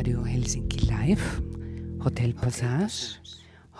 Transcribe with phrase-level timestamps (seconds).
[0.00, 1.42] Radio Helsinki Live,
[2.02, 3.20] Hotel Passage.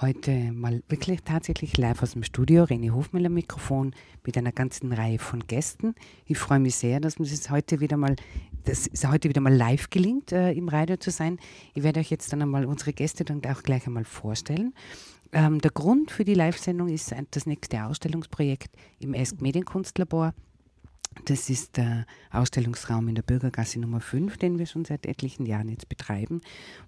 [0.03, 3.95] Heute mal wirklich tatsächlich live aus dem Studio, René Hofmüller Mikrofon
[4.27, 5.95] mit einer ganzen Reihe von Gästen.
[6.27, 8.17] Ich freue mich sehr, dass es heute wieder mal,
[8.65, 11.39] dass es heute wieder mal live gelingt, äh, im Radio zu sein.
[11.73, 14.75] Ich werde euch jetzt dann einmal unsere Gäste dann auch gleich einmal vorstellen.
[15.33, 20.35] Ähm, der Grund für die Live-Sendung ist das nächste Ausstellungsprojekt im ESC Medienkunstlabor
[21.25, 25.69] das ist der Ausstellungsraum in der Bürgergasse Nummer 5, den wir schon seit etlichen Jahren
[25.69, 26.41] jetzt betreiben,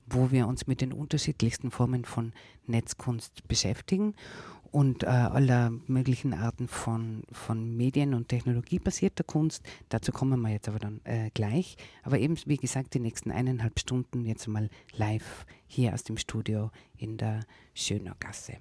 [0.07, 2.33] wo wir uns mit den unterschiedlichsten Formen von
[2.67, 4.15] Netzkunst beschäftigen
[4.71, 9.63] und äh, aller möglichen Arten von, von Medien- und technologiebasierter Kunst.
[9.91, 11.77] Dazu kommen wir jetzt aber dann äh, gleich.
[12.03, 16.71] Aber eben, wie gesagt, die nächsten eineinhalb Stunden jetzt mal live hier aus dem Studio
[16.97, 17.41] in der
[17.75, 18.57] Schönergasse.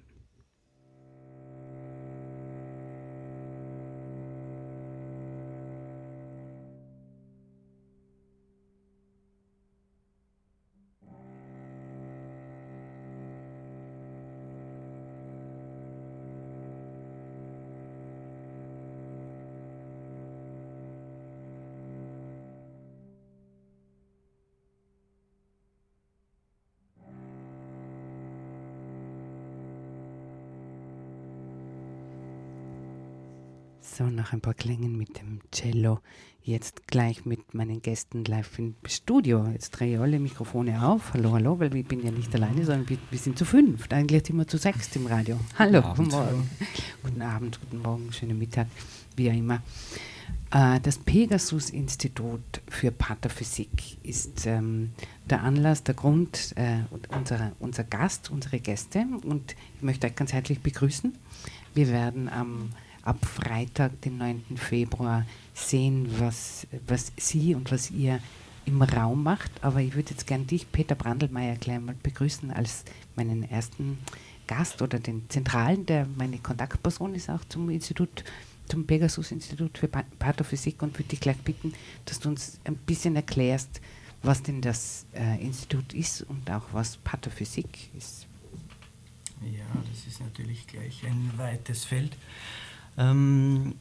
[34.01, 35.99] So, nach ein paar Klängen mit dem Cello.
[36.41, 39.45] Jetzt gleich mit meinen Gästen live im Studio.
[39.53, 41.13] Jetzt drehe ich alle Mikrofone auf.
[41.13, 43.87] Hallo, hallo, weil ich bin ja nicht alleine, sondern wir, wir sind zu fünf.
[43.91, 45.39] Eigentlich immer zu sechs im Radio.
[45.59, 46.49] Hallo, guten, guten Morgen.
[47.03, 48.65] Guten Abend, guten Morgen, schönen Mittag,
[49.17, 49.61] wie auch immer.
[50.49, 54.93] Äh, das Pegasus-Institut für Pathophysik ist ähm,
[55.29, 56.79] der Anlass, der Grund, äh,
[57.15, 59.05] unserer, unser Gast, unsere Gäste.
[59.23, 61.15] Und ich möchte euch ganz herzlich begrüßen.
[61.75, 62.71] Wir werden am
[63.03, 64.57] ab Freitag, den 9.
[64.57, 68.19] Februar, sehen, was, was Sie und was ihr
[68.65, 69.51] im Raum macht.
[69.63, 72.83] Aber ich würde jetzt gerne dich, Peter Brandelmeier, gleich mal begrüßen als
[73.15, 73.97] meinen ersten
[74.47, 78.23] Gast oder den Zentralen, der meine Kontaktperson ist auch zum Institut,
[78.67, 81.73] zum Pegasus-Institut für Pathophysik und würde dich gleich bitten,
[82.05, 83.81] dass du uns ein bisschen erklärst,
[84.23, 88.27] was denn das äh, Institut ist und auch was Pathophysik ist.
[89.41, 92.15] Ja, das ist natürlich gleich ein weites Feld.
[92.97, 93.75] Ähm,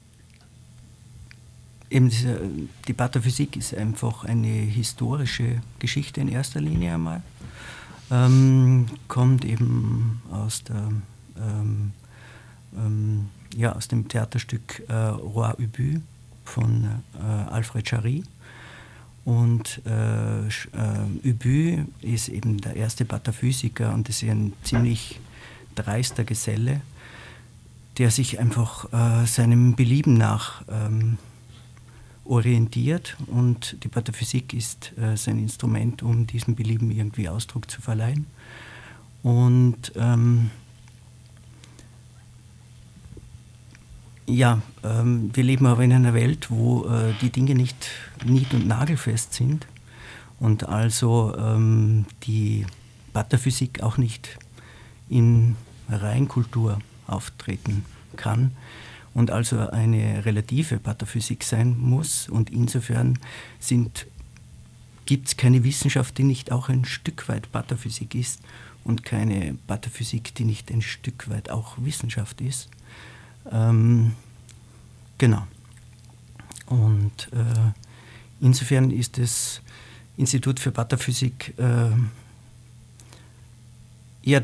[1.91, 2.41] eben diese,
[2.87, 7.22] die Pathophysik ist einfach eine historische Geschichte in erster Linie einmal.
[8.10, 10.91] Ähm, kommt eben aus, der,
[11.37, 11.93] ähm,
[12.76, 16.00] ähm, ja, aus dem Theaterstück äh, Roi Ubu
[16.44, 16.88] von
[17.19, 18.25] äh, Alfred Jarry.
[19.25, 20.50] Und äh, äh,
[21.25, 25.20] Ubu ist eben der erste Pataphysiker und ist ein ziemlich
[25.75, 26.81] dreister Geselle,
[27.98, 31.18] der sich einfach äh, seinem Belieben nach ähm,
[32.24, 38.26] orientiert und die Pataphysik ist äh, sein Instrument, um diesem Belieben irgendwie Ausdruck zu verleihen.
[39.22, 40.50] Und ähm,
[44.26, 47.90] ja, ähm, wir leben aber in einer Welt, wo äh, die Dinge nicht
[48.24, 49.66] nied- und nagelfest sind
[50.38, 52.64] und also ähm, die
[53.12, 54.38] Pataphysik auch nicht
[55.08, 55.56] in
[55.88, 56.78] Reinkultur
[57.10, 57.84] auftreten
[58.16, 58.53] kann
[59.15, 62.28] und also eine relative Pataphysik sein muss.
[62.28, 63.19] Und insofern
[65.06, 68.41] gibt es keine Wissenschaft, die nicht auch ein Stück weit Pataphysik ist
[68.84, 72.69] und keine Pataphysik, die nicht ein Stück weit auch Wissenschaft ist.
[73.50, 74.12] Ähm,
[75.19, 75.47] genau.
[76.66, 77.72] Und äh,
[78.41, 79.60] insofern ist das
[80.16, 81.91] Institut für Pataphysik äh,
[84.22, 84.41] ja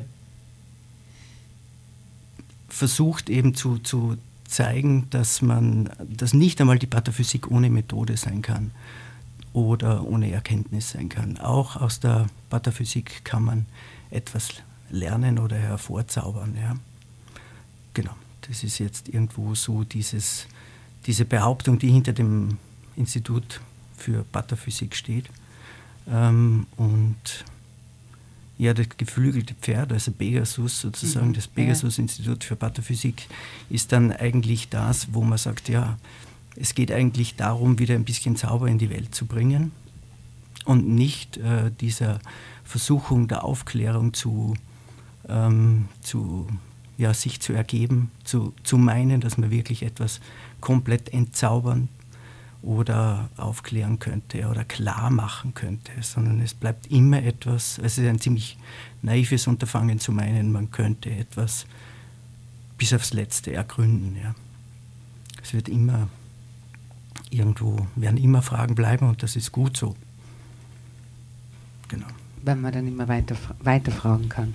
[2.76, 8.42] versucht eben zu, zu zeigen, dass man, dass nicht einmal die Pataphysik ohne Methode sein
[8.42, 8.70] kann
[9.54, 11.38] oder ohne Erkenntnis sein kann.
[11.38, 13.66] Auch aus der Pataphysik kann man
[14.10, 14.50] etwas
[14.90, 16.54] lernen oder hervorzaubern.
[16.60, 16.74] Ja.
[17.94, 20.46] Genau, das ist jetzt irgendwo so dieses,
[21.06, 22.58] diese Behauptung, die hinter dem
[22.94, 23.60] Institut
[23.96, 25.30] für Pataphysik steht.
[26.08, 27.16] Ähm, und
[28.58, 31.34] ja, das geflügelte Pferd, also Pegasus sozusagen, mhm.
[31.34, 33.26] das Pegasus-Institut für Pathophysik,
[33.68, 35.98] ist dann eigentlich das, wo man sagt, ja,
[36.56, 39.72] es geht eigentlich darum, wieder ein bisschen Zauber in die Welt zu bringen
[40.64, 42.18] und nicht äh, dieser
[42.64, 44.54] Versuchung der Aufklärung zu,
[45.28, 46.48] ähm, zu
[46.98, 50.20] ja, sich zu ergeben, zu, zu meinen, dass man wirklich etwas
[50.60, 51.88] komplett entzaubern
[52.66, 58.18] oder aufklären könnte oder klar machen könnte, sondern es bleibt immer etwas, es ist ein
[58.18, 58.58] ziemlich
[59.02, 61.66] naives Unterfangen zu meinen, man könnte etwas
[62.76, 64.16] bis aufs Letzte ergründen.
[64.20, 64.34] Ja.
[65.42, 66.08] Es wird immer
[67.30, 69.94] irgendwo, werden immer Fragen bleiben und das ist gut so.
[71.88, 72.06] Genau.
[72.42, 74.54] weil man dann immer weiter, weiter fragen kann.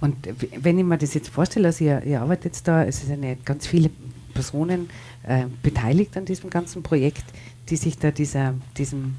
[0.00, 0.16] Und
[0.60, 3.34] wenn ich mir das jetzt vorstelle, also ihr, ihr arbeitet jetzt da, es sind ja
[3.44, 3.88] ganz viele
[4.34, 4.90] Personen
[5.22, 7.24] äh, beteiligt an diesem ganzen Projekt,
[7.68, 9.16] die sich da dieser, diesem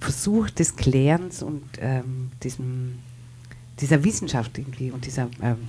[0.00, 2.98] Versuch des Klärens und ähm, diesem,
[3.80, 5.68] dieser Wissenschaft irgendwie und dieser ähm,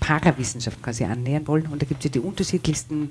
[0.00, 1.66] Parawissenschaft quasi annähern wollen.
[1.66, 3.10] Und da gibt es ja die unterschiedlichsten,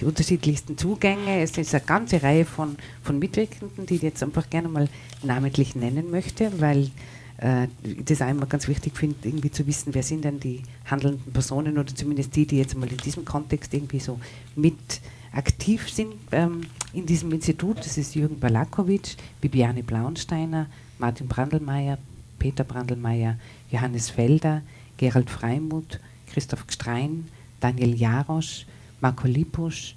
[0.00, 1.40] die unterschiedlichsten Zugänge.
[1.40, 4.88] Es ist eine ganze Reihe von, von Mitwirkenden, die ich jetzt einfach gerne mal
[5.22, 6.90] namentlich nennen möchte, weil
[7.38, 7.66] äh,
[8.04, 11.94] das einmal ganz wichtig finde, irgendwie zu wissen, wer sind denn die handelnden Personen oder
[11.94, 14.20] zumindest die, die jetzt mal in diesem Kontext irgendwie so
[14.54, 15.00] mit
[15.34, 17.78] aktiv sind ähm, in diesem Institut.
[17.78, 20.66] Das ist Jürgen Balakowitsch, Bibiane Blaunsteiner,
[20.98, 21.98] Martin Brandelmeier,
[22.38, 23.36] Peter Brandelmeier,
[23.70, 24.62] Johannes Felder,
[24.96, 26.00] Gerald Freimuth,
[26.30, 27.28] Christoph Gstrein,
[27.60, 28.66] Daniel Jarosch,
[29.00, 29.96] Marco Lipusch,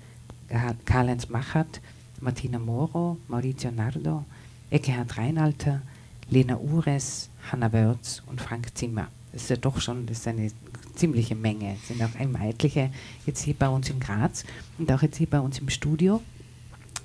[0.86, 1.81] Karl-Heinz Machert,
[2.22, 4.24] Martina Moro, Maurizio Nardo,
[4.69, 5.81] Eckehard Reinalter,
[6.30, 9.07] Lena Ures, Hanna Wörz und Frank Zimmer.
[9.31, 10.51] Das ist ja doch schon das ist eine
[10.95, 11.75] ziemliche Menge.
[11.81, 12.91] Es sind auch einmal etliche
[13.25, 14.44] jetzt hier bei uns in Graz
[14.77, 16.21] und auch jetzt hier bei uns im Studio.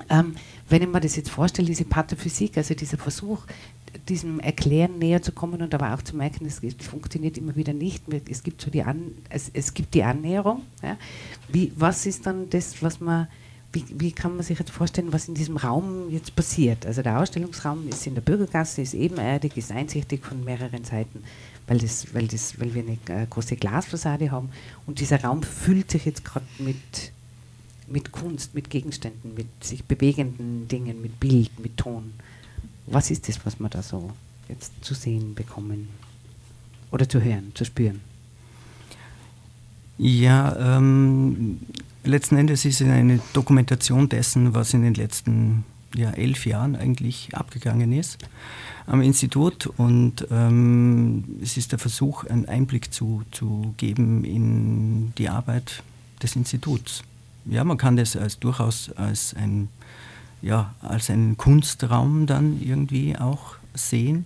[0.09, 0.35] Ähm,
[0.69, 3.43] wenn ich mir das jetzt vorstelle, diese Pathophysik, also dieser Versuch,
[4.09, 8.05] diesem Erklären näher zu kommen und aber auch zu merken, es funktioniert immer wieder nicht.
[8.29, 10.63] Es gibt so die An es, es gibt die Annäherung.
[10.83, 10.97] Ja.
[11.49, 13.29] Wie, was ist dann das, was man
[13.75, 16.85] wie, wie, kann man sich jetzt vorstellen, was in diesem Raum jetzt passiert?
[16.85, 21.25] Also der Ausstellungsraum ist in der Bürgergasse, ist ebenerdig, ist einsichtig von mehreren Seiten,
[21.67, 24.51] weil, das, weil, das, weil wir eine äh, große Glasfassade haben.
[24.87, 27.13] Und dieser Raum füllt sich jetzt gerade mit,
[27.87, 32.13] mit Kunst, mit Gegenständen, mit sich bewegenden Dingen, mit Bild, mit Ton.
[32.87, 34.11] Was ist das, was wir da so
[34.49, 35.89] jetzt zu sehen bekommen?
[36.91, 38.01] Oder zu hören, zu spüren?
[39.99, 41.61] Ja, ähm,
[42.05, 47.35] letzten Endes ist es eine Dokumentation dessen, was in den letzten ja, elf Jahren eigentlich
[47.35, 48.19] abgegangen ist
[48.87, 55.29] am Institut und ähm, es ist der Versuch, einen Einblick zu, zu geben in die
[55.29, 55.83] Arbeit
[56.23, 57.03] des Instituts.
[57.45, 59.69] Ja, man kann das als durchaus als ein
[60.43, 64.25] ja, als einen Kunstraum dann irgendwie auch sehen.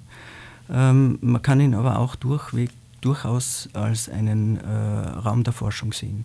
[0.71, 2.71] Ähm, man kann ihn aber auch durchweg,
[3.03, 6.25] durchaus als einen äh, Raum der Forschung sehen.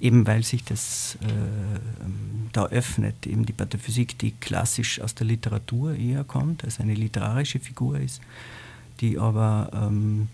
[0.00, 5.26] Eben weil sich das äh, ähm, da öffnet, eben die Pataphysik, die klassisch aus der
[5.26, 8.20] Literatur eher kommt, als eine literarische Figur ist,
[9.00, 10.28] die aber ähm,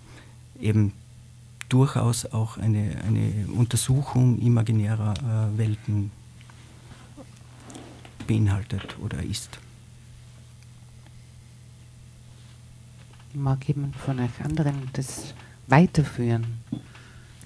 [0.60, 0.92] eben
[1.68, 5.14] durchaus auch eine, eine Untersuchung imaginärer
[5.54, 6.10] äh, Welten
[8.26, 9.58] beinhaltet oder ist.
[13.32, 15.34] Mag jemand von euch anderen das
[15.66, 16.44] weiterführen?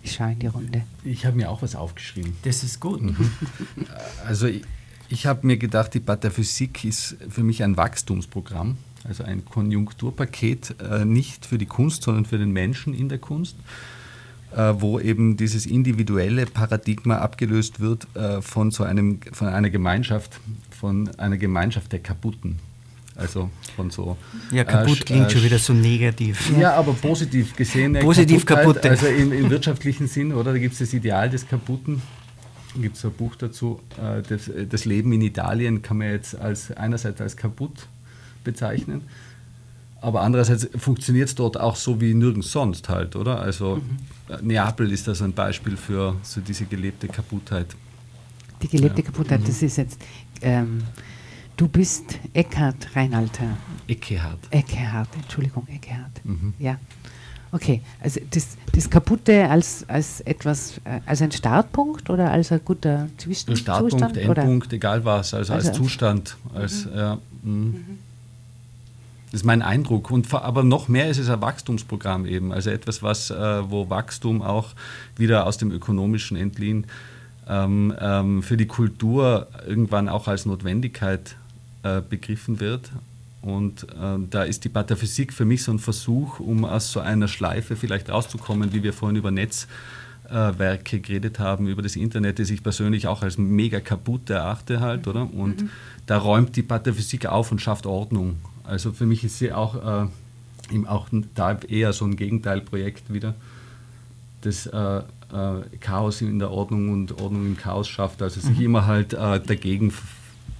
[0.09, 0.83] Ich schaue in die Runde.
[1.05, 2.37] Ich habe mir auch was aufgeschrieben.
[2.43, 3.03] Das ist gut.
[3.03, 3.17] Mhm.
[4.27, 4.63] Also ich,
[5.09, 11.05] ich habe mir gedacht, die Pataphysik ist für mich ein Wachstumsprogramm, also ein Konjunkturpaket, äh,
[11.05, 13.57] nicht für die Kunst, sondern für den Menschen in der Kunst.
[14.57, 20.41] Äh, wo eben dieses individuelle Paradigma abgelöst wird äh, von so einem, von einer Gemeinschaft,
[20.71, 22.59] von einer Gemeinschaft der Kaputten.
[23.19, 24.17] Also von so.
[24.53, 26.51] Ja, kaputt äh, klingt schon wieder so negativ.
[26.59, 27.95] Ja, aber positiv gesehen.
[28.01, 28.85] Positiv kaputt.
[28.87, 30.53] Also im, im, wirtschaftlichen Sinn, oder?
[30.53, 32.01] Da gibt es das Ideal des Kaputten.
[32.75, 33.81] Da gibt es ein Buch dazu.
[34.29, 37.89] Das, das, Leben in Italien kann man jetzt als, einerseits als kaputt
[38.45, 39.03] bezeichnen
[40.01, 43.41] aber andererseits funktioniert es dort auch so wie nirgends sonst halt, oder?
[43.41, 44.47] Also mhm.
[44.47, 47.67] Neapel ist das ein Beispiel für so diese gelebte Kaputtheit.
[48.63, 49.07] Die gelebte ja.
[49.07, 49.47] Kaputtheit, mhm.
[49.47, 50.01] das ist jetzt,
[50.41, 50.83] ähm,
[51.59, 53.59] du bist Eckhard Reinalter.
[53.87, 54.39] Eckehard.
[54.51, 56.25] Eckehard, Entschuldigung, Eckehard.
[56.25, 56.55] Mhm.
[56.59, 56.79] Ja.
[57.51, 62.61] Okay, also das, das Kaputte als, als etwas, äh, als ein Startpunkt oder als ein
[62.63, 63.91] guter Zwischenzustand?
[63.93, 64.77] Startpunkt, Endpunkt, oder?
[64.77, 66.97] egal was, also, also als Zustand, als, mhm.
[66.97, 67.53] ja, mhm.
[67.53, 67.99] mhm.
[69.31, 70.11] Das ist mein Eindruck.
[70.11, 72.51] Und, aber noch mehr ist es ein Wachstumsprogramm eben.
[72.51, 74.71] Also etwas, was, äh, wo Wachstum auch
[75.17, 76.87] wieder aus dem Ökonomischen entliehen
[77.49, 81.37] ähm, ähm, für die Kultur irgendwann auch als Notwendigkeit
[81.83, 82.91] äh, begriffen wird.
[83.41, 87.29] Und äh, da ist die Pataphysik für mich so ein Versuch, um aus so einer
[87.29, 92.63] Schleife vielleicht rauszukommen, wie wir vorhin über Netzwerke geredet haben, über das Internet, das ich
[92.63, 95.33] persönlich auch als mega kaputt erachte halt, oder?
[95.33, 95.71] Und mhm.
[96.07, 98.37] da räumt die Pataphysik auf und schafft Ordnung.
[98.65, 103.35] Also für mich ist sie auch, äh, auch da eher so ein Gegenteilprojekt wieder,
[104.43, 105.03] das äh, äh,
[105.81, 108.65] Chaos in der Ordnung und Ordnung im Chaos schafft, also sich mhm.
[108.65, 109.93] immer halt äh, dagegen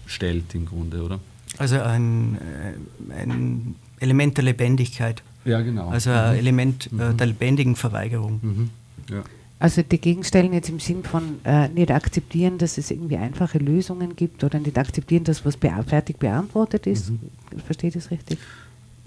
[0.09, 1.21] stellt im Grunde, oder?
[1.57, 5.23] Also ein, äh, ein Element der Lebendigkeit.
[5.45, 5.89] Ja, genau.
[5.89, 6.39] Also ein mhm.
[6.39, 7.17] Element äh, mhm.
[7.17, 8.41] der lebendigen Verweigerung.
[8.43, 8.71] Mhm.
[9.11, 9.23] Ja.
[9.61, 14.15] Also dagegen stellen jetzt im Sinn von äh, nicht akzeptieren, dass es irgendwie einfache Lösungen
[14.15, 17.11] gibt oder nicht akzeptieren, dass was bea fertig beantwortet ist.
[17.11, 17.19] Mhm.
[17.65, 18.39] Verstehe ich das richtig?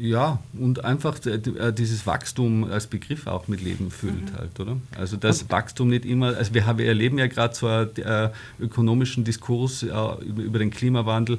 [0.02, 4.36] Ja, und einfach äh, dieses Wachstum als Begriff auch mit Leben füllt mhm.
[4.36, 4.78] halt, oder?
[4.98, 8.30] Also das Wachstum nicht immer, also wir, haben, wir erleben ja gerade so einen äh,
[8.60, 9.88] ökonomischen Diskurs äh,
[10.26, 11.38] über, den Klimawandel,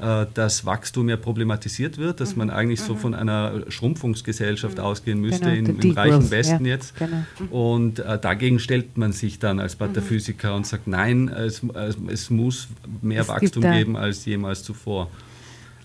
[0.00, 2.38] äh, dass Wachstum ja problematisiert wird, dass mhm.
[2.38, 2.98] man eigentlich so mhm.
[2.98, 4.84] von einer Schrumpfungsgesellschaft mhm.
[4.84, 6.96] ausgehen müsste genau, im, im reichen Westen ja, jetzt.
[6.96, 7.24] Genau.
[7.40, 7.48] Mhm.
[7.48, 11.60] Und äh, dagegen stellt man sich dann als Pataphysiker und sagt, nein, es,
[12.08, 12.68] es muss
[13.02, 15.10] mehr es Wachstum geben als jemals zuvor.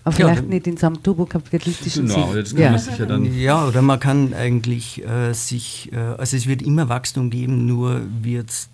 [0.04, 2.36] Aber vielleicht ja, nicht in so einem turbokapitalistischen genau, Sinn.
[2.36, 2.70] Jetzt kann ja.
[2.98, 7.30] man dann ja, oder man kann eigentlich äh, sich, äh, also es wird immer Wachstum
[7.30, 8.68] geben, nur wird es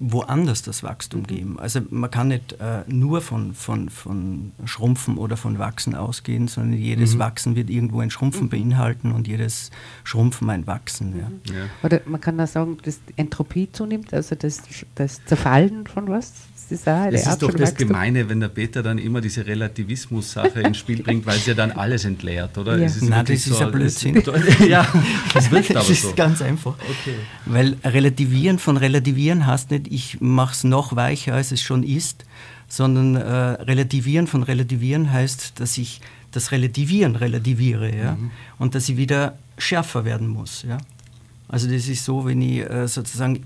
[0.00, 1.58] woanders das Wachstum geben.
[1.58, 6.78] Also man kann nicht äh, nur von, von, von Schrumpfen oder von Wachsen ausgehen, sondern
[6.78, 7.18] jedes mhm.
[7.18, 8.50] Wachsen wird irgendwo ein Schrumpfen mhm.
[8.50, 9.70] beinhalten und jedes
[10.04, 11.18] Schrumpfen ein Wachsen.
[11.18, 11.28] Ja.
[11.28, 11.58] Mhm.
[11.58, 11.64] Ja.
[11.82, 14.62] Oder man kann auch sagen, dass Entropie zunimmt, also das,
[14.94, 18.82] das Zerfallen von was das ist, auch das ist doch das Gemeine, wenn der Peter
[18.82, 22.76] dann immer diese Relativismus-Sache ins Spiel bringt, weil sie ja dann alles entleert, oder?
[22.76, 22.86] Ja.
[22.86, 24.22] Es ist Nein, das ist so, ein Blödsinn.
[24.68, 24.86] ja,
[25.34, 25.92] das wirkt aber so.
[25.92, 26.74] Das ist ganz einfach.
[26.74, 27.14] Okay.
[27.46, 32.24] Weil Relativieren von Relativieren heißt nicht, ich mache es noch weicher, als es schon ist,
[32.68, 33.22] sondern äh,
[33.62, 36.00] Relativieren von Relativieren heißt, dass ich
[36.32, 38.12] das Relativieren relativiere ja?
[38.12, 38.30] Mhm.
[38.58, 40.64] und dass ich wieder schärfer werden muss.
[40.68, 40.78] Ja?
[41.48, 43.44] Also das ist so, wenn ich äh, sozusagen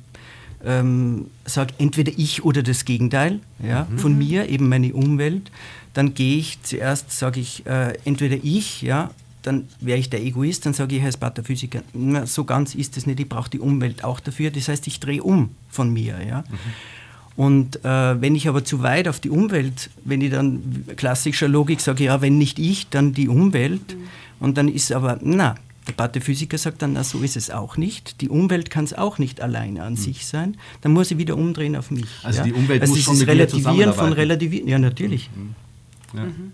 [0.64, 3.99] ähm, sage, entweder ich oder das Gegenteil ja, mhm.
[3.99, 5.50] von mir, eben meine Umwelt,
[5.95, 9.11] dann gehe ich zuerst, sage ich, äh, entweder ich, ja,
[9.42, 13.07] dann wäre ich der Egoist, dann sage ich als Pataphysiker, na, so ganz ist es
[13.07, 14.50] nicht, ich brauche die Umwelt auch dafür.
[14.50, 16.19] Das heißt, ich drehe um von mir.
[16.26, 16.40] Ja.
[16.49, 16.57] Mhm.
[17.35, 21.81] Und äh, wenn ich aber zu weit auf die Umwelt, wenn ich dann klassischer Logik
[21.81, 24.09] sage, ja, wenn nicht ich, dann die Umwelt, mhm.
[24.38, 28.20] und dann ist aber, na, der Pathe-Physiker sagt dann, na, so ist es auch nicht.
[28.20, 29.96] Die Umwelt kann es auch nicht alleine an mhm.
[29.96, 30.56] sich sein.
[30.80, 32.06] Dann muss sie wieder umdrehen auf mich.
[32.22, 32.44] Also ja?
[32.44, 34.68] die Umwelt also muss schon mit Relativieren von Relativieren.
[34.68, 35.30] Ja, natürlich.
[35.34, 35.54] Mhm.
[36.14, 36.24] Ja.
[36.24, 36.52] Mhm.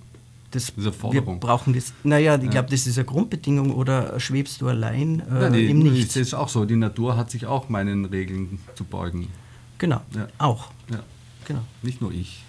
[0.51, 1.93] Das, wir brauchen das.
[2.05, 2.51] Naja, ich ja.
[2.51, 6.15] glaube, das ist eine Grundbedingung oder schwebst du allein äh, ja, die, im Nichts?
[6.15, 6.65] Das ist auch so.
[6.65, 9.29] Die Natur hat sich auch meinen Regeln zu beugen.
[9.77, 10.27] Genau, ja.
[10.39, 10.71] auch.
[10.91, 11.03] Ja.
[11.45, 11.61] Genau.
[11.83, 12.45] Nicht nur ich.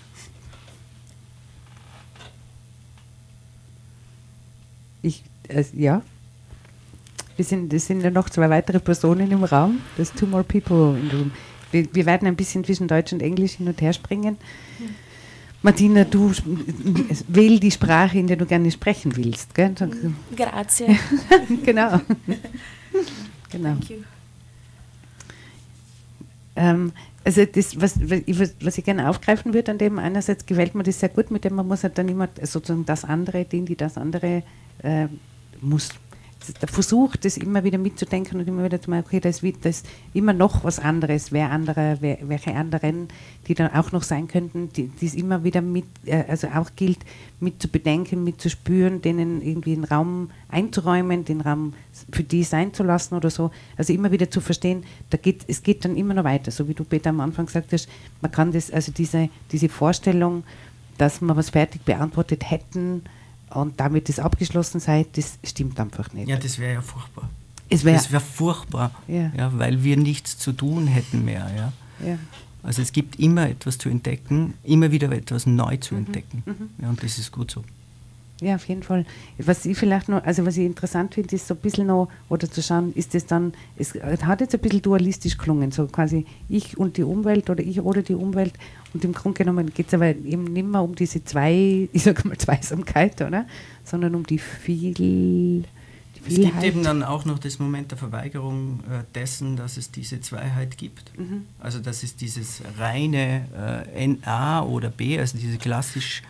[5.02, 6.02] Ich, äh, ja,
[7.40, 9.80] wir sind, es sind ja noch zwei weitere Personen im Raum.
[9.96, 11.32] There's two more people in the room.
[11.72, 14.38] Wir, wir, werden ein bisschen zwischen Deutsch und Englisch hin und her springen.
[15.62, 16.34] Martina, du
[17.30, 19.56] wähl die Sprache, in der du gerne sprechen willst.
[19.56, 19.74] Gell?
[20.36, 21.00] Grazie.
[21.64, 22.02] genau.
[23.50, 23.76] genau.
[23.76, 23.98] Thank you.
[26.58, 26.92] Ähm,
[27.24, 31.10] also das, was, was ich gerne aufgreifen würde an dem, einerseits gefällt mir das sehr
[31.10, 34.44] gut, mit dem man muss halt dann immer sozusagen das andere, den, die das andere
[34.84, 35.08] äh,
[35.62, 35.90] muss
[36.62, 39.70] der Versuch, das immer wieder mitzudenken und immer wieder zu merken, okay, da ist, da
[39.70, 43.10] ist immer noch was anderes, wer andere, wer, welche anderen,
[43.48, 47.00] die dann auch noch sein könnten, die es immer wieder mit, äh, also auch gilt,
[47.40, 51.74] mit zu bedenken, mit zu spüren, denen irgendwie einen Raum einzuräumen, den Raum
[52.12, 53.52] für die sein zu lassen oder so.
[53.78, 56.74] Also immer wieder zu verstehen, da geht, es geht dann immer noch weiter, so wie
[56.74, 57.90] du Peter am Anfang gesagt hast,
[58.22, 60.44] man kann das, also diese, diese Vorstellung,
[60.98, 63.04] dass wir was fertig beantwortet hätten,
[63.54, 66.28] und damit das abgeschlossen sei, das stimmt einfach nicht.
[66.28, 67.30] Ja, das wäre ja furchtbar.
[67.70, 69.32] Es wär, das wäre furchtbar, ja.
[69.36, 69.52] ja.
[69.58, 71.50] weil wir nichts zu tun hätten mehr.
[71.56, 71.74] Ja.
[72.08, 72.18] ja.
[72.64, 76.06] Also es gibt immer etwas zu entdecken, immer wieder etwas neu zu mhm.
[76.06, 76.44] entdecken.
[76.46, 76.70] Mhm.
[76.82, 77.64] Ja, und das ist gut so.
[78.42, 79.06] Ja, auf jeden Fall.
[79.38, 82.50] Was ich vielleicht noch, also was ich interessant finde, ist so ein bisschen noch, oder
[82.50, 86.78] zu schauen, ist das dann, es hat jetzt ein bisschen dualistisch gelungen, so quasi ich
[86.78, 88.54] und die Umwelt oder ich oder die Umwelt.
[88.94, 92.28] Und im Grunde genommen geht es aber eben nicht mehr um diese zwei, ich sage
[92.28, 93.46] mal Zweisamkeit, oder?
[93.84, 95.66] Sondern um die viel.
[96.28, 100.20] Es gibt eben dann auch noch das Moment der Verweigerung äh, dessen, dass es diese
[100.20, 101.18] Zweiheit gibt.
[101.18, 101.46] Mhm.
[101.60, 106.22] Also dass es dieses reine äh, NA oder B, also diese klassisch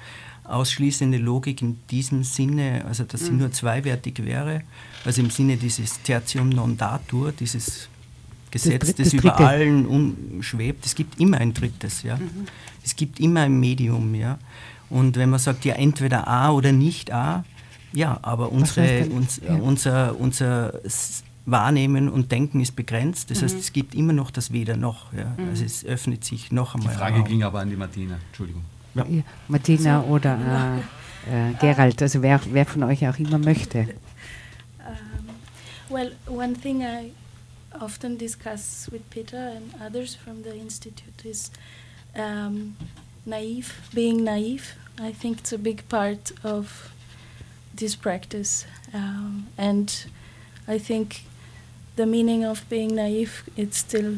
[0.49, 3.39] ausschließende Logik in diesem Sinne, also dass sie mhm.
[3.39, 4.63] nur zweiwertig wäre,
[5.05, 7.89] also im Sinne dieses Tertium non datur, dieses
[8.51, 10.85] Gesetz, das, das, das über allen schwebt.
[10.85, 12.17] Es gibt immer ein drittes, ja.
[12.17, 12.47] Mhm.
[12.83, 14.39] Es gibt immer ein Medium, ja.
[14.89, 17.45] Und wenn man sagt, ja, entweder A oder nicht A,
[17.93, 19.55] ja, aber unsere, uns, ja.
[19.55, 20.73] unser, unser
[21.45, 23.31] Wahrnehmen und Denken ist begrenzt.
[23.31, 23.45] Das mhm.
[23.45, 25.13] heißt, es gibt immer noch das Weder noch.
[25.13, 25.35] Ja.
[25.37, 25.49] Mhm.
[25.49, 26.93] Also es öffnet sich noch einmal.
[26.93, 28.63] Die Frage ging aber an die Martina, Entschuldigung.
[29.07, 29.23] Ja.
[29.47, 30.81] Martina oder
[31.27, 33.87] äh, äh, Gerald, also wer, wer von euch auch immer möchte.
[34.79, 35.29] Um,
[35.89, 37.11] well, one thing I
[37.79, 41.51] often discuss with Peter and others from the institute is
[42.15, 42.75] um,
[43.25, 44.75] naive, being naive.
[44.99, 46.91] I think it's a big part of
[47.75, 50.05] this practice, um, and
[50.67, 51.23] I think
[51.95, 54.15] the meaning of being naive it's still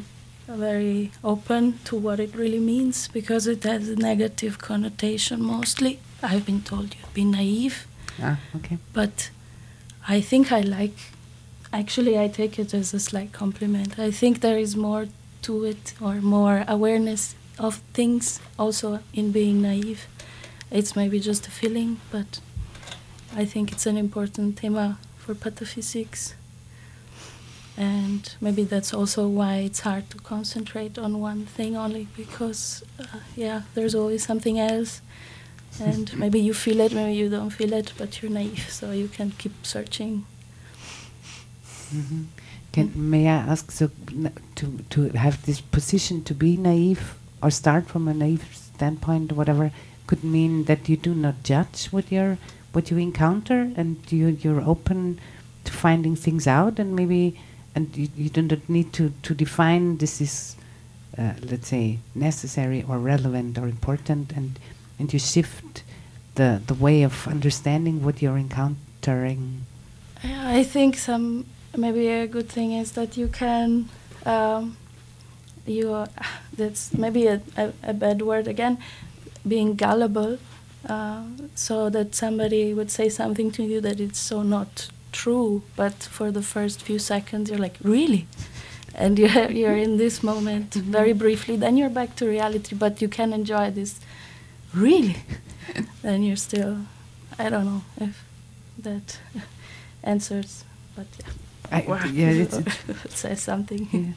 [0.48, 6.00] very open to what it really means because it has a negative connotation mostly.
[6.22, 7.88] I've been told you've been naive.
[8.22, 8.78] Ah, okay.
[8.94, 9.30] But
[10.08, 10.98] I think I like.
[11.74, 13.98] Actually, I take it as a slight compliment.
[13.98, 15.08] I think there is more
[15.44, 20.08] to it, or more awareness of things, also in being naive.
[20.70, 22.40] It's maybe just a feeling, but
[23.36, 26.34] I think it's an important theme for pataphysics.
[27.78, 33.20] And maybe that's also why it's hard to concentrate on one thing only, because, uh,
[33.36, 35.02] yeah, there's always something else.
[35.80, 39.08] And maybe you feel it, maybe you don't feel it, but you're naive, so you
[39.08, 40.26] can keep searching.
[41.96, 42.24] Mm-hmm.
[42.74, 43.90] Can, may I ask so
[44.56, 49.72] to to have this position to be naive or start from a naive standpoint, whatever,
[50.08, 52.38] could mean that you do not judge what you
[52.72, 55.20] what you encounter, and you you're open
[55.66, 57.40] to finding things out, and maybe
[57.76, 60.56] and you, you do not need to to define this is,
[61.18, 64.60] uh, let's say, necessary or relevant or important, and
[65.00, 65.84] and you shift
[66.36, 69.66] the the way of understanding what you're encountering.
[70.24, 73.90] I think some maybe a good thing is that you can
[74.26, 74.78] um,
[75.66, 76.08] you are,
[76.58, 78.78] that's maybe a, a, a, bad word again
[79.48, 80.38] being gullible
[80.88, 81.24] uh,
[81.56, 86.32] so that somebody would say something to you that it's so not true but for
[86.32, 88.28] the first few seconds you're like really
[88.96, 90.92] and you're, you're in this moment mm-hmm.
[90.92, 94.00] very briefly then you're back to reality but you can enjoy this
[94.74, 95.18] really
[96.02, 96.78] then you're still
[97.40, 98.24] i don't know if
[98.78, 99.20] that
[100.04, 100.66] answers
[100.96, 101.32] but yeah
[101.72, 102.60] I, yeah, it's,
[103.10, 103.88] say something.
[103.92, 104.14] Yeah.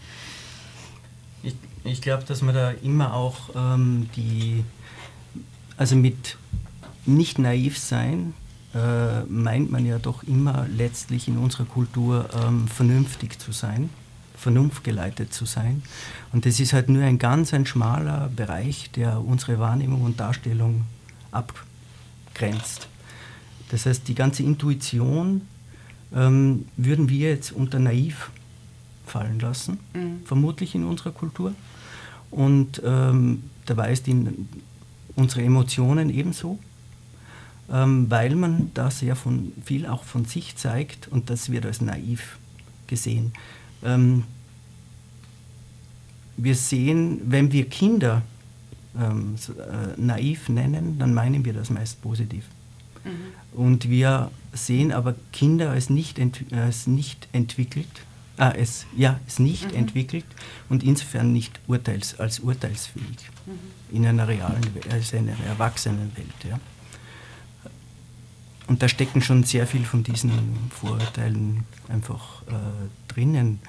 [1.43, 4.65] Ich, ich glaube, dass man da immer auch ähm, die,
[5.77, 6.37] also mit
[7.07, 8.35] nicht naiv sein,
[8.75, 13.91] äh, meint man ja doch immer letztlich in unserer Kultur ähm, vernünftig zu sein,
[14.37, 15.83] vernunftgeleitet zu sein.
[16.33, 20.83] Und das ist halt nur ein ganz ein schmaler Bereich, der unsere Wahrnehmung und Darstellung
[21.31, 22.89] abgrenzt.
[23.71, 25.43] Das heißt, die ganze Intuition
[26.15, 28.31] ähm, würden wir jetzt unter naiv
[29.07, 30.21] fallen lassen, mhm.
[30.25, 31.55] vermutlich in unserer Kultur.
[32.31, 34.27] Und ähm, dabei ist die,
[35.15, 36.59] unsere Emotionen ebenso,
[37.73, 41.81] ähm, weil man da sehr von, viel auch von sich zeigt und das wird als
[41.81, 42.39] naiv
[42.87, 43.33] gesehen.
[43.83, 44.25] Ähm,
[46.37, 48.23] wir sehen, wenn wir Kinder
[49.01, 52.45] ähm, so, äh, naiv nennen, dann meinen wir das meist positiv.
[53.05, 53.59] Mhm.
[53.59, 56.21] Und wir sehen aber Kinder als nicht,
[56.53, 57.87] als nicht entwickelt,
[58.37, 59.79] ah, es, ja, es nicht mhm.
[59.79, 60.25] entwickelt
[60.69, 63.97] und insofern nicht urteils, als urteilsfähig mhm.
[63.97, 66.45] in einer realen, also einer Erwachsenenwelt.
[66.49, 66.59] Ja.
[68.67, 70.33] Und da stecken schon sehr viel von diesen
[70.71, 73.61] Vorurteilen einfach äh, drinnen.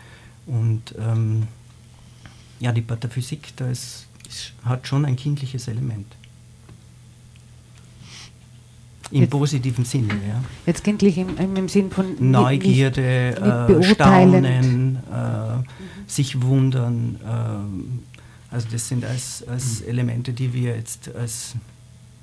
[0.45, 1.47] Und ähm,
[2.59, 6.07] ja, die Pataphysik, da ist, ist, hat schon ein kindliches Element.
[9.11, 10.43] Im jetzt, positiven Sinne, ja.
[10.65, 13.35] Jetzt kindlich im, im Sinn von Neugierde,
[13.69, 15.63] nicht, nicht äh, Staunen, äh, mhm.
[16.07, 17.19] sich wundern.
[17.23, 19.81] Äh, also das sind als, als.
[19.81, 21.55] Elemente, die wir jetzt als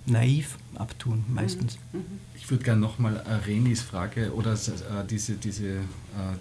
[0.07, 1.79] naiv abtun, meistens.
[1.93, 2.01] Mhm.
[2.01, 2.05] mhm.
[2.35, 4.57] Ich würde gerne nochmal äh, Renis Frage oder äh,
[5.09, 5.79] diese, diese, äh,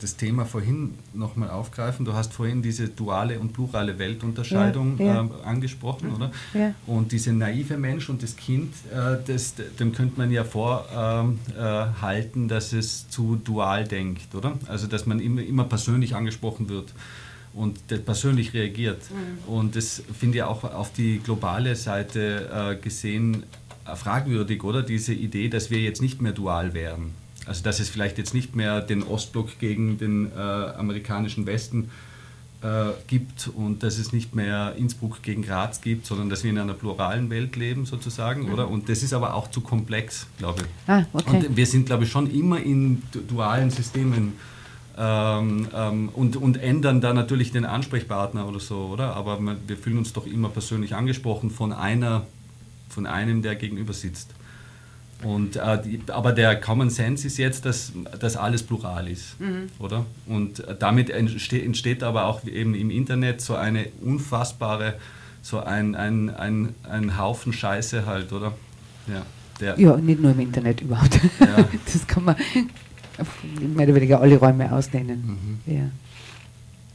[0.01, 2.05] das Thema vorhin nochmal aufgreifen.
[2.05, 5.23] Du hast vorhin diese duale und plurale Weltunterscheidung ja, ja.
[5.23, 6.15] Äh, angesprochen, mhm.
[6.15, 6.31] oder?
[6.55, 6.73] Ja.
[6.87, 8.73] Und diese naive Mensch und das Kind,
[9.27, 14.57] das, dem könnte man ja vorhalten, ähm, äh, dass es zu dual denkt, oder?
[14.67, 16.95] Also dass man immer, immer persönlich angesprochen wird
[17.53, 19.01] und persönlich reagiert.
[19.09, 19.53] Mhm.
[19.53, 23.43] Und das finde ich auch auf die globale Seite gesehen
[23.85, 24.83] äh, fragwürdig, oder?
[24.83, 27.11] Diese Idee, dass wir jetzt nicht mehr dual wären.
[27.45, 31.89] Also dass es vielleicht jetzt nicht mehr den Ostblock gegen den äh, amerikanischen Westen
[32.61, 36.59] äh, gibt und dass es nicht mehr Innsbruck gegen Graz gibt, sondern dass wir in
[36.59, 38.53] einer pluralen Welt leben sozusagen, mhm.
[38.53, 38.69] oder?
[38.69, 40.89] Und das ist aber auch zu komplex, glaube ich.
[40.89, 41.47] Ah, okay.
[41.47, 44.33] Und wir sind, glaube ich, schon immer in dualen Systemen
[45.03, 49.15] ähm, ähm, und, und ändern da natürlich den Ansprechpartner oder so, oder?
[49.15, 52.27] Aber wir fühlen uns doch immer persönlich angesprochen von einer
[52.89, 54.31] von einem, der gegenüber sitzt.
[55.23, 59.69] Und, äh, die, aber der Common Sense ist jetzt, dass, dass alles plural ist, mhm.
[59.79, 60.05] oder?
[60.27, 64.95] Und damit entsteht, entsteht aber auch eben im Internet so eine unfassbare,
[65.41, 68.53] so ein, ein, ein, ein Haufen Scheiße halt, oder?
[69.07, 69.25] Ja,
[69.59, 71.19] der ja nicht nur im Internet überhaupt.
[71.39, 71.65] Ja.
[71.85, 72.35] Das kann man
[73.75, 75.59] mehr oder weniger alle Räume ausdehnen.
[75.65, 75.73] Mhm.
[75.73, 75.91] Ja.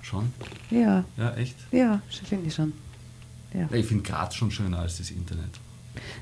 [0.02, 0.33] Schon?
[0.70, 1.05] Ja.
[1.16, 1.57] Ja, echt?
[1.72, 2.72] Ja, finde ich schon.
[3.55, 3.68] Ja.
[3.72, 5.61] Ich finde Graz schon schöner als das Internet.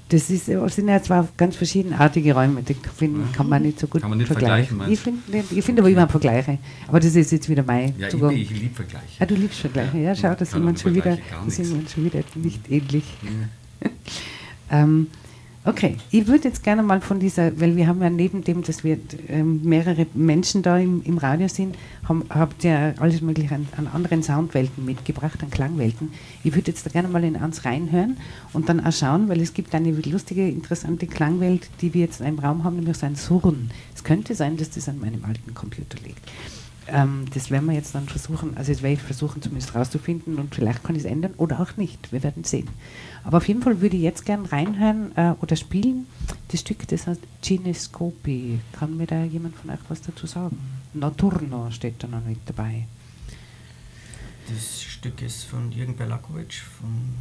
[0.09, 3.37] Das ist, sind ja zwar ganz verschiedenartige Räume, die find, ja.
[3.37, 4.81] kann man nicht so gut kann man nicht vergleichen.
[4.89, 6.59] Ich finde find aber immer Vergleiche.
[6.87, 8.33] Aber das ist jetzt wieder mein ja, Zugang.
[8.33, 9.07] Ich, ich liebe Vergleiche.
[9.19, 12.21] Ah, du liebst Vergleiche, ja, schau, da sind wir schon wieder, sind wir schon wieder
[12.35, 13.05] nicht ähnlich.
[13.23, 13.91] Ja.
[14.71, 15.09] ähm,
[15.67, 18.85] Okay, ich würde jetzt gerne mal von dieser, weil wir haben ja neben dem, dass
[18.85, 18.99] wir
[19.29, 21.75] ähm, mehrere Menschen da im, im Radio sind,
[22.07, 26.13] haben, habt ihr alles mögliche an, an, anderen Soundwelten mitgebracht, an Klangwelten.
[26.43, 28.19] Ich würde jetzt da gerne mal in eins reinhören
[28.53, 32.27] und dann auch schauen, weil es gibt eine lustige, interessante Klangwelt, die wir jetzt in
[32.27, 33.71] einem Raum haben, nämlich so ein Surren.
[33.95, 36.31] Es könnte sein, dass das an meinem alten Computer liegt.
[36.89, 40.55] Ähm, das werden wir jetzt dann versuchen, also das werde ich versuchen zumindest rauszufinden und
[40.55, 42.13] vielleicht kann ich es ändern oder auch nicht.
[42.13, 42.69] Wir werden sehen.
[43.25, 46.07] Aber auf jeden Fall würde ich jetzt gern reinhören äh, oder spielen.
[46.49, 48.61] Das Stück, das heißt Cinescopi.
[48.73, 50.59] Kann mir da jemand von euch was dazu sagen?
[50.93, 52.87] Noturno steht da noch mit dabei.
[54.49, 57.15] Das Stück ist von Jürgen Belakovic, von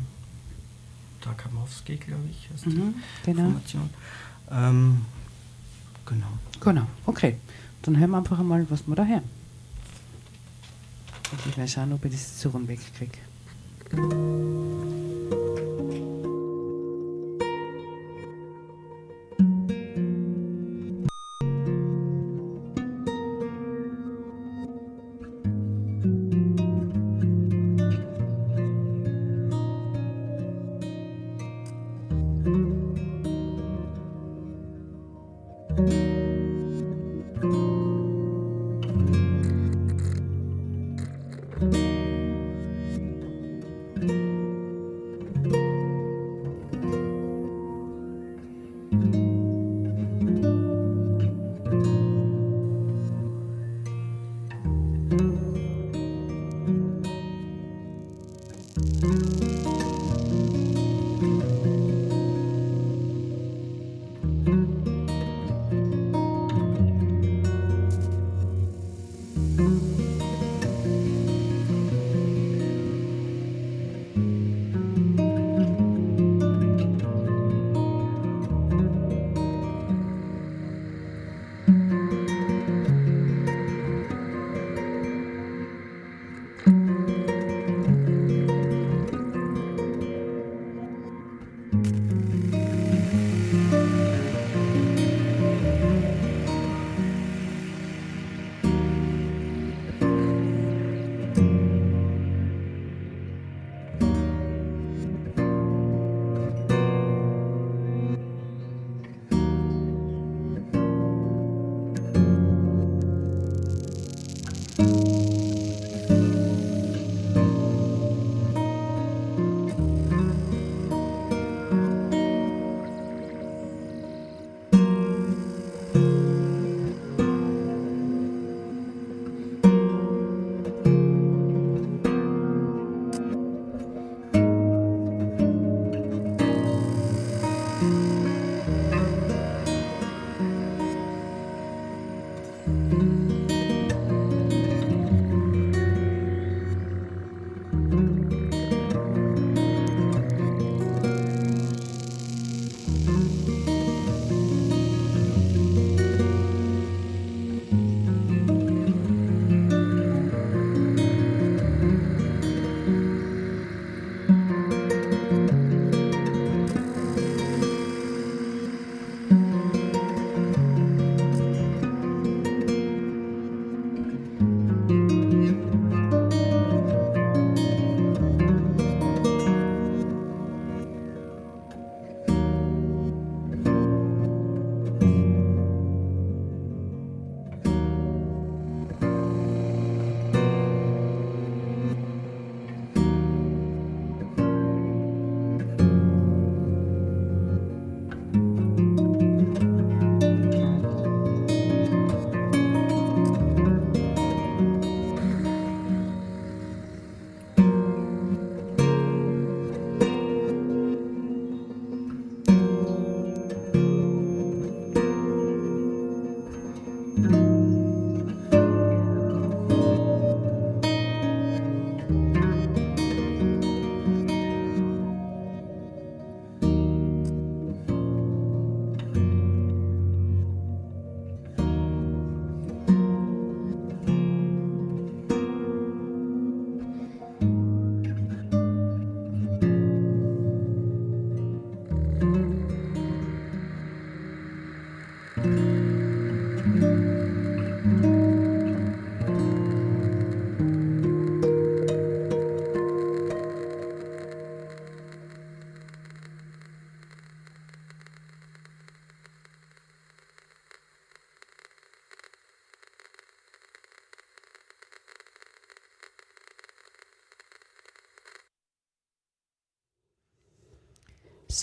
[1.21, 3.43] Tarkamowski, glaube ich, heißt mhm, die genau.
[3.43, 3.89] Formation.
[4.51, 5.05] Ähm,
[6.05, 6.27] genau.
[6.59, 7.37] Genau, okay.
[7.81, 9.23] Dann hören wir einfach einmal, was wir da hören.
[11.31, 13.19] Und ich werde schauen, ob ich das so wegkriege.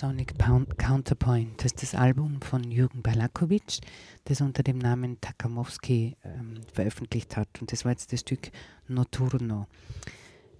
[0.00, 0.32] Sonic
[0.78, 1.58] Counterpoint.
[1.58, 3.80] Das ist das Album von Jürgen Balakovic,
[4.24, 7.48] das unter dem Namen Takamowski ähm, veröffentlicht hat.
[7.60, 8.50] Und das war jetzt das Stück
[8.88, 9.66] Noturno.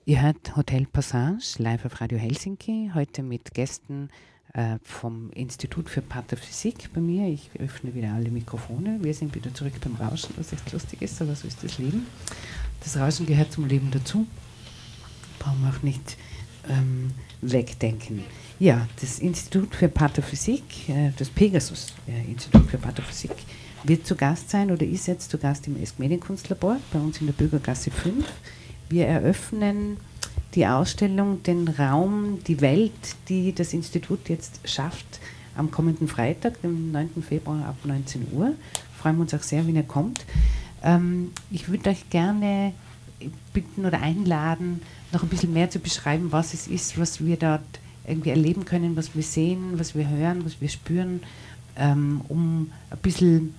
[0.04, 4.10] Ihr hört Hotel Passage live auf Radio Helsinki, heute mit Gästen
[4.52, 7.26] äh, vom Institut für Pathophysik bei mir.
[7.26, 8.98] Ich öffne wieder alle Mikrofone.
[9.00, 12.06] Wir sind wieder zurück beim Rauschen, was echt lustig ist, aber so ist das Leben.
[12.80, 14.26] Das Rauschen gehört zum Leben dazu.
[15.38, 16.18] Brauchen wir auch nicht
[16.68, 18.24] ähm, wegdenken.
[18.58, 23.32] Ja, das Institut für Pathophysik, äh, das Pegasus-Institut äh, für Pathophysik,
[23.84, 27.26] wird zu Gast sein oder ist jetzt zu Gast im ESC Medienkunstlabor bei uns in
[27.26, 28.26] der Bürgergasse 5.
[28.90, 29.96] Wir eröffnen
[30.54, 35.20] die Ausstellung, den Raum, die Welt, die das Institut jetzt schafft,
[35.56, 37.22] am kommenden Freitag, dem 9.
[37.26, 38.54] Februar ab 19 Uhr.
[39.00, 40.24] Freuen wir uns auch sehr, wenn ihr kommt.
[40.82, 42.74] Ähm, ich würde euch gerne
[43.52, 47.62] bitten oder einladen, noch ein bisschen mehr zu beschreiben, was es ist, was wir dort
[48.06, 51.20] irgendwie erleben können, was wir sehen, was wir hören, was wir spüren,
[51.76, 53.54] ähm, um ein bisschen,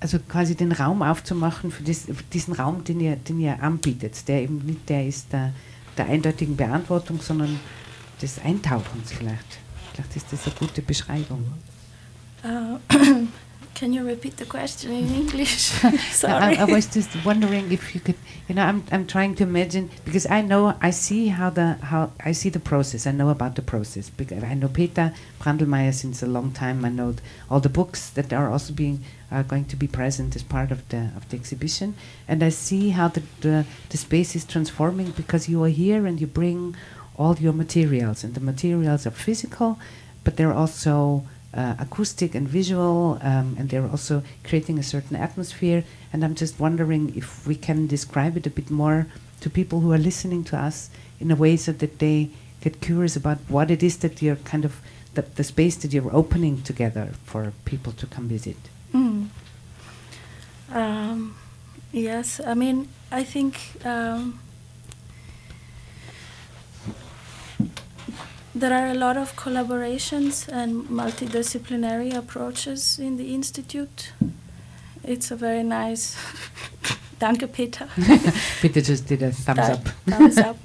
[0.00, 4.28] also quasi den Raum aufzumachen für, das, für, diesen Raum, den ihr, den ihr anbietet,
[4.28, 5.52] der eben nicht der ist der,
[5.96, 7.58] der eindeutigen Beantwortung, sondern
[8.20, 9.58] des Eintauchens vielleicht.
[9.92, 11.44] Vielleicht ist das eine gute Beschreibung.
[13.78, 15.50] Can you repeat the question in English?
[16.10, 16.56] Sorry.
[16.56, 18.16] I, I, was just wondering if you could,
[18.48, 22.10] you know, I'm, I'm trying to imagine because I know I see how the how
[22.18, 23.06] I see the process.
[23.06, 24.10] I know about the process.
[24.10, 26.84] Because I know Peter Brandelmeier since a long time.
[26.84, 27.14] I know
[27.48, 30.80] all the books that are also being are going to be present as part of
[30.88, 31.94] the of the exhibition,
[32.26, 36.20] and I see how the the, the space is transforming because you are here and
[36.20, 36.74] you bring
[37.16, 39.78] all your materials, and the materials are physical,
[40.24, 41.22] but they're also
[41.54, 45.84] uh, acoustic and visual, um, and they're also creating a certain atmosphere.
[46.12, 49.06] And I'm just wondering if we can describe it a bit more
[49.40, 52.30] to people who are listening to us in a way so that they
[52.60, 54.80] get curious about what it is that you're kind of
[55.14, 58.56] the, the space that you're opening together for people to come visit.
[58.92, 59.28] Mm.
[60.72, 61.36] Um,
[61.92, 63.56] yes, I mean, I think.
[63.84, 64.40] Um,
[68.54, 74.12] There are a lot of collaborations and multidisciplinary approaches in the Institute.
[75.04, 76.16] It's a very nice.
[77.20, 77.88] Danke, Peter.
[78.60, 79.88] Peter just did a thumbs up.
[80.06, 80.56] thumbs up.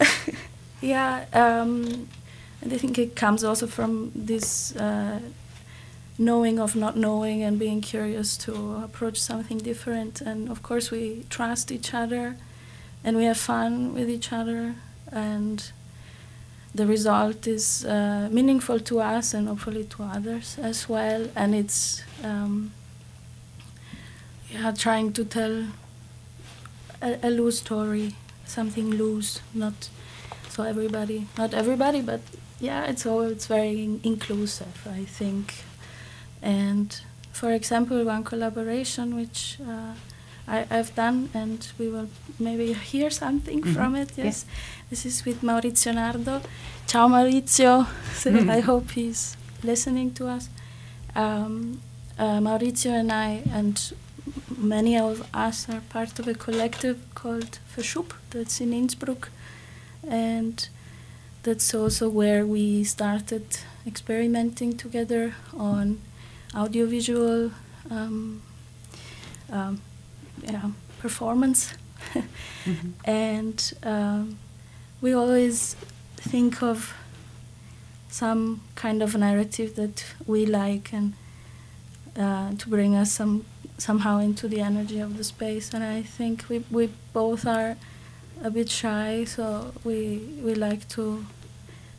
[0.80, 2.08] yeah, um,
[2.62, 5.20] and I think it comes also from this uh,
[6.18, 10.20] knowing of not knowing and being curious to approach something different.
[10.20, 12.36] And of course, we trust each other
[13.02, 14.76] and we have fun with each other.
[15.12, 15.70] And
[16.74, 21.28] the result is uh, meaningful to us and hopefully to others as well.
[21.36, 22.72] And it's um,
[24.50, 25.66] yeah, trying to tell
[27.00, 29.88] a, a, loose story, something loose, not
[30.48, 32.20] so everybody, not everybody, but
[32.60, 35.64] yeah, it's all it's very in inclusive, I think.
[36.42, 37.00] And
[37.32, 39.58] for example, one collaboration which.
[39.64, 39.94] Uh,
[40.46, 43.74] I, have done, and we will maybe hear something mm -hmm.
[43.74, 44.10] from it.
[44.16, 44.24] Yes.
[44.24, 44.46] yes.
[44.88, 46.40] this is with Maurizio Nardo.
[46.86, 47.86] Ciao, Maurizio.
[48.14, 48.58] So mm -hmm.
[48.58, 50.48] I hope he's listening to us.
[51.16, 51.80] Um,
[52.18, 53.92] uh, Maurizio and I, and
[54.58, 59.30] many of us, are part of a collective called Verschub that's in Innsbruck,
[60.10, 60.68] and
[61.42, 63.44] that's also where we started
[63.86, 65.98] experimenting together on
[66.54, 67.50] audiovisual.
[67.90, 68.42] Um,
[69.50, 69.80] um,
[70.50, 71.74] yeah, performance.
[72.12, 72.90] mm-hmm.
[73.04, 74.38] And um,
[75.00, 75.76] we always
[76.16, 76.94] think of
[78.08, 81.14] some kind of narrative that we like and
[82.16, 83.44] uh, to bring us some
[83.78, 85.74] somehow into the energy of the space.
[85.74, 87.76] And I think we, we both are
[88.42, 91.26] a bit shy, so we, we like to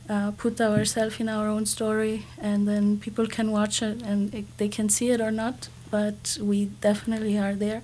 [0.09, 4.45] uh, put ourselves in our own story, and then people can watch it and it,
[4.57, 7.81] they can see it or not, but we definitely are there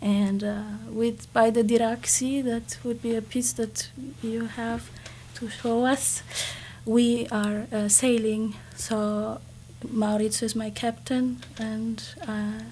[0.00, 3.90] and uh, with by the Diraxi, that would be a piece that
[4.22, 4.90] you have
[5.34, 6.22] to show us.
[6.86, 9.40] We are uh, sailing, so
[9.86, 12.62] Maurizio is my captain, and uh,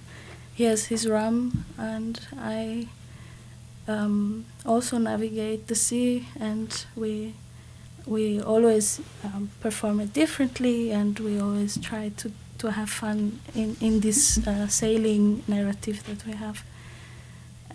[0.54, 2.88] he has his rum, and I
[3.86, 7.34] um, also navigate the sea, and we
[8.06, 13.76] we always um, perform it differently, and we always try to to have fun in
[13.80, 16.64] in this uh, sailing narrative that we have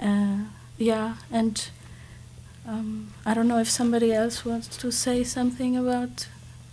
[0.04, 0.38] uh,
[0.78, 1.70] yeah, and
[2.68, 6.28] um, I don't know if somebody else wants to say something about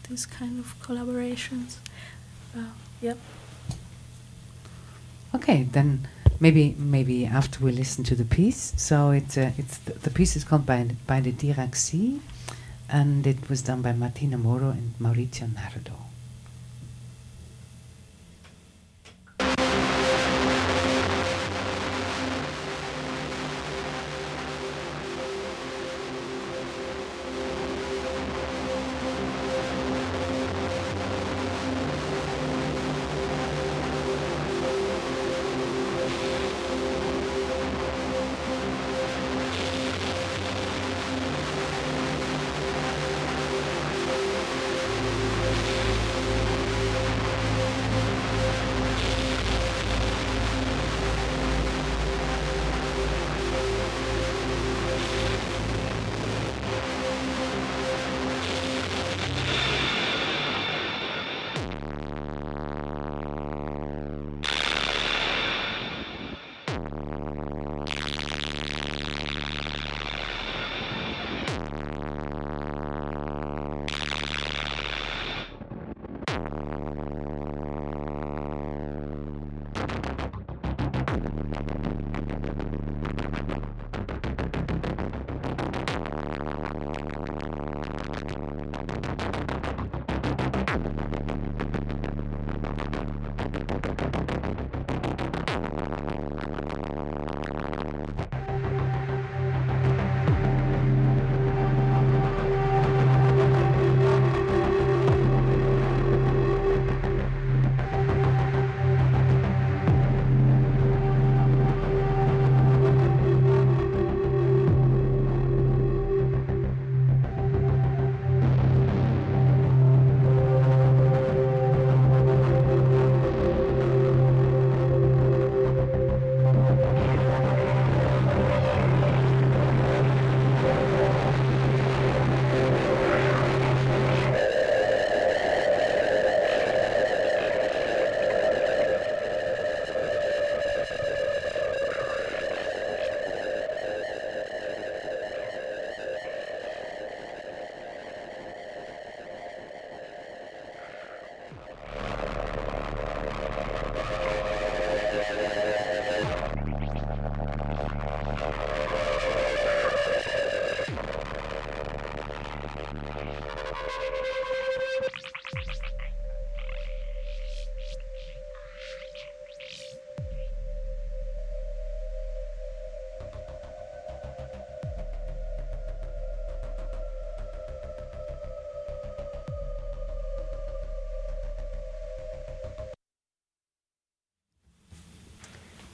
[0.09, 1.77] these kind of collaborations.
[2.57, 3.19] Uh, yep.
[5.35, 6.09] Okay, then
[6.41, 8.75] maybe maybe after we listen to the piece.
[8.77, 12.21] So it's uh, it's the, the, piece is called by by the Dirac Sea.
[12.91, 16.10] and it was done by Martina Moro and Maurizio Nardo.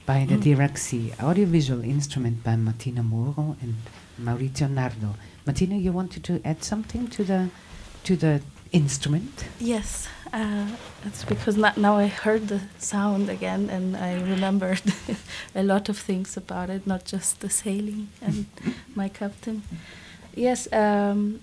[0.07, 0.77] By the Dirac
[1.21, 3.75] audiovisual instrument by Martina Moro and
[4.19, 5.15] Maurizio Nardo.
[5.45, 7.49] Martina, you wanted to add something to the
[8.05, 8.41] to the
[8.71, 9.45] instrument?
[9.59, 10.67] Yes, uh,
[11.05, 14.81] it's because now I heard the sound again and I remembered
[15.55, 18.45] a lot of things about it, not just the sailing and
[18.95, 19.63] my captain.
[20.35, 21.41] Yes, um,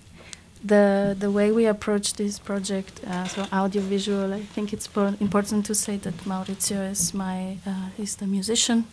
[0.63, 5.75] the the way we approach this project, uh, so audiovisual, I think it's important to
[5.75, 8.85] say that Maurizio is my uh, is the musician,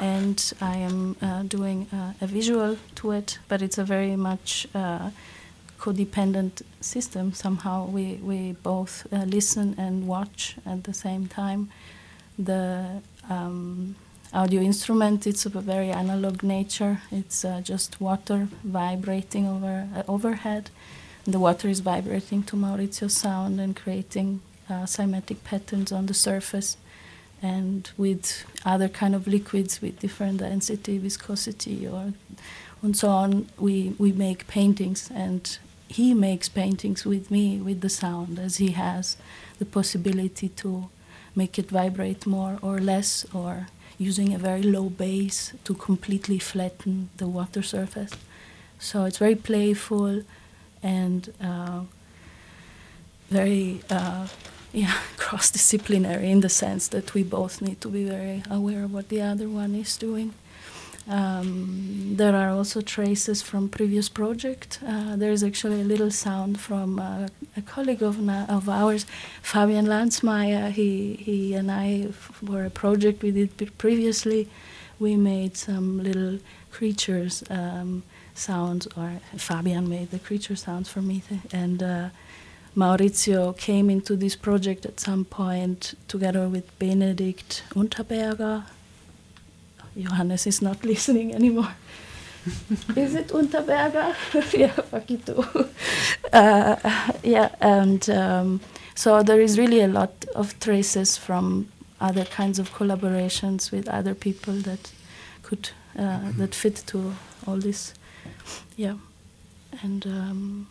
[0.00, 4.66] and I am uh, doing uh, a visual to it, but it's a very much
[4.74, 5.10] uh,
[5.78, 7.32] codependent system.
[7.32, 11.68] Somehow we we both uh, listen and watch at the same time.
[12.38, 13.94] The um,
[14.34, 20.70] audio instrument it's of a very analog nature it's uh, just water vibrating over overhead
[21.24, 26.76] the water is vibrating to Maurizio's sound and creating uh, cymatic patterns on the surface
[27.52, 32.04] and with other kind of liquids with different density viscosity or
[32.82, 35.58] and so on we we make paintings and
[35.88, 39.16] he makes paintings with me with the sound as he has
[39.58, 40.88] the possibility to
[41.34, 43.66] make it vibrate more or less or
[43.98, 48.12] using a very low bass to completely flatten the water surface.
[48.78, 50.22] So it's very playful
[50.82, 51.82] and uh,
[53.30, 54.26] very uh,
[54.74, 58.92] yeah, cross disciplinary in the sense that we both need to be very aware of
[58.92, 60.34] what the other one is doing.
[61.06, 64.80] Um, there are also traces from previous project.
[64.86, 69.04] Uh, there is actually a little sound from uh, a colleague of, of ours,
[69.42, 70.70] Fabian Landsmeyer.
[70.70, 74.48] He, he and I, for a project we did previously,
[74.98, 76.38] we made some little
[76.70, 78.02] creatures um,
[78.34, 81.22] sounds, or Fabian made the creature sounds for me,
[81.52, 82.08] and uh,
[82.76, 88.64] Maurizio came into this project at some point together with Benedikt Unterberger,
[89.96, 91.74] Johannes is not listening anymore.
[92.96, 94.14] is it Unterberger?
[94.58, 95.68] yeah, Fakito.
[96.32, 98.60] uh, yeah, and um,
[98.94, 101.68] so there is really a lot of traces from
[102.00, 104.92] other kinds of collaborations with other people that
[105.42, 107.14] could uh, that fit to
[107.46, 107.94] all this.
[108.76, 108.96] Yeah,
[109.82, 110.66] and um,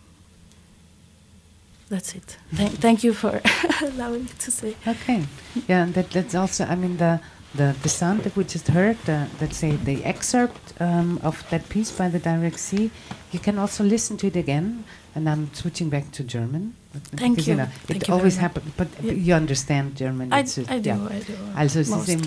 [1.94, 2.36] that's it.
[2.52, 3.40] Thank, thank you for
[3.82, 4.74] allowing me to say.
[4.86, 5.22] Okay.
[5.68, 6.64] Yeah, that, that's also.
[6.64, 7.20] I mean the.
[7.56, 11.68] The, the sound that we just heard, uh, let's say the excerpt um, of that
[11.68, 12.90] piece by the Direct Sea,
[13.30, 14.82] you can also listen to it again.
[15.14, 16.74] And I'm switching back to German.
[17.16, 17.56] Thank because, you.
[17.86, 19.12] Thank it you always happens, but Yeah.
[19.12, 20.32] you understand German.
[20.32, 21.06] I, It's, I do, yeah.
[21.10, 21.32] I do.
[21.54, 22.22] Also es ist eben,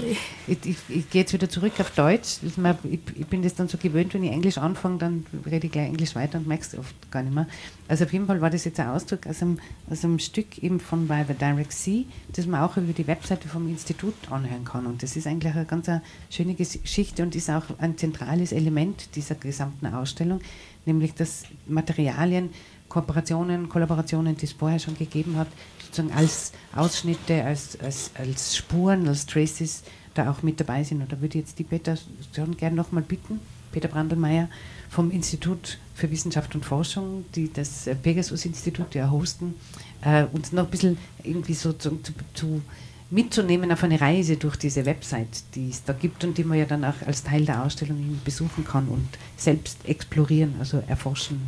[0.48, 2.40] ich, ich, ich gehe jetzt wieder zurück auf Deutsch.
[2.44, 5.88] Ich, ich bin das dann so gewöhnt, wenn ich Englisch anfange, dann rede ich gleich
[5.88, 7.48] Englisch weiter und merkst oft gar nicht mehr.
[7.88, 9.60] Also auf jeden Fall war das jetzt ein Ausdruck aus einem,
[9.90, 12.04] aus einem Stück eben von By the Direct Sea,
[12.34, 14.86] das man auch über die Webseite vom Institut anhören kann.
[14.86, 19.16] Und das ist eigentlich eine ganz eine schöne Geschichte und ist auch ein zentrales Element
[19.16, 20.42] dieser gesamten Ausstellung,
[20.86, 22.50] nämlich dass Materialien,
[22.90, 25.48] Kooperationen, Kollaborationen, die es vorher schon gegeben hat,
[25.84, 29.84] sozusagen als Ausschnitte, als, als, als Spuren, als Traces
[30.14, 31.02] da auch mit dabei sind.
[31.02, 31.98] Und da würde ich jetzt die Peter
[32.36, 33.40] schon gerne nochmal bitten,
[33.72, 34.50] Peter Brandelmeier
[34.90, 39.56] vom Institut für Wissenschaft und Forschung, die das äh, Pegasus-Institut ja hosten,
[40.02, 42.62] äh, uns noch ein bisschen irgendwie so zu, zu, zu
[43.10, 46.66] mitzunehmen auf eine Reise durch diese Website, die es da gibt und die man ja
[46.66, 49.08] dann auch als Teil der Ausstellung besuchen kann und
[49.38, 51.42] selbst explorieren, also erforschen,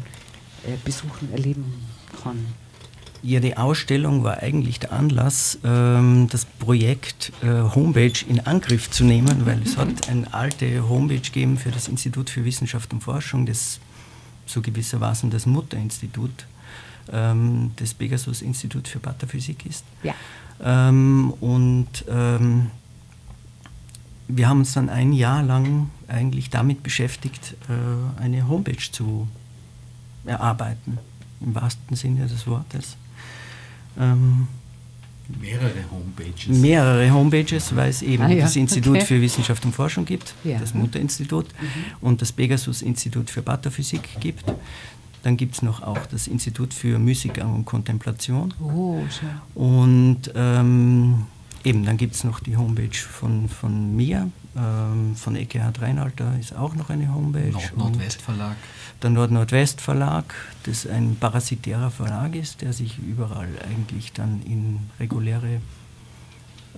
[0.84, 1.66] besuchen, erleben
[2.24, 2.46] kann.
[3.22, 9.04] Ja, die Ausstellung war eigentlich der Anlass, ähm, das Projekt äh, Homepage in Angriff zu
[9.04, 13.46] nehmen, weil es hat eine alte Homepage gegeben für das Institut für Wissenschaft und Forschung,
[13.46, 13.80] das
[14.46, 16.48] so gewissermaßen das Mutterinstitut
[17.12, 19.84] ähm, des Pegasus-Institut für Pathophysik ist.
[20.02, 20.14] Ja.
[20.64, 22.06] Ähm, und
[24.30, 29.28] wir haben uns dann ein Jahr lang eigentlich damit beschäftigt, äh, eine Homepage zu
[30.30, 30.98] erarbeiten,
[31.42, 32.96] im wahrsten Sinne des Wortes.
[34.00, 34.48] Ähm,
[35.40, 36.48] Mehrere Homepages.
[36.48, 39.06] mehrere Homepages, weil es eben Ah ja, das Institut okay.
[39.06, 40.58] für Wissenschaft und Forschung gibt, Ja.
[40.58, 40.62] Mhm.
[40.62, 41.46] das Mutterinstitut,
[42.02, 44.44] und das Pegasus-Institut für Pathophysik gibt.
[45.22, 48.54] Dann gibt es noch auch das Institut für Müßiggang und Kontemplation.
[48.60, 49.30] Oh, schön.
[49.54, 51.26] Und ähm,
[51.64, 56.54] eben, dann gibt es noch die Homepage von, von mir, ähm, von EKH Reinalter ist
[56.54, 57.52] auch noch eine Homepage.
[57.52, 58.58] Nord-Nordwest Verlag.
[58.96, 60.34] Und der Nord-Nordwest Verlag,
[60.64, 65.62] das ein parasitärer Verlag ist, der sich überall eigentlich dann in reguläre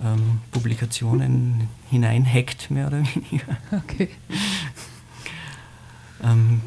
[0.02, 3.56] ähm, Publikationen hineinhackt, mehr oder weniger.
[3.72, 4.10] Okay.
[6.22, 6.60] Ähm,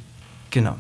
[0.50, 0.76] genau.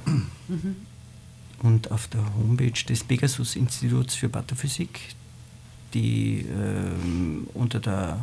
[1.59, 5.15] Und auf der Homepage des Pegasus-Instituts für Pathophysik,
[5.93, 8.21] die ähm, unter der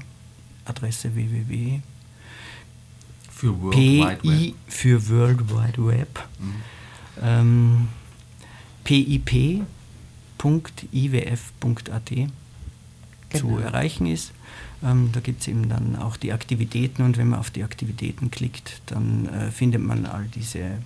[0.66, 1.80] Adresse www
[3.42, 4.54] Für World Wide PI Web.
[4.68, 6.54] für World Wide Web Mhm.
[7.20, 7.88] ähm,
[8.84, 9.66] pip.iwf.at
[13.32, 13.58] zu Genau.
[13.58, 14.30] erreichen ist.
[14.84, 18.30] Ähm, da gibt es eben dann auch die Aktivitäten und wenn man auf die Aktivitäten
[18.30, 20.76] klickt, dann äh, findet man all diese äh,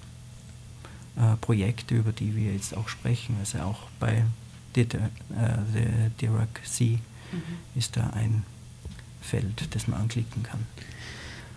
[1.43, 3.37] Projekte, über die wir jetzt auch sprechen.
[3.41, 4.25] Also auch bei
[4.77, 4.97] äh, the
[6.21, 6.97] Dirac Sea
[7.75, 8.45] ist da ein
[9.21, 10.61] Feld, das man anklicken kann.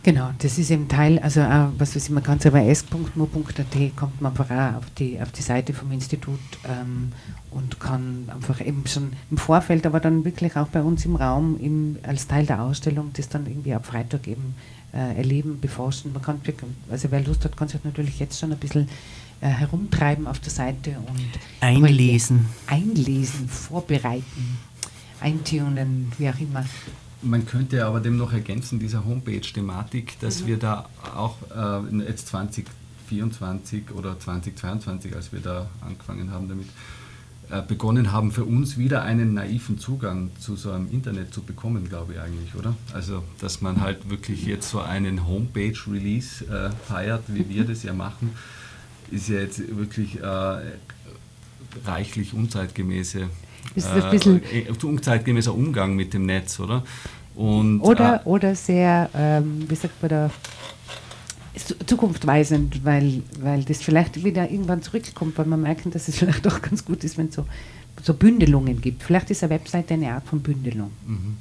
[0.01, 4.21] Genau, das ist eben Teil, also auch, was weiß ich, man kann über s.mu.at kommt
[4.21, 7.11] man einfach auch auf die, auf die Seite vom Institut ähm,
[7.51, 11.57] und kann einfach eben schon im Vorfeld, aber dann wirklich auch bei uns im Raum
[11.59, 14.55] im, als Teil der Ausstellung das dann irgendwie ab Freitag eben
[14.93, 16.13] äh, erleben, beforschen.
[16.13, 18.87] Man kann wirklich, also wer Lust hat, kann sich natürlich jetzt schon ein bisschen
[19.41, 21.29] äh, herumtreiben auf der Seite und
[21.59, 22.45] Einlesen.
[22.67, 24.57] einlesen, vorbereiten,
[25.19, 26.63] eintunen, wie auch immer.
[27.21, 33.91] Man könnte aber dem noch ergänzen, dieser Homepage-Thematik, dass wir da auch äh, jetzt 2024
[33.93, 36.67] oder 2022, als wir da angefangen haben damit,
[37.49, 41.89] äh, begonnen haben, für uns wieder einen naiven Zugang zu so einem Internet zu bekommen,
[41.89, 42.75] glaube ich eigentlich, oder?
[42.93, 47.93] Also, dass man halt wirklich jetzt so einen Homepage-Release äh, feiert, wie wir das ja
[47.93, 48.31] machen,
[49.11, 50.57] ist ja jetzt wirklich äh,
[51.85, 53.27] reichlich unzeitgemäße
[54.11, 56.83] bisschen- äh, unzeitgemäßer Umgang mit dem Netz, oder?
[57.35, 60.31] Und, Oder, äh, oder sehr, ähm, wie sagt man da,
[61.55, 66.45] zu- zukunftsweisend, weil, weil das vielleicht wieder irgendwann zurückkommt, weil man merken, dass es vielleicht
[66.45, 67.45] doch ganz gut ist, wenn es so,
[68.01, 69.03] so Bündelungen gibt.
[69.03, 70.91] Vielleicht ist eine Webseite eine Art von Bündelung.
[71.07, 71.37] mhm.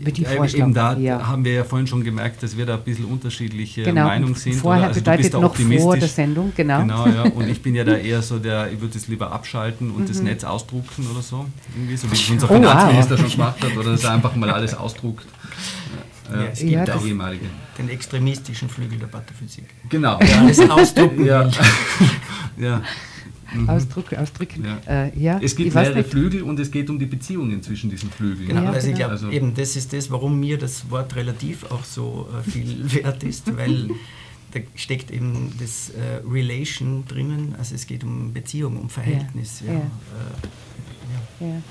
[0.00, 0.62] Ich Ja, vorschlagen.
[0.64, 1.26] eben da ja.
[1.26, 4.54] haben wir ja vorhin schon gemerkt, dass wir da ein bisschen unterschiedliche Genau, Meinung sind.
[4.54, 4.88] vorher oder?
[4.88, 5.98] Also du bedeutet bist da noch vor optimistisch.
[6.00, 6.80] der Sendung, genau.
[6.80, 7.22] Genau, ja.
[7.24, 10.06] Und ich bin ja da eher so der, ich würde es lieber abschalten und Mhm.
[10.08, 11.46] das Netz ausdrucken oder so.
[11.74, 12.56] Irgendwie, so wie es unser Oh, wow.
[12.60, 15.26] Finanzminister schon gemacht hat, oder dass er einfach mal alles ausdruckt.
[16.32, 17.46] Ja, es gibt ja, auch ehemalige.
[17.78, 19.64] Den extremistischen Flügel der Pataphysik.
[19.88, 20.20] Genau.
[20.20, 21.48] Ja, das ausdrucken ja.
[22.58, 22.82] ja.
[23.52, 23.68] Mhm.
[23.68, 24.64] Ausdruck, ausdrücken.
[24.64, 25.06] Ja.
[25.06, 28.48] Äh, ja, es gibt mehrere Flügel und es geht um die Beziehungen zwischen diesen Flügeln.
[28.48, 28.90] Genau, ja, also genau.
[28.92, 32.50] ich glaube, also eben das ist das, warum mir das Wort relativ auch so äh,
[32.50, 33.90] viel wert ist, weil
[34.52, 39.62] da steckt eben das äh, Relation drinnen, also es geht um Beziehung, um Verhältnis.
[39.66, 39.74] Ja,
[41.46, 41.62] ja.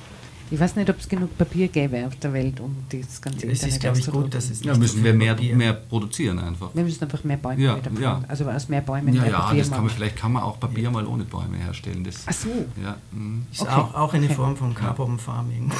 [0.49, 3.63] Ich weiß nicht, ob es genug Papier gäbe auf der Welt, um das ganze es
[3.63, 6.73] Internet ist, glaube ich, gut, dass es Ja, müssen wir mehr, mehr produzieren einfach.
[6.73, 8.21] Wir müssen einfach mehr Bäume ja, wieder ja.
[8.27, 10.59] Also aus mehr Bäumen ja, mehr ja, Papier das kann man, vielleicht kann man auch
[10.59, 10.91] Papier ja.
[10.91, 12.03] mal ohne Bäume herstellen.
[12.03, 12.49] Das, Ach so.
[12.81, 13.41] Ja, mh.
[13.51, 13.71] Ist okay.
[13.71, 15.71] auch, auch eine Form von Carbon Farming.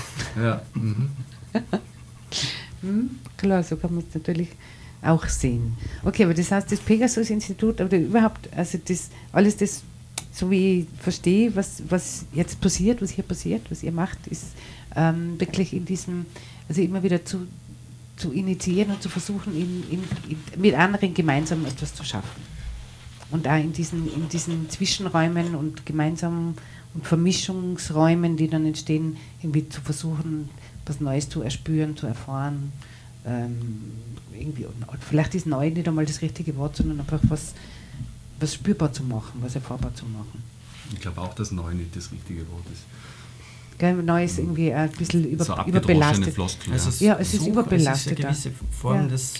[0.42, 0.62] Ja.
[0.74, 1.10] Mhm.
[2.82, 4.50] hm, klar, so kann man es natürlich
[5.02, 5.78] auch sehen.
[6.04, 9.84] Okay, aber das heißt, das Pegasus-Institut, oder überhaupt, also das, alles das
[10.38, 14.46] so wie ich verstehe, was, was jetzt passiert, was hier passiert, was ihr macht, ist
[14.96, 16.28] ähm, wirklich in diesem,
[16.70, 17.48] also immer wieder zu,
[18.18, 22.42] zu initiieren und zu versuchen, in, in, in, mit anderen gemeinsam etwas zu schaffen.
[23.32, 26.54] Und auch in diesen, in diesen Zwischenräumen und gemeinsamen
[26.94, 30.50] und Vermischungsräumen, die dann entstehen, irgendwie zu versuchen,
[30.86, 32.72] was Neues zu erspüren, zu erfahren.
[33.26, 33.92] Ähm,
[34.40, 34.68] irgendwie,
[35.00, 37.56] vielleicht ist neu nicht einmal das richtige Wort, sondern einfach was,
[38.40, 40.44] was spürbar zu machen, was erfahrbar zu machen.
[40.94, 42.84] Ich glaube auch, dass neu nicht das richtige Wort ist.
[43.78, 46.34] Gell, neu ist irgendwie ein bisschen über, so überbelastet.
[46.34, 46.74] Floskel, ja.
[46.74, 48.20] Also ja, es ist überbelastet.
[48.20, 49.08] Es ist eine gewisse Form ja.
[49.08, 49.34] des,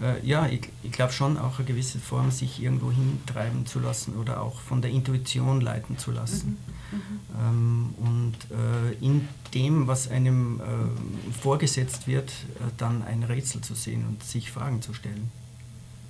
[0.00, 4.14] äh, ja, ich, ich glaube schon auch eine gewisse Form, sich irgendwo hintreiben zu lassen
[4.16, 6.56] oder auch von der Intuition leiten zu lassen.
[6.90, 6.96] Mhm.
[6.98, 7.10] Mhm.
[7.40, 13.74] Ähm, und äh, in dem, was einem äh, vorgesetzt wird, äh, dann ein Rätsel zu
[13.74, 15.30] sehen und sich Fragen zu stellen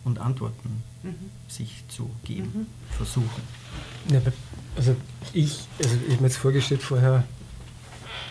[0.05, 1.15] und Antworten mhm.
[1.49, 2.97] sich zu geben, mhm.
[2.97, 3.43] versuchen.
[4.11, 4.21] Ja,
[4.77, 4.97] also
[5.33, 7.25] ich, also ich habe mir jetzt vorgestellt vorher,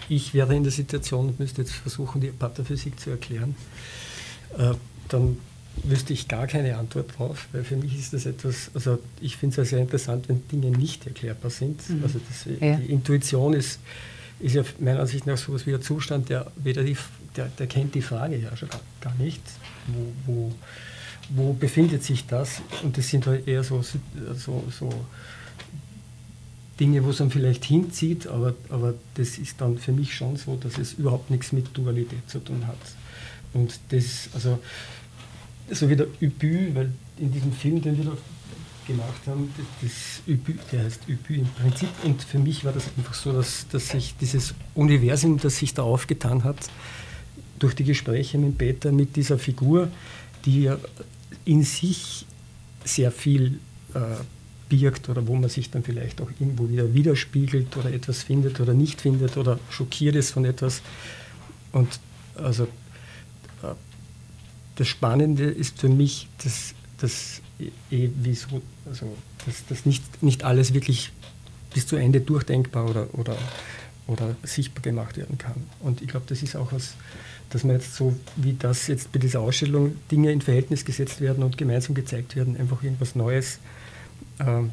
[0.10, 3.56] ich wäre in der Situation und müsste jetzt versuchen, die Patterphysik zu erklären.
[4.58, 4.74] Äh,
[5.08, 5.38] dann
[5.84, 9.54] wüsste ich gar keine Antwort drauf, weil für mich ist das etwas, also ich finde
[9.54, 11.90] es ja sehr interessant, wenn Dinge nicht erklärbar sind.
[11.90, 12.04] Mhm.
[12.04, 12.76] Also das, ja.
[12.76, 13.80] die Intuition ist,
[14.40, 16.98] ist ja meiner Ansicht nach so etwas wie ein Zustand, der weder die,
[17.36, 19.42] der, der kennt die Frage ja schon gar, gar nicht,
[19.88, 20.52] wo, wo
[21.36, 22.62] wo befindet sich das?
[22.84, 24.90] Und das sind halt eher so, so, so
[26.80, 30.56] Dinge, wo es dann vielleicht hinzieht, aber, aber das ist dann für mich schon so,
[30.56, 32.78] dass es überhaupt nichts mit Dualität zu tun hat.
[33.54, 34.60] Und das, also,
[35.70, 38.18] so wie der Übü, weil in diesem Film, den wir da
[38.88, 41.90] gemacht haben, das Übü, der heißt Übü im Prinzip.
[42.04, 45.84] Und für mich war das einfach so, dass, dass sich dieses Universum, das sich da
[45.84, 46.58] aufgetan hat,
[47.60, 49.90] durch die Gespräche mit Peter, mit dieser Figur,
[50.46, 50.78] die ja
[51.46, 52.26] in sich
[52.84, 53.60] sehr viel
[53.94, 54.00] äh,
[54.70, 58.74] birgt oder wo man sich dann vielleicht auch irgendwo wieder widerspiegelt oder etwas findet oder
[58.74, 60.82] nicht findet oder schockiert ist von etwas.
[61.72, 62.00] Und
[62.36, 62.64] also
[63.64, 63.74] äh,
[64.76, 67.42] das Spannende ist für mich, dass, dass,
[67.92, 69.16] eh, wieso, also,
[69.46, 71.12] dass, dass nicht, nicht alles wirklich
[71.74, 73.38] bis zu Ende durchdenkbar oder, oder,
[74.08, 75.64] oder sichtbar gemacht werden kann.
[75.82, 76.96] Und ich glaube, das ist auch was,
[77.52, 81.44] dass man jetzt so, wie das jetzt bei dieser Ausstellung Dinge in Verhältnis gesetzt werden
[81.44, 83.60] und gemeinsam gezeigt werden, einfach irgendwas Neues
[84.40, 84.64] äh,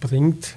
[0.00, 0.56] bringt,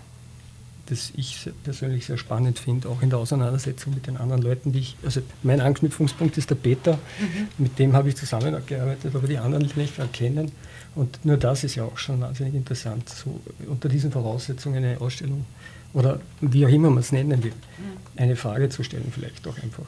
[0.88, 4.80] das ich persönlich sehr spannend finde, auch in der Auseinandersetzung mit den anderen Leuten, die
[4.80, 7.48] ich, also mein Anknüpfungspunkt ist der Peter, mhm.
[7.58, 10.52] mit dem habe ich zusammengearbeitet, aber die anderen nicht erkennen.
[10.94, 15.46] Und nur das ist ja auch schon wahnsinnig interessant, so unter diesen Voraussetzungen eine Ausstellung
[15.94, 18.22] oder wie auch immer man es nennen will, mhm.
[18.22, 19.86] eine Frage zu stellen, vielleicht auch einfach.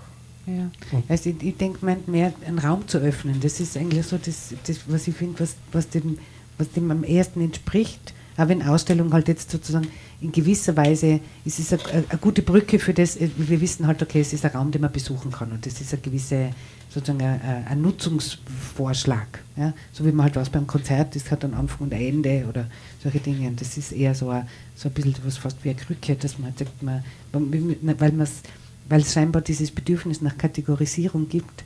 [0.47, 0.71] Ja.
[1.09, 4.79] Also ich, ich denke, mehr einen Raum zu öffnen, das ist eigentlich so das, das
[4.87, 6.17] was ich finde, was, was, dem,
[6.57, 8.13] was dem am ersten entspricht.
[8.37, 9.87] Aber in Ausstellung halt jetzt sozusagen
[10.21, 14.01] in gewisser Weise ist es eine, eine, gute Brücke für das, äh, wir wissen halt,
[14.01, 16.51] okay, es ist ein Raum, den man besuchen kann und das ist ein gewisse
[16.89, 19.39] sozusagen ein, ein Nutzungsvorschlag.
[19.55, 19.73] Ja?
[19.91, 22.67] So wie man halt was beim Konzert ist, hat einen Anfang und ein Ende oder
[23.01, 23.47] solche Dinge.
[23.47, 26.39] Und das ist eher so ein, so ein bisschen was fast wie eine Krücke, dass
[26.39, 28.41] man sagt, man, weil man es
[28.89, 31.63] weil es scheinbar dieses Bedürfnis nach Kategorisierung gibt.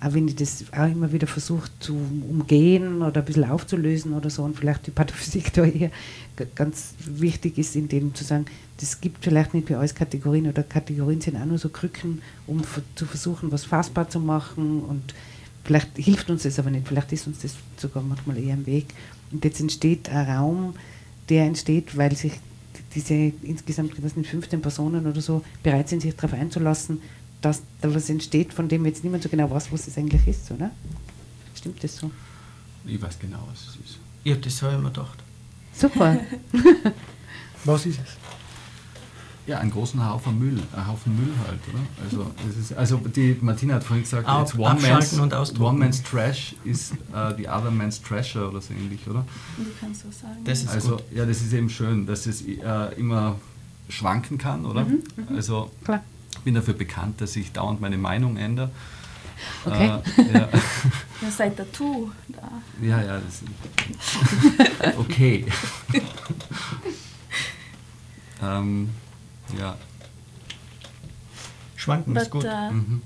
[0.00, 4.30] Auch wenn ich das auch immer wieder versuche zu umgehen oder ein bisschen aufzulösen oder
[4.30, 5.90] so und vielleicht die Pathophysik da eher
[6.56, 8.46] ganz wichtig ist, in dem zu sagen,
[8.78, 12.62] das gibt vielleicht nicht für alles Kategorien oder Kategorien sind auch nur so Krücken, um
[12.96, 15.14] zu versuchen, was fassbar zu machen und
[15.62, 18.86] vielleicht hilft uns das aber nicht, vielleicht ist uns das sogar manchmal eher im Weg.
[19.30, 20.74] Und jetzt entsteht ein Raum,
[21.28, 22.32] der entsteht, weil sich
[22.94, 27.00] diese insgesamt, ich weiß nicht, 15 Personen oder so bereit sind, sich darauf einzulassen,
[27.40, 30.50] dass da was entsteht, von dem jetzt niemand so genau weiß, was es eigentlich ist,
[30.50, 30.70] oder?
[31.54, 32.10] Stimmt das so?
[32.86, 33.98] Ich weiß genau, was es ist.
[34.24, 35.18] Ja, das habe ich mir gedacht.
[35.74, 36.20] Super.
[37.64, 38.21] was ist es?
[39.44, 41.82] Ja, einen großen Haufen Müll, ein Haufen Müll halt, oder?
[42.04, 45.18] Also, es ist, also die Martina hat vorhin gesagt, Auf, one, man's,
[45.58, 49.24] one man's trash is uh, the other man's treasure oder so ähnlich, oder?
[49.56, 50.44] Du kannst so sagen.
[50.44, 51.04] Das ist also, gut.
[51.12, 53.34] ja, das ist eben schön, dass es äh, immer
[53.88, 54.84] schwanken kann, oder?
[54.84, 55.34] Mhm, mhm.
[55.34, 56.04] also, Klar.
[56.30, 58.70] ich bin dafür bekannt, dass ich dauernd meine Meinung ändere.
[59.64, 59.86] Okay.
[60.18, 60.48] Äh, ja.
[61.22, 62.48] Ihr seid dazu da.
[62.80, 63.20] Ja, ja.
[63.20, 63.42] Das
[64.98, 65.46] okay.
[68.42, 68.90] ähm,
[69.58, 69.76] ja.
[71.76, 72.44] Schwanken But, ist gut.
[72.44, 73.02] Uh, mhm.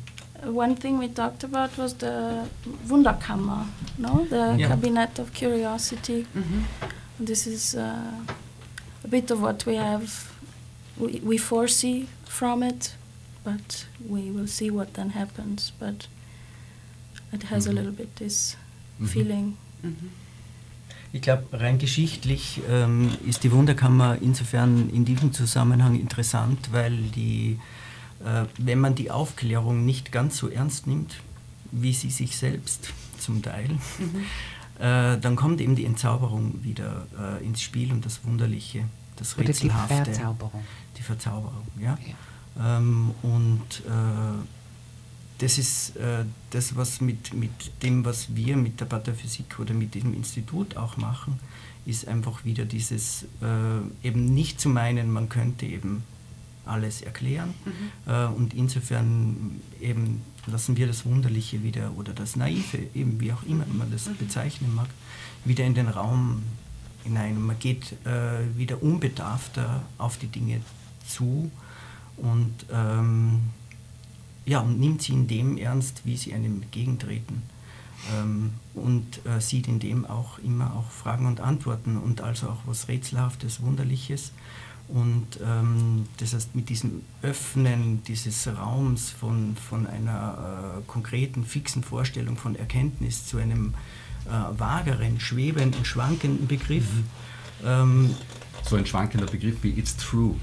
[0.55, 2.47] One thing we talked about was the
[2.87, 3.67] Wunderkammer,
[3.97, 4.27] no?
[4.29, 4.69] the yeah.
[4.69, 6.27] Cabinet of Curiosity.
[6.35, 7.25] Mm -hmm.
[7.27, 7.81] This is uh,
[9.05, 10.07] a bit of what we have,
[10.97, 12.97] we, we foresee from it,
[13.45, 15.73] but we will see what then happens.
[15.79, 16.09] But
[17.33, 17.79] it has mm -hmm.
[17.79, 17.89] a mhm.
[17.89, 18.57] little bit this
[19.01, 19.09] -hmm.
[19.09, 19.57] feeling.
[21.17, 27.59] Ich glaube, rein geschichtlich ähm, ist die Wunderkammer insofern in diesem Zusammenhang interessant, weil die,
[28.23, 31.17] äh, wenn man die Aufklärung nicht ganz so ernst nimmt,
[31.73, 34.25] wie sie sich selbst zum Teil, mhm.
[34.79, 38.85] äh, dann kommt eben die Entzauberung wieder äh, ins Spiel und das Wunderliche,
[39.17, 39.95] das Rätselhafte.
[39.95, 40.65] Oder die Verzauberung.
[40.99, 41.99] Die Verzauberung, ja.
[42.59, 42.77] ja.
[42.77, 44.56] Ähm, und äh,
[45.39, 49.95] das ist äh, das, was mit, mit dem, was wir mit der Pathophysik oder mit
[49.95, 51.39] diesem Institut auch machen,
[51.85, 56.03] ist einfach wieder dieses äh, eben nicht zu meinen, man könnte eben
[56.65, 57.55] alles erklären.
[57.65, 58.13] Mhm.
[58.13, 63.43] Äh, und insofern eben lassen wir das Wunderliche wieder oder das Naive, eben wie auch
[63.45, 64.17] immer man das mhm.
[64.17, 64.89] bezeichnen mag,
[65.45, 66.43] wieder in den Raum
[67.05, 67.41] hinein.
[67.41, 70.61] Man geht äh, wieder unbedarfter auf die Dinge
[71.07, 71.51] zu
[72.17, 73.41] und ähm,
[74.47, 77.43] ja, und nimmt sie in dem ernst, wie sie einem entgegentreten.
[78.15, 82.61] Ähm, und äh, sieht in dem auch immer auch Fragen und Antworten und also auch
[82.67, 84.33] was Rätselhaftes, Wunderliches.
[84.89, 91.83] Und ähm, das heißt, mit diesem Öffnen dieses Raums von, von einer äh, konkreten, fixen
[91.83, 93.75] Vorstellung von Erkenntnis zu einem
[94.27, 96.85] äh, vageren, schwebenden, schwankenden Begriff.
[96.85, 97.05] Mhm.
[97.65, 98.15] Ähm,
[98.63, 100.37] so ein schwankender Begriff wie It's True.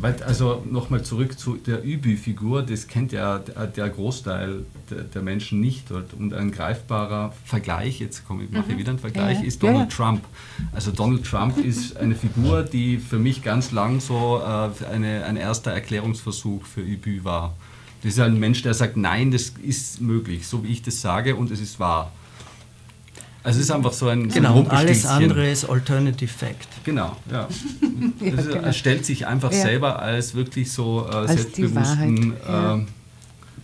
[0.00, 5.60] Weil, also nochmal zurück zu der Übü-Figur, das kennt ja der, Großteil der, der, Menschen
[5.60, 5.90] nicht.
[5.90, 8.78] Und ein greifbarer Vergleich, jetzt komme ich, mache ich mhm.
[8.78, 9.96] wieder einen Vergleich, ja, ist Donald ja.
[9.96, 10.24] Trump.
[10.72, 15.36] Also Donald Trump ist eine Figur, die für mich ganz lang so äh, eine, ein
[15.36, 17.54] erster Erklärungsversuch für Übü war.
[18.02, 21.34] Das ist ein Mensch, der sagt, nein, das ist möglich, so wie ich das sage
[21.34, 22.12] und es ist wahr.
[23.42, 26.68] Also es ist einfach so ein Genau, so ein alles andere ist Alternative Fact.
[26.84, 27.48] Genau, ja.
[28.20, 28.54] ja genau.
[28.54, 29.62] Er stellt sich einfach ja.
[29.62, 32.78] selber als wirklich so äh, als selbstbewussten äh,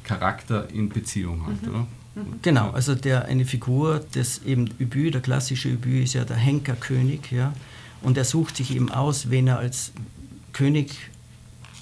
[0.05, 1.69] Charakter in Beziehung halt, mhm.
[1.69, 1.87] oder?
[2.15, 2.39] Mhm.
[2.43, 7.33] Genau, also der, eine Figur des eben Übü, der klassische Übü ist ja der Henkerkönig,
[7.33, 7.53] ja,
[8.03, 9.93] und er sucht sich eben aus, wen er als
[10.53, 10.97] König,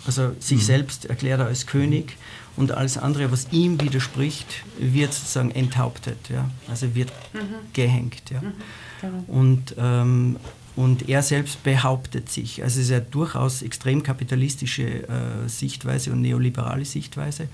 [0.06, 0.62] also sich mhm.
[0.62, 2.16] selbst erklärt er als König
[2.56, 4.46] und alles andere, was ihm widerspricht,
[4.78, 6.50] wird sozusagen enthauptet, ja?
[6.68, 7.72] also wird mhm.
[7.72, 8.30] gehängt.
[8.30, 8.40] Ja?
[8.40, 8.52] Mhm.
[9.00, 9.24] Genau.
[9.26, 10.36] Und, ähm,
[10.74, 12.62] und er selbst behauptet sich.
[12.62, 17.48] Also es ist ja durchaus extrem kapitalistische äh, Sichtweise und neoliberale Sichtweise,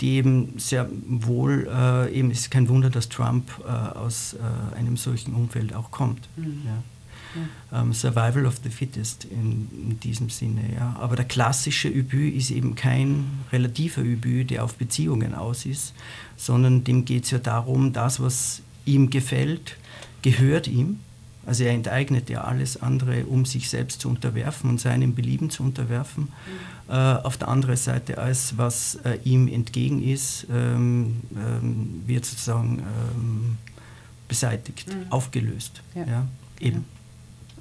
[0.00, 4.96] die eben sehr wohl, äh, eben ist kein Wunder, dass Trump äh, aus äh, einem
[4.96, 6.28] solchen Umfeld auch kommt.
[6.36, 6.62] Mhm.
[6.64, 6.82] Ja
[7.72, 10.62] ähm, Survival of the Fittest in, in, diesem Sinne.
[10.74, 10.96] Ja.
[11.00, 15.94] Aber der klassische Übü ist eben kein relativer Übü, der auf Beziehungen aus ist,
[16.36, 19.76] sondern dem geht es ja darum, das, was ihm gefällt,
[20.22, 21.00] gehört ihm.
[21.44, 25.64] Also er enteignet ja alles andere, um sich selbst zu unterwerfen und seinem Belieben zu
[25.64, 26.24] unterwerfen.
[26.24, 26.92] Mhm.
[26.92, 32.78] Äh, auf der anderen Seite, als was äh, ihm entgegen ist, ähm, ähm, wird sozusagen
[32.78, 33.58] ähm,
[34.28, 35.10] beseitigt, mhm.
[35.10, 35.82] aufgelöst.
[35.94, 36.04] Ja.
[36.04, 36.26] ja
[36.60, 36.84] eben.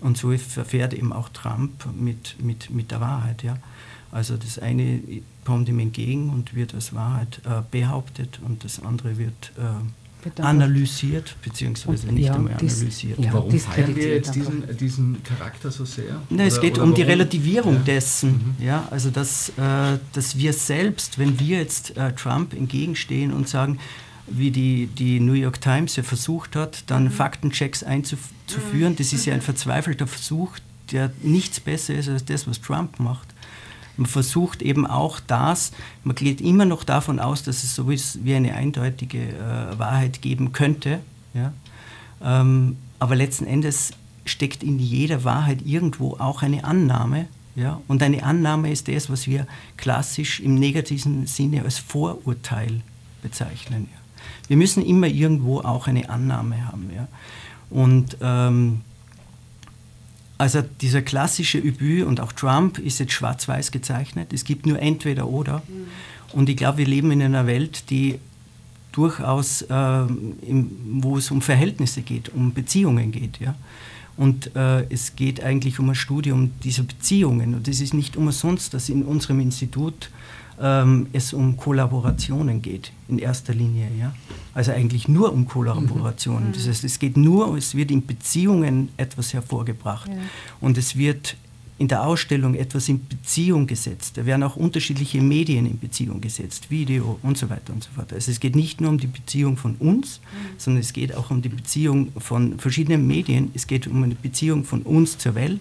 [0.01, 3.43] Und so verfährt eben auch Trump mit, mit, mit der Wahrheit.
[3.43, 3.57] Ja?
[4.11, 4.99] Also das eine
[5.45, 11.35] kommt ihm entgegen und wird als Wahrheit äh, behauptet und das andere wird äh, analysiert,
[11.41, 13.19] beziehungsweise und, nicht ja, einmal dies, analysiert.
[13.19, 16.21] Ja, Warum feiern wir jetzt diesen, diesen Charakter so sehr?
[16.29, 16.95] Na, es geht um warum?
[16.95, 17.79] die Relativierung ja.
[17.81, 18.55] dessen.
[18.59, 18.65] Mhm.
[18.65, 23.79] Ja, also dass, äh, dass wir selbst, wenn wir jetzt äh, Trump entgegenstehen und sagen,
[24.37, 27.11] wie die, die New York Times ja versucht hat, dann mhm.
[27.11, 28.95] Faktenchecks einzuführen.
[28.95, 30.57] Das ist ja ein verzweifelter Versuch,
[30.91, 33.27] der nichts besser ist als das, was Trump macht.
[33.97, 35.71] Man versucht eben auch das,
[36.03, 40.21] man geht immer noch davon aus, dass es so ist, wie eine eindeutige äh, Wahrheit
[40.21, 40.99] geben könnte.
[41.33, 41.53] Ja?
[42.23, 43.91] Ähm, aber letzten Endes
[44.25, 47.27] steckt in jeder Wahrheit irgendwo auch eine Annahme.
[47.55, 47.81] Ja?
[47.87, 49.45] Und eine Annahme ist das, was wir
[49.77, 52.81] klassisch im negativen Sinne als Vorurteil
[53.21, 53.87] bezeichnen.
[53.91, 54.00] Ja?
[54.51, 56.89] Wir müssen immer irgendwo auch eine Annahme haben.
[56.93, 57.07] Ja?
[57.69, 58.81] Und ähm,
[60.37, 64.33] Also dieser klassische Übü und auch Trump ist jetzt schwarz-weiß gezeichnet.
[64.33, 65.59] Es gibt nur entweder oder.
[65.59, 66.37] Mhm.
[66.37, 68.19] Und ich glaube, wir leben in einer Welt, die
[68.91, 70.71] durchaus, äh, im,
[71.01, 73.39] wo es um Verhältnisse geht, um Beziehungen geht.
[73.39, 73.55] Ja?
[74.17, 77.55] Und äh, es geht eigentlich um ein Studium dieser Beziehungen.
[77.55, 80.09] Und es ist nicht umsonst, dass in unserem Institut
[80.59, 83.87] ähm, es um Kollaborationen geht, in erster Linie.
[83.99, 84.13] Ja?
[84.53, 86.49] Also eigentlich nur um Kollaborationen.
[86.49, 86.53] Mhm.
[86.53, 90.09] Das heißt, es geht nur, es wird in Beziehungen etwas hervorgebracht.
[90.09, 90.15] Ja.
[90.59, 91.35] Und es wird
[91.81, 94.15] in der Ausstellung etwas in Beziehung gesetzt.
[94.15, 98.13] Da werden auch unterschiedliche Medien in Beziehung gesetzt, Video und so weiter und so fort.
[98.13, 100.59] Also es geht nicht nur um die Beziehung von uns, mhm.
[100.59, 103.49] sondern es geht auch um die Beziehung von verschiedenen Medien.
[103.55, 105.59] Es geht um eine Beziehung von uns zur Welt.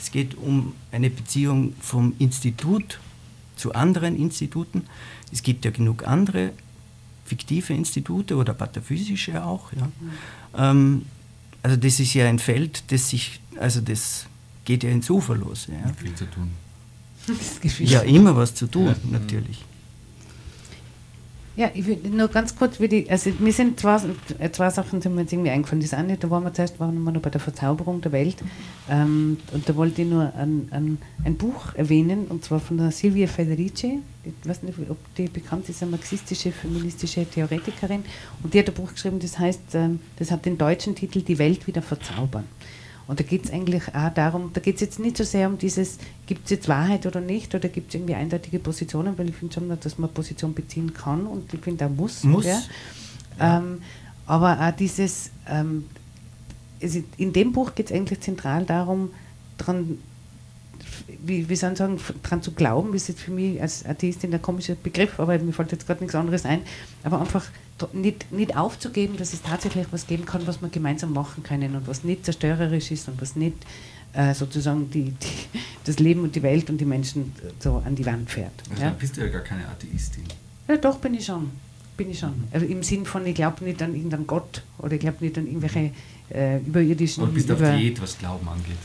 [0.00, 2.98] Es geht um eine Beziehung vom Institut
[3.58, 4.84] zu anderen Instituten.
[5.32, 6.52] Es gibt ja genug andere
[7.24, 9.72] fiktive Institute oder pataphysische auch.
[9.72, 9.86] Ja.
[9.86, 10.10] Mhm.
[10.56, 11.02] Ähm,
[11.62, 14.26] also das ist ja ein Feld, das sich, also das
[14.64, 15.68] geht ja ins Ufer los.
[15.68, 15.92] Ja.
[15.94, 16.50] Viel zu tun.
[17.80, 18.96] ja, immer was zu tun, ja.
[19.10, 19.64] natürlich.
[21.58, 23.98] Ja, ich will nur ganz kurz, die, also mir sind zwei,
[24.52, 25.82] zwei Sachen sind mir jetzt irgendwie eingefallen.
[25.82, 28.36] Das eine, da waren wir zuerst waren wir noch bei der Verzauberung der Welt
[28.88, 32.92] ähm, und da wollte ich nur ein, ein, ein, Buch erwähnen und zwar von der
[32.92, 33.98] Silvia Federici.
[34.22, 38.04] Ich weiß nicht, ob die bekannt ist, eine marxistische, feministische Theoretikerin
[38.44, 41.40] und die hat ein Buch geschrieben, das heißt, ähm, das hat den deutschen Titel Die
[41.40, 42.44] Welt wieder verzaubern.
[43.08, 45.56] Und da geht es eigentlich auch darum, da geht es jetzt nicht so sehr um
[45.56, 45.96] dieses,
[46.26, 49.54] gibt es jetzt Wahrheit oder nicht, oder gibt es irgendwie eindeutige Positionen, weil ich finde
[49.54, 52.22] schon, dass man Position beziehen kann und ich finde auch muss.
[52.22, 52.44] Muss.
[52.44, 52.60] Ja.
[53.38, 53.58] Ja.
[53.58, 53.80] Ähm,
[54.26, 55.86] aber auch dieses, ähm,
[57.16, 59.10] in dem Buch geht es eigentlich zentral darum,
[59.56, 59.98] dran,
[61.24, 64.40] wie, wie soll ich sagen, daran zu glauben, ist jetzt für mich als Atheistin der
[64.40, 66.60] komische Begriff, aber mir fällt jetzt gerade nichts anderes ein,
[67.02, 67.46] aber einfach
[67.92, 71.86] nicht, nicht aufzugeben, dass es tatsächlich was geben kann, was wir gemeinsam machen können und
[71.86, 73.56] was nicht zerstörerisch ist und was nicht
[74.12, 78.06] äh, sozusagen die, die, das Leben und die Welt und die Menschen so an die
[78.06, 78.52] Wand fährt.
[78.70, 78.90] Also ja?
[78.90, 80.24] bist du ja gar keine Atheistin.
[80.66, 81.50] Ja, doch, bin ich schon.
[81.96, 82.34] Bin ich schon.
[82.52, 85.46] Also Im Sinn von, ich glaube nicht an irgendeinen Gott oder ich glaube nicht an
[85.46, 85.92] irgendwelche
[86.30, 87.24] äh, überirdischen...
[87.24, 88.76] Und bist über, auf Diät, was Glauben angeht?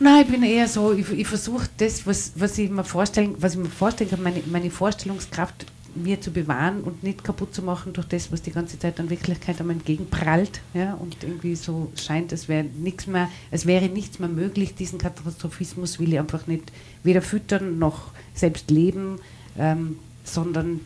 [0.00, 3.54] Nein, ich bin eher so, ich, ich versuche das, was, was, ich mir vorstellen, was
[3.54, 7.92] ich mir vorstellen kann, meine, meine Vorstellungskraft mir zu bewahren und nicht kaputt zu machen
[7.92, 10.60] durch das, was die ganze Zeit an Wirklichkeit einem entgegenprallt.
[10.74, 14.74] Ja, und irgendwie so scheint, es wäre nichts mehr, es wäre nichts mehr möglich.
[14.74, 16.72] Diesen Katastrophismus will ich einfach nicht
[17.02, 19.18] weder füttern noch selbst leben,
[19.58, 20.80] ähm, sondern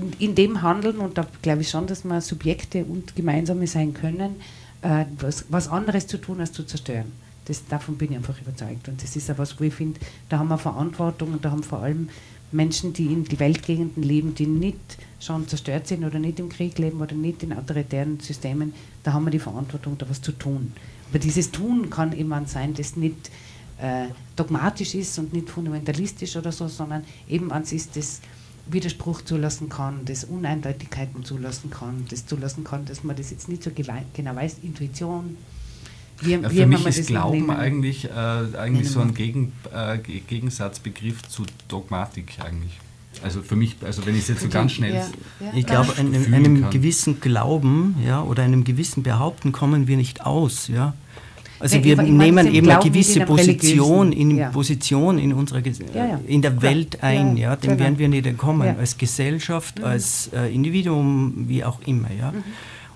[0.00, 3.94] in, in, dem Handeln, und da glaube ich schon, dass wir Subjekte und Gemeinsame sein
[3.94, 4.40] können,
[4.82, 7.12] äh, was, was anderes zu tun als zu zerstören.
[7.46, 8.88] Das, davon bin ich einfach überzeugt.
[8.88, 11.62] Und das ist ja was, wo ich finde, da haben wir Verantwortung und da haben
[11.62, 12.08] vor allem
[12.52, 16.78] Menschen, die in die Weltgegenden leben, die nicht schon zerstört sind oder nicht im Krieg
[16.78, 20.72] leben oder nicht in autoritären Systemen, da haben wir die Verantwortung, da was zu tun.
[21.10, 23.30] Aber dieses Tun kann jemand sein, das nicht
[23.78, 28.20] äh, dogmatisch ist und nicht fundamentalistisch oder so, sondern eben ans ist, das
[28.66, 33.62] Widerspruch zulassen kann, das Uneindeutigkeiten zulassen kann, das zulassen kann, dass man das jetzt nicht
[33.62, 35.36] so genau weiß, Intuition,
[36.24, 41.44] wie, ja, für mich ist Glauben eigentlich, äh, eigentlich so ein Gegen, äh, Gegensatzbegriff zu
[41.68, 42.78] Dogmatik eigentlich.
[43.22, 44.94] Also für mich, also wenn ich es jetzt so ganz schnell.
[44.94, 45.06] Ja,
[45.40, 45.52] ja.
[45.54, 50.68] Ich glaube, einem, einem gewissen Glauben ja, oder einem gewissen Behaupten kommen wir nicht aus.
[50.68, 50.94] Ja.
[51.60, 54.48] Also ja, wir nehmen eben eine gewisse Position in, ja.
[54.50, 55.60] Position in unserer
[55.94, 57.80] ja, in der Welt ein, ja, dem genau.
[57.80, 59.84] werden wir nicht entkommen, als Gesellschaft, mhm.
[59.84, 62.32] als äh, Individuum, wie auch immer, ja.
[62.32, 62.42] Mhm.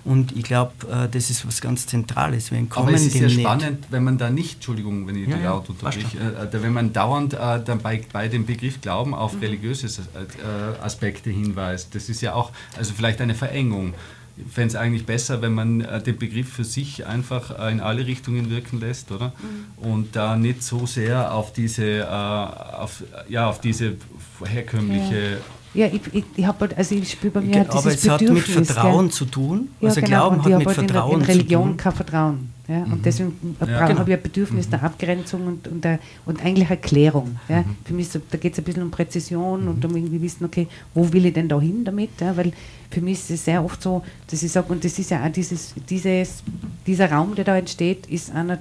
[0.07, 2.49] Und ich glaube, äh, das ist was ganz Zentrales.
[2.49, 5.51] Wir Aber es ist ja spannend, wenn man da nicht, Entschuldigung, wenn ich ja, ja,
[5.51, 9.39] unterbreche, äh, wenn man dauernd äh, dann bei, bei dem Begriff Glauben auf mhm.
[9.41, 11.93] religiöse äh, Aspekte hinweist.
[11.93, 13.95] Das ist ja auch, also vielleicht eine Verengung.
[14.37, 17.81] Ich fände es eigentlich besser, wenn man äh, den Begriff für sich einfach äh, in
[17.81, 19.33] alle Richtungen wirken lässt, oder?
[19.81, 19.89] Mhm.
[19.89, 23.97] Und da nicht so sehr auf diese, auf, ja, auf diese
[24.45, 25.37] herkömmliche ja
[25.77, 28.19] ja, ich, ich, ich habe halt, also ich spüre bei mir halt Aber es hat
[28.21, 29.11] mit Vertrauen gell?
[29.11, 29.69] zu tun.
[29.79, 30.07] Ja, also genau.
[30.09, 31.77] Glauben hat mit halt Vertrauen in, in Religion zu tun.
[31.77, 32.49] kein Vertrauen.
[32.67, 32.83] Ja?
[32.83, 33.01] Und mhm.
[33.03, 33.99] deswegen ja, genau.
[33.99, 34.71] habe ich ein Bedürfnis mhm.
[34.71, 37.37] der Abgrenzung und, und, der, und eigentlich Erklärung.
[37.47, 37.59] Ja?
[37.61, 37.75] Mhm.
[37.85, 39.67] Für mich so, da geht es ein bisschen um Präzision mhm.
[39.69, 42.09] und um irgendwie wissen, okay, wo will ich denn da hin damit?
[42.19, 42.35] Ja?
[42.35, 42.53] Weil
[42.89, 45.31] für mich ist es sehr oft so, dass ich sage, und das ist ja auch
[45.31, 46.43] dieses, dieses,
[46.87, 48.57] dieser Raum, der da entsteht, ist einer äh,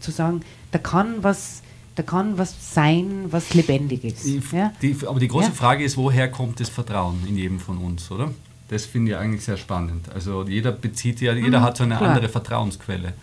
[0.00, 0.40] zu sagen,
[0.72, 1.62] da kann was
[1.98, 4.24] da kann was sein, was lebendig ist.
[4.24, 4.72] Die, ja?
[4.80, 5.52] die, aber die große ja?
[5.52, 8.30] Frage ist, woher kommt das Vertrauen in jedem von uns, oder?
[8.68, 10.08] Das finde ich eigentlich sehr spannend.
[10.14, 12.10] Also jeder bezieht ja, jeder mhm, hat so eine klar.
[12.10, 13.14] andere Vertrauensquelle.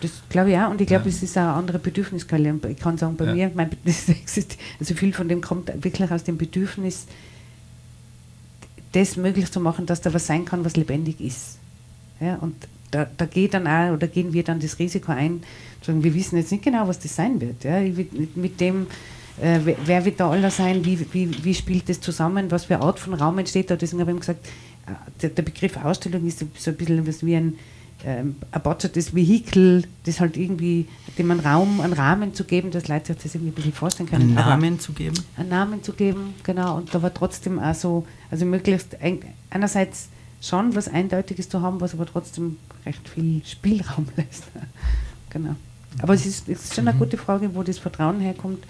[0.00, 1.10] Das glaube ich auch und ich glaube, ja.
[1.10, 2.58] es ist auch eine andere Bedürfnisquelle.
[2.68, 3.34] Ich kann sagen, bei ja.
[3.34, 7.06] mir, mein also viel von dem kommt wirklich aus dem Bedürfnis,
[8.92, 11.58] das möglich zu machen, dass da was sein kann, was lebendig ist.
[12.20, 12.56] Ja, und
[12.90, 15.42] da, da geht dann auch, oder gehen wir dann das Risiko ein,
[15.86, 17.64] wir wissen jetzt nicht genau, was das sein wird.
[17.64, 17.80] Ja?
[18.34, 18.86] Mit dem,
[19.40, 22.98] äh, wer wird da aller sein, wie, wie, wie spielt das zusammen, was für Art
[22.98, 23.76] von Raum entsteht da.
[23.76, 24.46] Deswegen habe ich gesagt,
[24.86, 27.54] äh, der, der Begriff Ausstellung ist so ein bisschen was wie ein
[28.04, 33.14] ähm, erbotschertes Vehikel, das halt irgendwie, dem einen Raum, einen Rahmen zu geben, dass Leute
[33.14, 34.22] sich das irgendwie ein bisschen vorstellen können.
[34.22, 35.16] Einen Namen zu geben?
[35.36, 36.76] Einen Namen zu geben, genau.
[36.76, 38.96] Und da war trotzdem auch so, also möglichst
[39.50, 40.08] einerseits
[40.40, 44.44] schon was Eindeutiges zu haben, was aber trotzdem recht viel Spielraum lässt.
[45.30, 45.56] genau.
[46.00, 47.00] Aber es ist, es ist schon eine mhm.
[47.00, 48.64] gute Frage, wo das Vertrauen herkommt.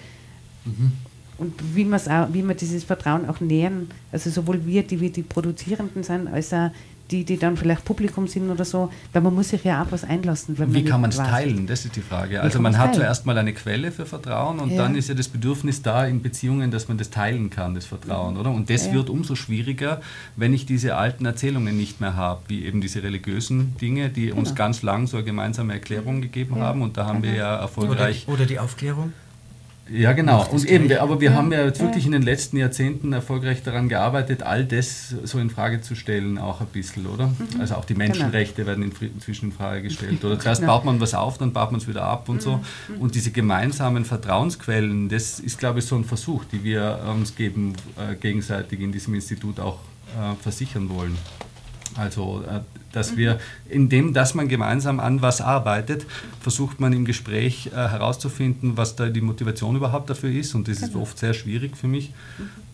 [0.64, 0.92] Mhm.
[1.36, 5.22] Und wie, auch, wie wir dieses Vertrauen auch nähern, also sowohl wir, die wir die
[5.22, 6.70] Produzierenden sind, als auch
[7.10, 10.04] die, die dann vielleicht Publikum sind oder so, weil man muss sich ja auch was
[10.04, 10.56] einlassen.
[10.58, 11.66] Wie kann man es teilen?
[11.66, 12.40] Das ist die Frage.
[12.40, 13.02] also man hat teilen?
[13.02, 14.82] zuerst mal eine Quelle für Vertrauen und ja.
[14.82, 18.36] dann ist ja das Bedürfnis da in Beziehungen, dass man das teilen kann, das Vertrauen,
[18.36, 18.50] oder?
[18.50, 18.94] Und das ja.
[18.94, 20.00] wird umso schwieriger,
[20.36, 24.38] wenn ich diese alten Erzählungen nicht mehr habe, wie eben diese religiösen Dinge, die genau.
[24.38, 26.62] uns ganz lang so eine gemeinsame Erklärung gegeben ja.
[26.62, 28.24] haben und da haben wir ja erfolgreich...
[28.26, 29.12] Oder, oder die Aufklärung?
[29.90, 30.46] Ja, genau.
[30.50, 31.36] Und eben, aber wir ja.
[31.36, 35.50] haben ja jetzt wirklich in den letzten Jahrzehnten erfolgreich daran gearbeitet, all das so in
[35.50, 37.26] Frage zu stellen, auch ein bisschen, oder?
[37.26, 37.60] Mhm.
[37.60, 37.94] Also auch die.
[37.94, 38.68] Menschenrechte genau.
[38.68, 40.24] werden inzwischen in Frage gestellt.
[40.24, 40.76] Oder zuerst genau.
[40.76, 42.56] baut man was auf, dann baut man es wieder ab und so.
[42.88, 43.00] Mhm.
[43.00, 47.74] Und diese gemeinsamen Vertrauensquellen, das ist, glaube ich, so ein Versuch, die wir uns geben,
[47.96, 49.78] äh, gegenseitig in diesem Institut auch
[50.18, 51.16] äh, versichern wollen.
[51.96, 52.60] Also, äh,
[52.92, 53.38] dass wir,
[53.68, 56.06] indem dass man gemeinsam an was arbeitet,
[56.40, 60.54] versucht man im Gespräch äh, herauszufinden, was da die Motivation überhaupt dafür ist.
[60.54, 61.02] Und das ist genau.
[61.02, 62.12] oft sehr schwierig für mich.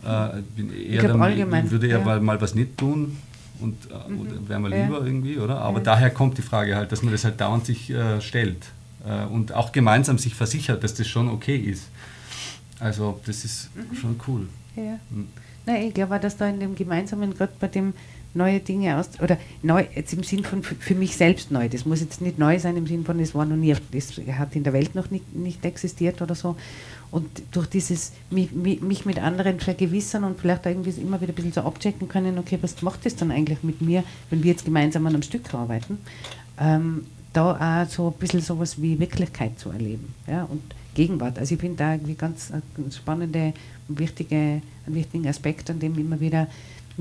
[0.04, 2.20] Äh, bin eher dann, allgemein, würde eher ja.
[2.20, 3.16] mal, was nicht tun
[3.60, 4.48] und äh, mhm.
[4.48, 5.06] wäre mal lieber ja.
[5.06, 5.58] irgendwie, oder?
[5.58, 5.84] Aber ja.
[5.84, 8.66] daher kommt die Frage halt, dass man das halt dauernd sich äh, stellt
[9.06, 11.88] äh, und auch gemeinsam sich versichert, dass das schon okay ist.
[12.78, 13.94] Also das ist mhm.
[13.94, 14.48] schon cool.
[14.76, 14.98] Ja.
[15.10, 15.28] Mhm.
[15.66, 17.92] Na, ich glaube, dass da in dem gemeinsamen, gerade bei dem
[18.34, 21.68] neue Dinge aus oder neu jetzt im Sinn von für mich selbst neu.
[21.68, 24.54] Das muss jetzt nicht neu sein im Sinn von es war noch nie, das hat
[24.54, 26.56] in der Welt noch nicht, nicht existiert oder so.
[27.10, 31.52] Und durch dieses mich, mich mit anderen vergewissern und vielleicht irgendwie immer wieder ein bisschen
[31.52, 35.06] so abchecken können, okay, was macht das dann eigentlich mit mir, wenn wir jetzt gemeinsam
[35.06, 35.98] an einem Stück arbeiten,
[36.60, 40.14] ähm, da auch so ein bisschen sowas wie Wirklichkeit zu erleben.
[40.28, 40.62] Ja, und
[40.94, 41.38] Gegenwart.
[41.38, 43.54] Also ich finde da irgendwie ganz, ganz spannende,
[43.88, 46.48] wichtige, einen wichtigen Aspekt, an dem immer wieder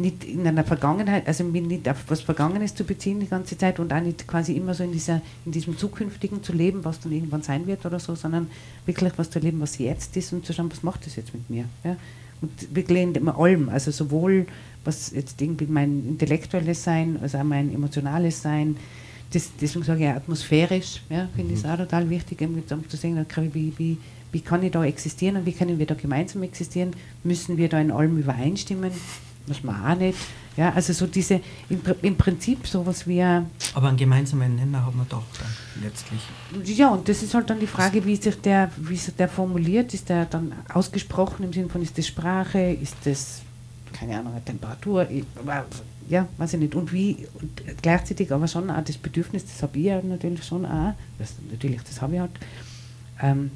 [0.02, 3.92] nicht in einer Vergangenheit, also nicht auf was Vergangenes zu beziehen die ganze Zeit und
[3.94, 7.42] auch nicht quasi immer so in, dieser, in diesem Zukünftigen zu leben, was dann irgendwann
[7.44, 8.48] sein wird oder so, sondern
[8.86, 11.50] wirklich was zu leben, was jetzt ist und zu schauen, was macht das jetzt mit
[11.50, 11.66] mir.
[11.84, 11.96] Ja?
[12.42, 14.46] Und wirklich in allem, also sowohl
[14.86, 18.78] was jetzt irgendwie mein intellektuelles Sein, als auch mein emotionales Sein,
[19.32, 21.72] das, deswegen sage ich atmosphärisch, ja, finde ich es mhm.
[21.72, 23.24] auch total wichtig, eben zu sehen,
[23.54, 23.98] wie, wie,
[24.32, 26.92] wie kann ich da existieren und wie können wir da gemeinsam existieren,
[27.24, 28.92] müssen wir da in allem übereinstimmen,
[29.50, 30.18] muss man auch nicht.
[30.56, 33.22] Ja, also so diese, im, im Prinzip sowas wie...
[33.22, 36.22] Aber einen gemeinsamen Nenner haben wir doch dann letztlich.
[36.78, 39.94] Ja, und das ist halt dann die Frage, wie sich der, wie sich der formuliert.
[39.94, 43.42] Ist der dann ausgesprochen im Sinne von, ist das Sprache, ist das,
[43.94, 45.08] keine Ahnung, Temperatur,
[46.10, 46.76] ja, weiß ich nicht.
[46.76, 50.66] Und wie, und gleichzeitig aber schon auch das Bedürfnis, das habe ich ja natürlich schon
[50.66, 52.32] auch, das, natürlich, das habe ich halt,
[53.22, 53.52] ähm,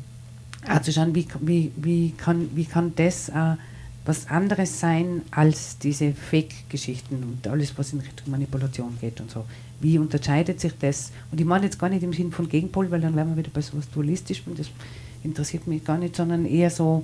[0.69, 3.57] auch zu schauen, wie, wie, wie, kann, wie kann das auch
[4.05, 9.45] was anderes sein als diese Fake-Geschichten und alles, was in Richtung Manipulation geht und so.
[9.79, 11.11] Wie unterscheidet sich das?
[11.31, 13.51] Und ich meine jetzt gar nicht im Sinn von Gegenpol, weil dann wären wir wieder
[13.53, 14.67] bei so etwas dualistisch und das
[15.23, 17.03] interessiert mich gar nicht, sondern eher so.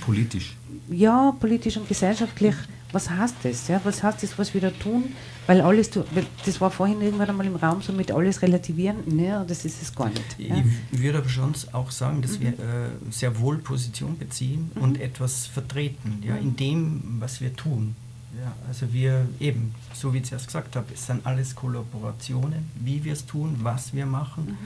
[0.00, 0.56] Politisch.
[0.90, 2.54] Ja, politisch und gesellschaftlich.
[2.92, 3.68] Was heißt das?
[3.68, 3.80] Ja?
[3.84, 5.04] Was heißt das, was wir da tun?
[5.50, 5.90] Weil alles,
[6.46, 9.92] das war vorhin irgendwann einmal im Raum so mit alles relativieren, ne, das ist es
[9.92, 10.38] gar nicht.
[10.38, 10.62] Ja.
[10.92, 12.42] Ich würde aber schon auch sagen, dass mhm.
[12.42, 12.54] wir äh,
[13.10, 14.80] sehr wohl Position beziehen mhm.
[14.80, 17.96] und etwas vertreten, ja, in dem, was wir tun.
[18.38, 23.02] Ja, also wir eben, so wie ich zuerst gesagt habe, es sind alles Kollaborationen, wie
[23.02, 24.56] wir es tun, was wir machen,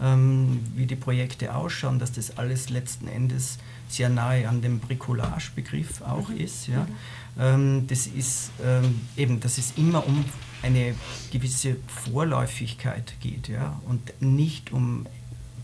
[0.00, 0.04] mhm.
[0.04, 3.56] ähm, wie die Projekte ausschauen, dass das alles letzten Endes
[3.88, 6.36] sehr nahe an dem Bricolage-Begriff auch mhm.
[6.36, 6.66] ist.
[6.66, 6.80] Ja.
[6.80, 6.94] Mhm.
[7.38, 10.24] Ähm, das ist ähm, eben, dass es immer um
[10.62, 10.94] eine
[11.30, 15.06] gewisse Vorläufigkeit geht ja, und nicht um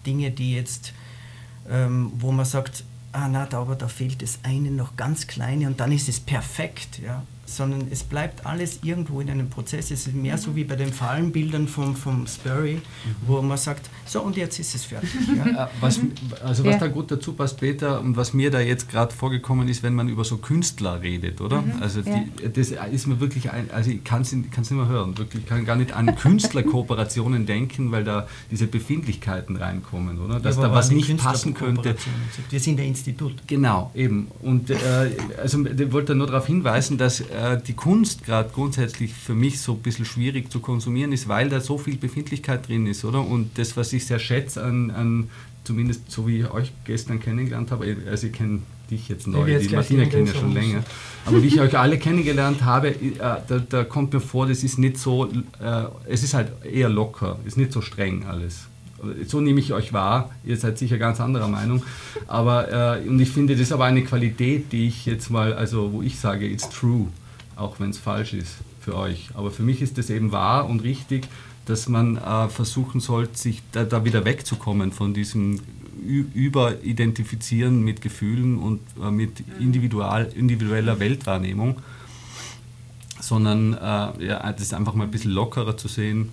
[0.05, 0.93] Dinge, die jetzt,
[1.69, 5.67] ähm, wo man sagt, ah na, da, aber da fehlt das eine noch ganz kleine
[5.67, 7.01] und dann ist es perfekt.
[7.03, 9.91] Ja sondern es bleibt alles irgendwo in einem Prozess.
[9.91, 12.81] Es ist mehr so wie bei den Fallenbildern vom, vom Sperry,
[13.27, 15.11] wo man sagt, so und jetzt ist es fertig.
[15.33, 15.65] Ja.
[15.65, 15.99] Äh, was,
[16.45, 16.79] also was ja.
[16.79, 20.09] da gut dazu passt, Peter, und was mir da jetzt gerade vorgekommen ist, wenn man
[20.09, 21.63] über so Künstler redet, oder?
[21.63, 21.73] Mhm.
[21.81, 25.45] Also die, das ist mir wirklich, ein, also ich kann es nicht mehr hören, wirklich,
[25.45, 30.39] ich kann gar nicht an Künstlerkooperationen denken, weil da diese Befindlichkeiten reinkommen, oder?
[30.39, 31.97] Dass ja, da was nicht passen könnte.
[32.51, 33.35] Wir sind der Institut.
[33.47, 34.29] Genau, eben.
[34.43, 34.77] Und äh,
[35.41, 39.61] also ich wollte nur darauf hinweisen, dass äh, äh, die Kunst gerade grundsätzlich für mich
[39.61, 43.27] so ein bisschen schwierig zu konsumieren ist, weil da so viel Befindlichkeit drin ist, oder?
[43.27, 45.31] Und das, was ich sehr schätze an, an
[45.65, 48.61] zumindest so wie ich euch gestern kennengelernt habe, also ich kenne
[48.91, 50.83] dich jetzt neu, die Martina kennt ja schon länger,
[51.25, 54.79] aber wie ich euch alle kennengelernt habe, äh, da, da, kommt mir vor, das ist
[54.79, 58.67] nicht so, äh, es ist halt eher locker, ist nicht so streng alles.
[59.27, 61.83] So nehme ich euch wahr, ihr seid sicher ganz anderer Meinung,
[62.27, 66.03] aber äh, und ich finde, das aber eine Qualität, die ich jetzt mal, also wo
[66.03, 67.09] ich sage, it's true,
[67.57, 70.83] auch wenn es falsch ist für euch, aber für mich ist das eben wahr und
[70.83, 71.29] richtig,
[71.67, 75.61] dass man äh, versuchen sollte, sich da, da, wieder wegzukommen von diesem
[76.05, 81.77] Überidentifizieren mit Gefühlen und äh, mit individual, individueller Weltwahrnehmung,
[83.21, 86.31] sondern äh, ja, das einfach mal ein bisschen lockerer zu sehen.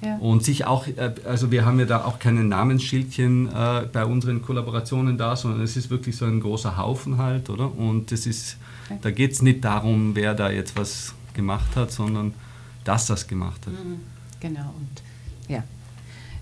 [0.00, 0.16] Ja.
[0.18, 4.42] Und sich auch, äh, also wir haben ja da auch keine Namensschildchen äh, bei unseren
[4.42, 7.74] Kollaborationen da, sondern es ist wirklich so ein großer Haufen halt, oder?
[7.76, 8.58] Und das ist,
[8.88, 8.98] okay.
[9.00, 12.34] da geht es nicht darum, wer da jetzt was gemacht hat, sondern
[12.84, 13.72] dass das gemacht hat.
[13.72, 14.00] Mhm.
[14.40, 15.02] Genau, und
[15.48, 15.64] ja.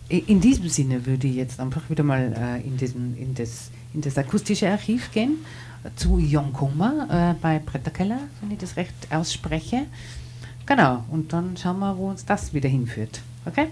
[0.09, 4.03] In diesem Sinne würde ich jetzt einfach wieder mal äh, in, diesen, in, das, in
[4.03, 5.39] das akustische Archiv gehen,
[5.97, 9.87] zu Jon Kummer äh, bei Bretterkeller, wenn ich das recht ausspreche.
[10.65, 13.21] Genau, und dann schauen wir, wo uns das wieder hinführt.
[13.45, 13.69] Okay?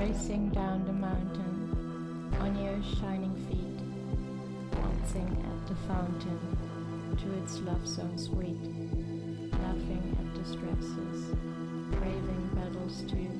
[0.00, 3.80] racing down the mountain on your shining feet,
[4.72, 6.40] dancing at the fountain
[7.18, 8.56] to its love song sweet,
[9.60, 11.36] laughing at distresses,
[11.90, 13.30] braving battles too,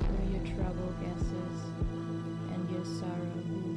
[0.00, 1.58] through your trouble guesses
[2.54, 3.67] and your sorrow.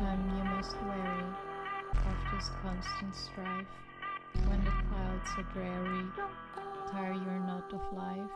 [0.00, 1.30] Sometime you must weary
[2.06, 3.66] of this constant strife.
[4.46, 6.06] When the clouds are dreary,
[6.90, 8.30] tire you're not of life.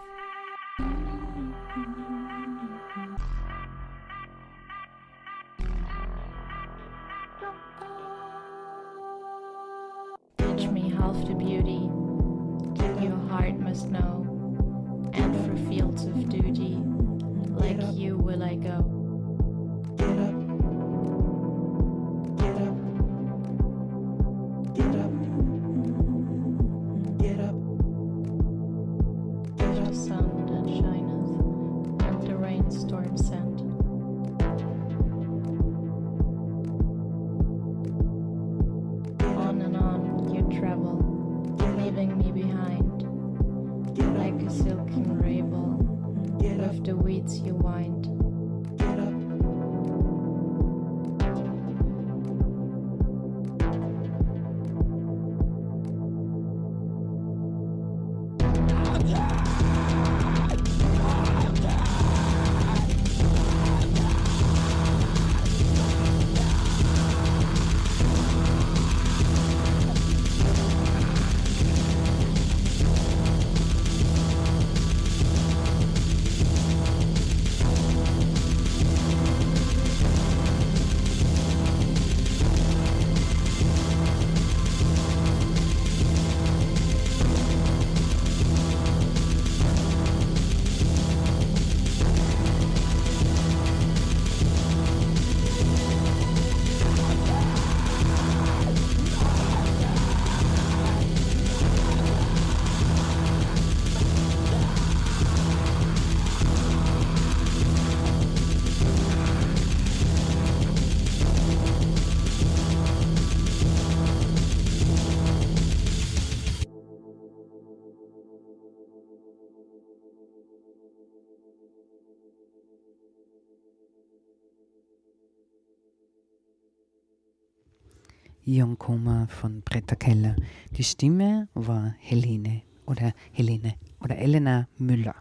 [128.54, 130.36] Jon Koma von Britta Keller.
[130.76, 135.16] Die Stimme war Helene oder Helene oder Elena Müller.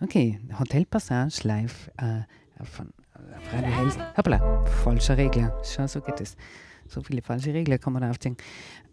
[0.00, 2.22] Okay, Hotel Passage live äh,
[2.64, 4.06] von äh, Radio Helsinki.
[4.16, 5.60] Hoppla, falscher Regler.
[5.62, 6.38] Schau, so geht es.
[6.86, 8.38] So viele falsche Regler kann man da aufziehen.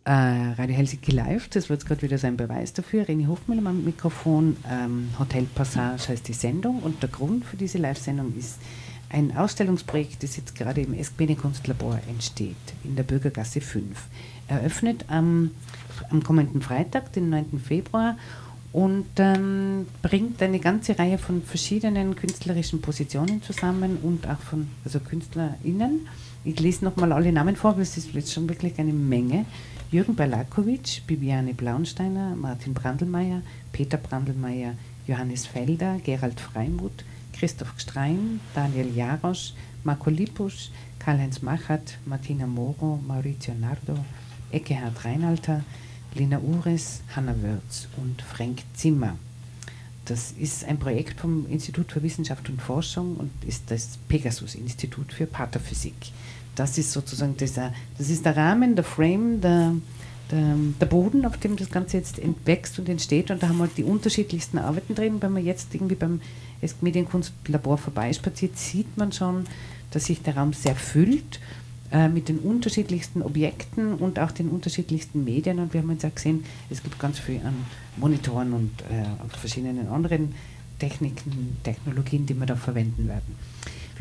[0.04, 3.06] Äh, Radio Helsinki live, das wird gerade wieder sein Beweis dafür.
[3.06, 4.58] René Hofmüller am Mikrofon.
[4.70, 8.60] Ähm, Hotel Passage heißt die Sendung und der Grund für diese Live-Sendung ist
[9.10, 13.84] ein Ausstellungsprojekt, das jetzt gerade im Esquene Kunstlabor entsteht, in der Bürgergasse 5.
[14.48, 15.52] Eröffnet am,
[16.10, 17.60] am kommenden Freitag, den 9.
[17.60, 18.18] Februar,
[18.76, 25.00] und ähm, bringt eine ganze Reihe von verschiedenen künstlerischen Positionen zusammen und auch von also
[25.00, 26.08] KünstlerInnen.
[26.44, 29.46] Ich lese nochmal alle Namen vor, weil es ist jetzt schon wirklich eine Menge.
[29.92, 34.74] Jürgen Balakowitsch, Bibiane Blaunsteiner, Martin Brandelmeier, Peter Brandelmeier,
[35.08, 37.06] Johannes Felder, Gerald Freimuth,
[37.38, 40.70] Christoph Strein, Daniel Jarosch, Marco Lipusch,
[41.00, 43.98] Karl-Heinz Machert, Martina Moro, Maurizio Nardo,
[44.52, 45.64] Eckehard Reinalter,
[46.16, 49.18] Lina Ures, Hanna Wörz und Frank Zimmer.
[50.06, 55.26] Das ist ein Projekt vom Institut für Wissenschaft und Forschung und ist das Pegasus-Institut für
[55.26, 55.96] Pathophysik.
[56.56, 59.74] Das ist sozusagen dieser, das ist der Rahmen, der Frame, der,
[60.32, 63.30] der, der, Boden, auf dem das Ganze jetzt entwächst und entsteht.
[63.30, 65.22] Und da haben wir die unterschiedlichsten Arbeiten drin.
[65.22, 66.22] Wenn man jetzt irgendwie beim
[66.82, 69.46] Medienkunstlabor vorbeispaziert, sieht man schon,
[69.92, 71.40] dass sich der Raum sehr füllt
[71.92, 75.60] äh, mit den unterschiedlichsten Objekten und auch den unterschiedlichsten Medien.
[75.60, 77.56] Und wir haben jetzt auch gesehen, es gibt ganz viel an
[77.98, 80.34] Monitoren und äh, verschiedenen anderen
[80.80, 83.36] Techniken, Technologien, die wir da verwenden werden.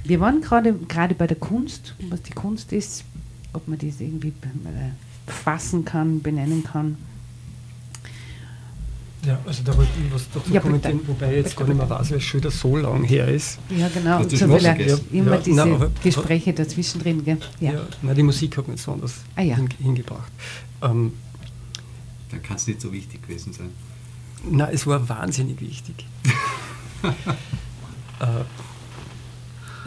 [0.02, 3.04] Wir waren gerade gerade bei der Kunst, was die Kunst ist,
[3.52, 6.96] ob man das irgendwie äh, fassen kann, benennen kann.
[9.26, 11.88] Ja, also da wollte ich was dazu ja, kommentieren, wobei ich jetzt gar nicht mehr
[11.88, 13.58] weiß, weil es schon wieder so lang her ist.
[13.70, 14.20] Ja, genau.
[14.20, 14.74] Und so will ja,
[15.12, 17.24] immer ja, diese nein, aber, Gespräche dazwischen drin.
[17.24, 17.38] Gell?
[17.60, 17.72] Ja.
[17.72, 19.56] ja, nein, die Musik hat mich so anders ah, ja.
[19.56, 20.30] hin, hingebracht.
[20.82, 21.12] Ähm,
[22.30, 23.70] Dann kann es nicht so wichtig gewesen sein.
[24.50, 26.06] Nein, es war wahnsinnig wichtig.
[28.20, 28.26] äh,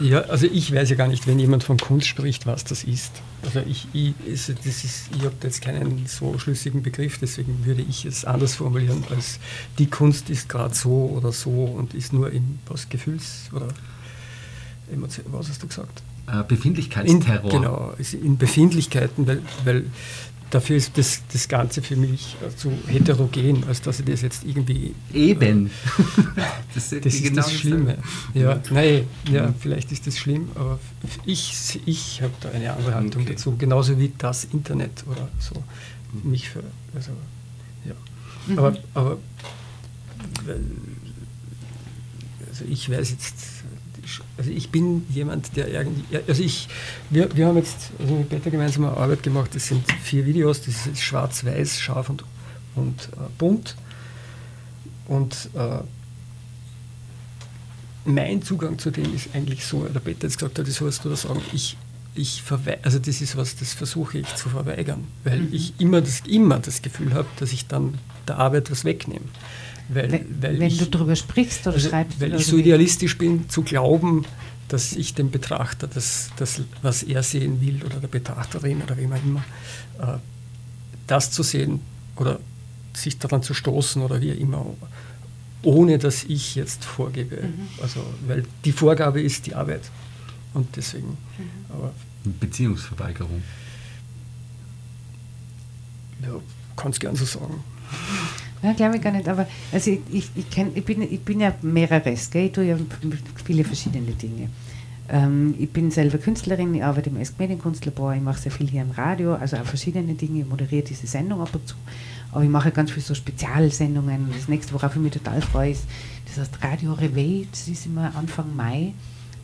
[0.00, 3.22] ja, also ich weiß ja gar nicht, wenn jemand von Kunst spricht, was das ist.
[3.42, 8.04] Also ich, ich, ist, ist, ich habe jetzt keinen so schlüssigen Begriff, deswegen würde ich
[8.04, 9.38] es anders formulieren, als
[9.78, 13.68] die Kunst ist gerade so oder so und ist nur in was Gefühls- oder
[14.92, 16.02] Emotion, was hast du gesagt?
[16.26, 17.44] Äh, Befindlichkeitsterror.
[17.44, 19.84] In, genau, in Befindlichkeiten, weil, weil
[20.50, 24.94] dafür ist das, das Ganze für mich zu heterogen, als dass ich das jetzt irgendwie.
[25.12, 25.66] Eben.
[25.66, 25.70] Äh,
[26.74, 27.98] das, das ist genau das Schlimme.
[28.34, 29.54] Ja, nein, ja, mhm.
[29.58, 30.78] vielleicht ist das schlimm, aber
[31.24, 33.32] ich, ich habe da eine andere Haltung okay.
[33.32, 35.62] dazu, genauso wie das Internet oder so.
[36.12, 36.30] Mhm.
[36.30, 36.62] Mich für.
[36.94, 37.12] Also,
[37.84, 37.94] ja.
[38.46, 38.58] Mhm.
[38.58, 39.18] Aber, aber
[42.48, 43.57] also ich weiß jetzt
[44.36, 46.68] also ich bin jemand, der irgendwie, also ich,
[47.10, 50.62] wir, wir haben jetzt also mit Peter gemeinsam eine Arbeit gemacht, das sind vier Videos,
[50.62, 52.24] das ist schwarz-weiß, scharf und,
[52.74, 53.76] und äh, bunt.
[55.06, 55.80] Und äh,
[58.04, 61.08] mein Zugang zu dem ist eigentlich so, der Peter jetzt gesagt hat, das sollst du
[61.10, 61.76] da sagen, ich,
[62.14, 62.42] ich
[62.82, 65.48] also das ist was, das versuche ich zu verweigern, weil mhm.
[65.52, 69.24] ich immer das, immer das Gefühl habe, dass ich dann der Arbeit was wegnehme.
[69.88, 72.20] Weil, wenn, weil wenn ich, du darüber sprichst oder also, schreibst.
[72.20, 74.24] Weil ich so idealistisch bin, zu glauben,
[74.68, 79.06] dass ich dem Betrachter das, das, was er sehen will, oder der Betrachterin oder wie
[79.06, 79.44] man immer,
[79.98, 80.18] äh,
[81.06, 81.80] das zu sehen
[82.16, 82.38] oder
[82.92, 84.66] sich daran zu stoßen oder wie immer,
[85.62, 87.42] ohne dass ich jetzt vorgebe.
[87.42, 87.68] Mhm.
[87.82, 89.82] Also, weil die Vorgabe ist die Arbeit.
[90.54, 91.08] Und deswegen.
[91.08, 91.50] Mhm.
[91.70, 91.92] Aber
[92.24, 93.42] Beziehungsverweigerung.
[96.22, 96.40] Ja,
[96.76, 97.62] kann es gern so sagen.
[98.62, 101.40] Ja, glaube ich gar nicht, aber also ich, ich, ich, kenn, ich, bin, ich bin
[101.40, 102.46] ja mehreres, gell?
[102.46, 102.76] ich tue ja
[103.44, 104.48] viele verschiedene Dinge.
[105.08, 108.82] Ähm, ich bin selber Künstlerin, ich arbeite im Esk Medienkünstlabor, ich mache sehr viel hier
[108.82, 111.76] im Radio, also auch verschiedene Dinge, ich moderiere diese Sendung ab und zu,
[112.32, 114.28] aber ich mache ganz viele so Spezialsendungen.
[114.36, 115.84] Das nächste, worauf ich mich total freue, ist,
[116.26, 118.92] das heißt Radio Reveil, das ist immer Anfang Mai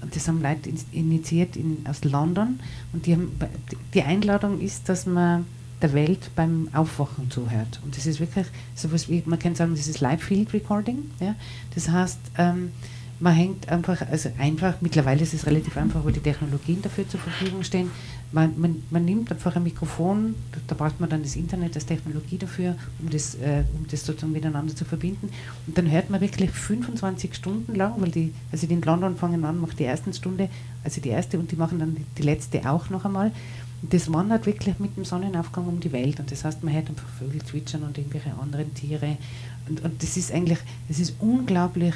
[0.02, 2.60] und das haben Leute initiiert in, aus London
[2.92, 3.32] und die, haben,
[3.94, 5.46] die Einladung ist, dass man
[5.84, 7.78] der Welt beim Aufwachen zuhört.
[7.84, 11.10] Und das ist wirklich so was wie, man kann sagen, das ist Live Field Recording.
[11.20, 11.34] Ja?
[11.74, 12.72] Das heißt, ähm,
[13.20, 17.20] man hängt einfach, also einfach, mittlerweile ist es relativ einfach, weil die Technologien dafür zur
[17.20, 17.90] Verfügung stehen.
[18.32, 21.86] Man, man, man nimmt einfach ein Mikrofon, da, da, braucht man dann das Internet als
[21.86, 25.28] Technologie dafür, um das, äh, um das sozusagen miteinander zu verbinden.
[25.66, 29.44] Und dann hört man wirklich 25 Stunden lang, weil die, also die in London fangen
[29.44, 30.48] an, macht die ersten Stunde,
[30.82, 33.30] also die erste und die machen dann die letzte auch noch einmal.
[33.90, 36.18] Das wandert wirklich mit dem Sonnenaufgang um die Welt.
[36.20, 39.16] Und das heißt, man hört einfach Vögel zwitschern und irgendwelche anderen Tiere.
[39.68, 40.58] Und, und das ist eigentlich,
[40.88, 41.94] das ist unglaublich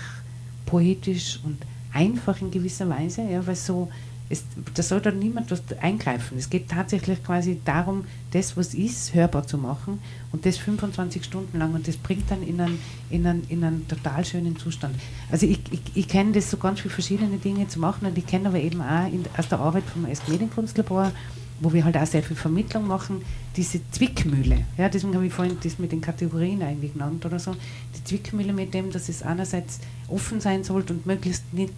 [0.67, 1.59] poetisch und
[1.93, 3.89] einfach in gewisser Weise, ja, weil so,
[4.31, 4.45] es,
[4.75, 6.37] da soll dann niemand was eingreifen.
[6.37, 10.01] Es geht tatsächlich quasi darum, das, was ist, hörbar zu machen
[10.33, 12.79] und das 25 Stunden lang und das bringt dann in einen,
[13.09, 14.95] in einen, in einen total schönen Zustand.
[15.31, 18.27] Also ich, ich, ich kenne das so ganz viele verschiedene Dinge zu machen und ich
[18.27, 21.13] kenne aber eben auch in, aus der Arbeit vom Medienkunstlabor
[21.61, 23.23] wo wir halt auch sehr viel Vermittlung machen,
[23.57, 24.65] diese Zwickmühle.
[24.77, 27.55] Ja, deswegen habe ich vorhin das mit den Kategorien eigentlich genannt oder so.
[27.97, 31.75] Die Zwickmühle mit dem, dass es einerseits offen sein sollte und möglichst nicht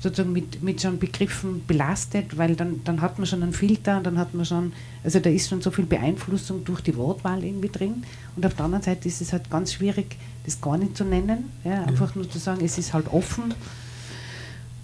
[0.00, 4.18] sozusagen mit, mit schon Begriffen belastet, weil dann, dann hat man schon einen Filter, dann
[4.18, 4.72] hat man schon,
[5.04, 8.04] also da ist schon so viel Beeinflussung durch die Wortwahl irgendwie drin.
[8.34, 10.16] Und auf der anderen Seite ist es halt ganz schwierig,
[10.46, 11.50] das gar nicht zu nennen.
[11.64, 13.54] Ja, einfach nur zu sagen, es ist halt offen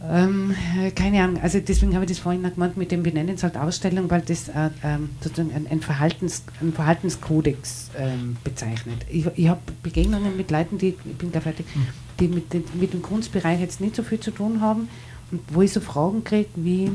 [0.04, 0.54] ähm,
[0.94, 3.56] keine Ahnung, also deswegen habe ich das vorhin auch gemeint, mit dem Benennen es halt
[3.56, 9.06] Ausstellung, weil das äh, ähm, sozusagen ein, ein, Verhaltens, ein Verhaltenskodex ähm, bezeichnet.
[9.08, 11.86] Ich, ich habe Begegnungen mit Leuten, die, ich bin da fertig, hm.
[12.20, 14.88] die mit, den, mit dem Kunstbereich jetzt nicht so viel zu tun haben
[15.30, 16.90] und wo ich so Fragen kriege wie,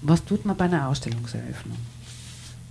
[0.00, 1.76] was tut man bei einer Ausstellungseröffnung?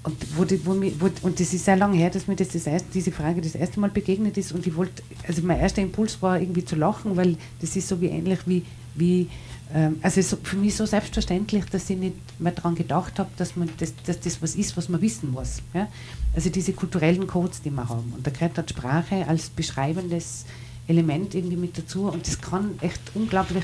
[0.04, 2.50] Und, wo die, wo mir, wo, und das ist sehr lange her, dass mir das,
[2.50, 5.82] das erste, diese Frage das erste Mal begegnet ist und ich wollte, also mein erster
[5.82, 8.64] Impuls war irgendwie zu lachen, weil das ist so wie ähnlich wie
[8.95, 9.30] wie,
[9.74, 13.56] ähm, also ist für mich so selbstverständlich, dass ich nicht mehr daran gedacht habe, dass,
[13.56, 15.61] man das, dass das was ist, was man wissen muss.
[15.74, 15.88] Ja?
[16.36, 18.14] Also diese kulturellen Codes, die wir haben.
[18.15, 20.45] Und da gehört halt Sprache als beschreibendes
[20.88, 23.64] Element irgendwie mit dazu und das kann echt unglaublich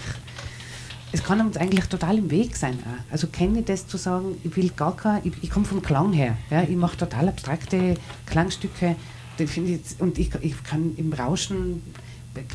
[1.12, 2.78] es kann uns eigentlich total im Weg sein.
[2.84, 3.12] Auch.
[3.12, 6.14] Also kenne ich das zu sagen, ich will gar kein, ich, ich komme vom Klang
[6.14, 6.38] her.
[6.52, 7.96] Ja, ich mache total abstrakte
[8.28, 8.96] Klangstücke
[9.40, 11.82] ich, und ich, ich kann im Rauschen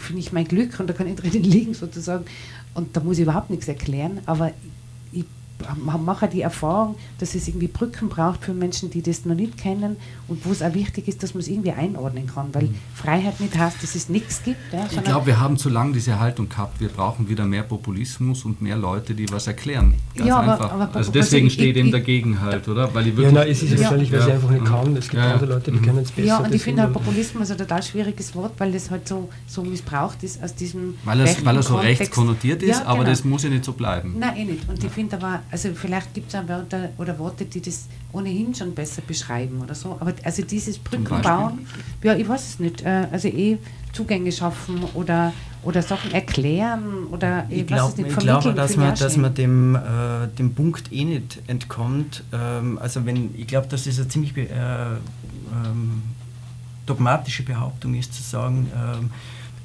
[0.00, 2.24] finde ich mein Glück und da kann ich drinnen liegen sozusagen.
[2.74, 4.50] Und da muss ich überhaupt nichts erklären, aber
[5.60, 9.56] ich mache die Erfahrung, dass es irgendwie Brücken braucht für Menschen, die das noch nicht
[9.56, 9.96] kennen
[10.28, 12.74] und wo es auch wichtig ist, dass man es irgendwie einordnen kann, weil mhm.
[12.94, 14.58] Freiheit nicht heißt, dass es nichts gibt.
[14.72, 18.44] Ja, ich glaube, wir haben zu lange diese Haltung gehabt, wir brauchen wieder mehr Populismus
[18.44, 19.94] und mehr Leute, die was erklären.
[20.14, 20.72] Ganz ja, einfach.
[20.72, 22.92] Aber, aber, also deswegen also steht eben dagegen halt, oder?
[22.92, 24.96] Weil ich ja, nein, es ist ja wahrscheinlich, weil sie einfach nicht kann.
[24.96, 25.32] Es gibt ja.
[25.32, 25.84] andere Leute, die mhm.
[25.84, 26.28] können es besser.
[26.28, 29.62] Ja, und ich finde halt Populismus ein total schwieriges Wort, weil das halt so, so
[29.62, 33.10] missbraucht ist aus diesem Weil, es, weil er so rechtskonnotiert ist, ja, aber genau.
[33.10, 34.16] das muss ja nicht so bleiben.
[34.18, 34.68] Nein, eh nicht.
[34.68, 38.54] Und ich finde aber, also vielleicht gibt es auch Wörter oder Worte, die das ohnehin
[38.54, 39.96] schon besser beschreiben oder so.
[40.00, 41.66] Aber also dieses Brückenbauen,
[42.02, 42.82] ja, ich weiß es nicht.
[42.82, 43.58] Äh, also eh
[43.92, 49.16] Zugänge schaffen oder, oder Sachen erklären oder ich, ich glaube, ich glaube, dass man, dass
[49.16, 49.80] man dem, äh,
[50.36, 52.24] dem Punkt eh nicht entkommt.
[52.32, 56.02] Ähm, also wenn, ich glaube, dass es eine ziemlich äh, ähm,
[56.86, 59.10] dogmatische Behauptung ist, zu sagen, ähm,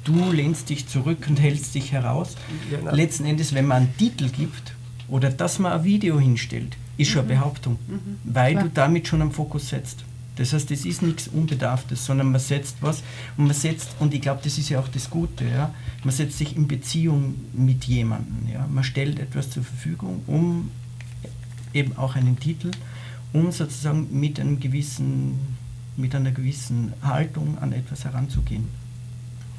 [0.04, 2.36] du lehnst dich zurück und hältst dich heraus.
[2.70, 2.94] Genau.
[2.94, 4.74] Letzten Endes, wenn man einen Titel gibt
[5.10, 7.38] oder dass man ein Video hinstellt, ist schon eine mhm.
[7.38, 8.18] Behauptung, mhm.
[8.24, 10.04] weil du damit schon einen Fokus setzt.
[10.36, 13.02] Das heißt, es ist nichts Unbedarftes, sondern man setzt was
[13.36, 16.38] und man setzt, und ich glaube, das ist ja auch das Gute, ja, man setzt
[16.38, 18.48] sich in Beziehung mit jemandem.
[18.50, 18.66] Ja.
[18.66, 20.70] Man stellt etwas zur Verfügung, um
[21.74, 22.70] eben auch einen Titel,
[23.32, 25.38] um sozusagen mit einem gewissen,
[25.96, 28.68] mit einer gewissen Haltung an etwas heranzugehen.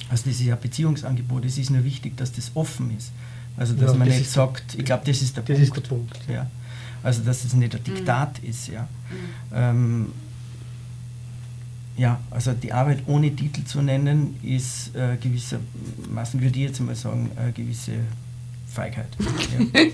[0.09, 3.11] Also das ist ja ein Beziehungsangebot, es ist nur wichtig, dass das offen ist.
[3.57, 5.63] Also dass ja, man das nicht sagt, ich glaube, das ist der das Punkt.
[5.67, 6.19] Ist der Punkt.
[6.29, 6.47] Ja.
[7.03, 8.49] Also dass es nicht ein Diktat mhm.
[8.49, 8.67] ist.
[8.67, 8.81] Ja.
[8.81, 9.55] Mhm.
[9.55, 10.11] Ähm,
[11.97, 16.95] ja, also die Arbeit ohne Titel zu nennen, ist äh, gewissermaßen, würde ich jetzt mal
[16.95, 17.93] sagen, äh, gewisse
[18.67, 19.09] Feigheit.
[19.19, 19.81] Ja.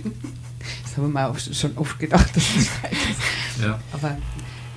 [0.83, 3.63] das haben wir auch schon oft gedacht, dass das Feigheit ist.
[3.63, 3.79] Ja.
[3.91, 4.17] Aber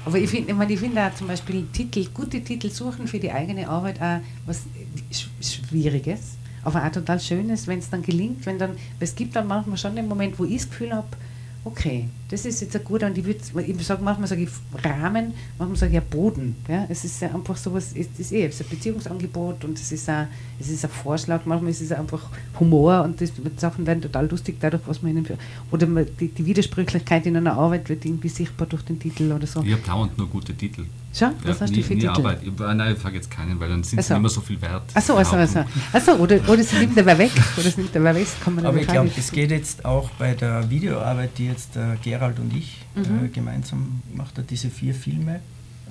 [0.07, 3.19] Aber ich finde ich mein, ich find auch zum Beispiel Titel, gute Titel suchen für
[3.21, 4.63] die eigene Arbeit auch was
[5.13, 5.29] Sch-
[5.69, 6.21] Schwieriges,
[6.65, 9.97] aber auch total Schönes, wenn es dann gelingt, wenn dann, es gibt dann manchmal schon
[9.97, 11.09] den Moment, wo ich das Gefühl habe,
[11.65, 14.51] okay, das ist jetzt ein guter und ich würde, ich sage manchmal sage ich
[14.83, 16.57] Rahmen, manchmal sage ich ja Boden.
[16.69, 16.87] Ja?
[16.89, 20.09] Es ist ja einfach sowas, es ist eh es ist ein Beziehungsangebot und es ist
[20.09, 20.29] ein,
[20.59, 24.57] es ist ein Vorschlag, manchmal ist es einfach Humor und das, Sachen werden total lustig
[24.61, 25.27] dadurch, was man ihnen
[25.71, 29.61] oder die, die Widersprüchlichkeit in einer Arbeit wird irgendwie sichtbar durch den Titel oder so.
[29.61, 30.87] Habe dauernd nur gute Titel.
[31.13, 32.13] Schau, was Ja, hast nie, du für nie Titel?
[32.13, 32.43] Arbeit.
[32.45, 34.85] Ich, nein, ich sage jetzt keinen, weil dann sind Ach sie mehr so viel wert.
[34.95, 35.65] Achso, also, also.
[35.93, 38.79] also oder, oder sie nimmt dabei weg, oder sie nimmt dabei weg, kann man Aber
[38.81, 42.83] ich glaube, es geht jetzt auch bei der Videoarbeit, die jetzt äh, Gerald und ich
[42.95, 43.33] äh, Mhm.
[43.33, 45.41] gemeinsam gemacht haben, diese vier Filme,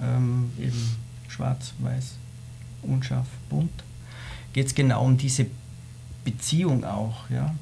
[0.02, 0.96] ähm, eben
[1.28, 2.14] schwarz, weiß,
[2.84, 3.72] unscharf, bunt,
[4.54, 5.48] geht es genau um diese
[6.24, 7.54] Beziehung auch, ja.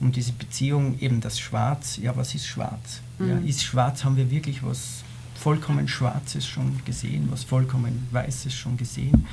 [0.00, 3.00] Um diese Beziehung, eben das Schwarz, ja, was ist schwarz?
[3.18, 3.46] Ja, Mhm.
[3.46, 5.04] ist schwarz, haben wir wirklich was
[5.42, 9.26] vollkommen Schwarzes schon gesehen, was vollkommen Weißes schon gesehen?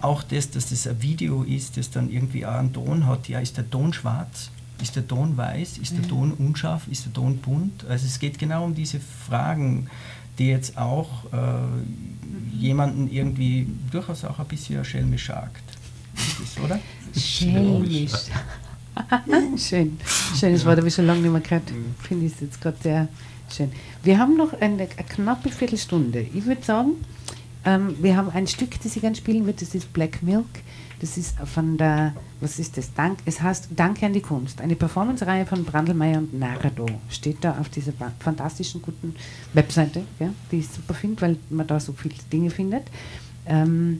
[0.00, 3.38] Auch das, dass das ein Video ist, das dann irgendwie auch einen Ton hat, ja,
[3.38, 4.50] ist der Ton schwarz?
[4.80, 5.76] Ist der Ton weiß?
[5.76, 6.88] Ist der Ton unscharf?
[6.88, 7.84] Ist der Ton bunt?
[7.86, 9.88] Also es geht genau um diese Fragen,
[10.38, 15.62] die jetzt auch äh, jemanden irgendwie durchaus auch ein bisschen schelmisch jagt.
[16.16, 16.80] Ist das, oder?
[17.14, 18.12] Schelmisch.
[19.58, 19.98] schön.
[20.34, 21.70] Schön, das Wort habe ich schon lange nicht mehr gehört.
[22.00, 23.08] Finde ich jetzt gerade sehr
[23.50, 23.72] schön.
[24.02, 26.26] Wir haben noch eine, eine knappe Viertelstunde.
[26.34, 26.92] Ich würde sagen,
[27.64, 30.46] ähm, wir haben ein Stück, das ich gerne spielen würde, das ist Black Milk.
[31.00, 32.94] Das ist von der, was ist das?
[32.94, 34.60] Dank, es heißt Danke an die Kunst.
[34.60, 36.86] Eine Performance-Reihe von Brandelmeier und Narado.
[37.10, 39.16] Steht da auf dieser fantastischen, guten
[39.52, 42.84] Webseite, ja, die ich super finde, weil man da so viele Dinge findet.
[43.46, 43.98] Ähm,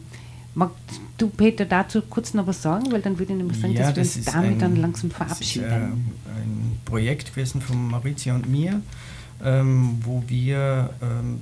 [0.55, 0.77] magst
[1.19, 2.93] du, Peter, dazu kurz noch was sagen?
[2.93, 5.69] Weil dann würde ich nämlich sagen, dass wir uns damit dann langsam verabschieden.
[5.69, 8.81] Das ist, äh, ein Projekt gewesen von Maurizio und mir,
[9.45, 11.41] ähm, wo wir, ähm,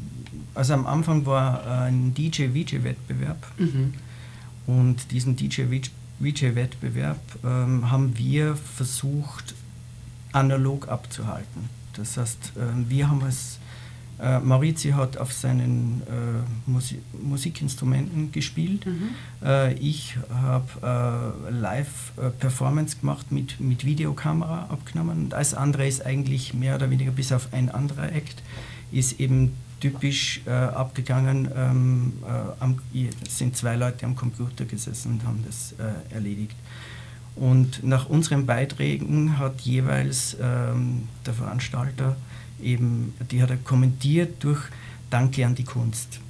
[0.55, 3.95] also am Anfang war ein DJ-VJ-Wettbewerb Mhm.
[4.67, 9.55] und diesen DJ-VJ-Wettbewerb ähm, haben wir versucht,
[10.33, 11.69] analog abzuhalten.
[11.95, 13.59] Das heißt, ähm, wir haben es,
[14.21, 18.87] äh, Maurizio hat auf seinen äh, Musi Musikinstrumenten gespielt.
[18.87, 19.11] Mhm.
[19.45, 26.55] Äh, ich habe äh, Live-Performance gemacht mit, mit Videokamera abgenommen und alles andere ist eigentlich
[26.55, 28.43] mehr oder weniger bis auf ein anderer Act
[28.93, 31.49] ist eben typisch äh, abgegangen.
[31.57, 32.79] Ähm, äh, am,
[33.27, 36.57] es sind zwei Leute am Computer gesessen und haben das äh, erledigt.
[37.37, 42.17] Und nach unseren Beiträgen hat jeweils ähm, der Veranstalter
[42.63, 44.61] eben, die hat er kommentiert durch
[45.11, 46.21] Danke an die Kunst.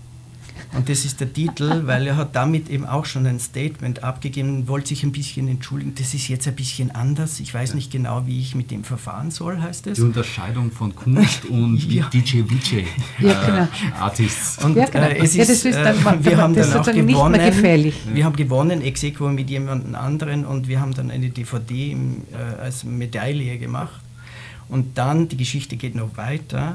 [0.77, 4.69] Und das ist der Titel, weil er hat damit eben auch schon ein Statement abgegeben,
[4.69, 5.95] wollte sich ein bisschen entschuldigen.
[5.97, 7.41] Das ist jetzt ein bisschen anders.
[7.41, 9.97] Ich weiß nicht genau, wie ich mit dem verfahren soll, heißt es.
[9.97, 12.09] Die Unterscheidung von Kunst und Ja.
[12.11, 12.85] DJ VJ
[13.21, 13.63] Ja, genau.
[13.63, 13.67] äh,
[13.99, 14.63] Artists.
[14.63, 15.07] Und Ja, genau.
[15.07, 17.07] äh, es Ja, ist, das ist dann- äh, wir haben das ist dann auch sozusagen
[17.07, 17.47] nicht mehr gewonnen.
[17.47, 17.95] gefährlich.
[18.13, 22.19] Wir haben gewonnen, ex aequo mit jemandem anderen und wir haben dann eine DVD im,
[22.33, 24.01] äh, als Medaille gemacht.
[24.71, 26.75] Und dann, die Geschichte geht noch weiter,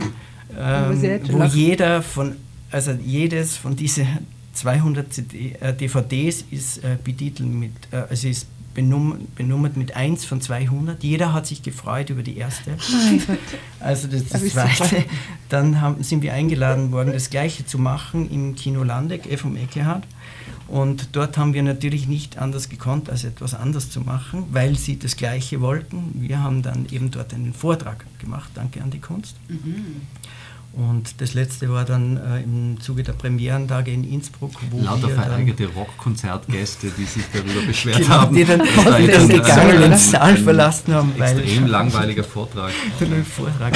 [0.57, 2.35] ähm, wo jeder von,
[2.72, 4.07] also jedes von diesen
[4.53, 10.26] 200 CD, äh, DVDs ist äh, betitelt mit, äh, also ist benum benummert mit 1
[10.26, 11.03] von 200.
[11.03, 12.72] Jeder hat sich gefreut über die erste.
[13.27, 13.38] Gott.
[13.80, 14.69] Also das, das ist super.
[14.76, 15.05] Zweite.
[15.49, 20.03] Dann haben, sind wir eingeladen worden, das Gleiche zu machen im Kino Landeck, vom Eckehard.
[20.67, 24.97] Und dort haben wir natürlich nicht anders gekonnt, als etwas anders zu machen, weil sie
[24.97, 26.15] das Gleiche wollten.
[26.15, 29.35] Wir haben dann eben dort einen Vortrag gemacht, danke an die Kunst.
[30.73, 35.15] Und das letzte war dann äh, im Zuge der Premierentage in Innsbruck, wo Lauter wir
[35.15, 38.35] dann, vereigerte Rockkonzertgäste, die sich darüber beschwert genau, haben.
[38.35, 42.71] die dann den ein- Saal verlassen haben, weil Extrem langweiliger Vortrag.
[43.35, 43.73] Vortrag.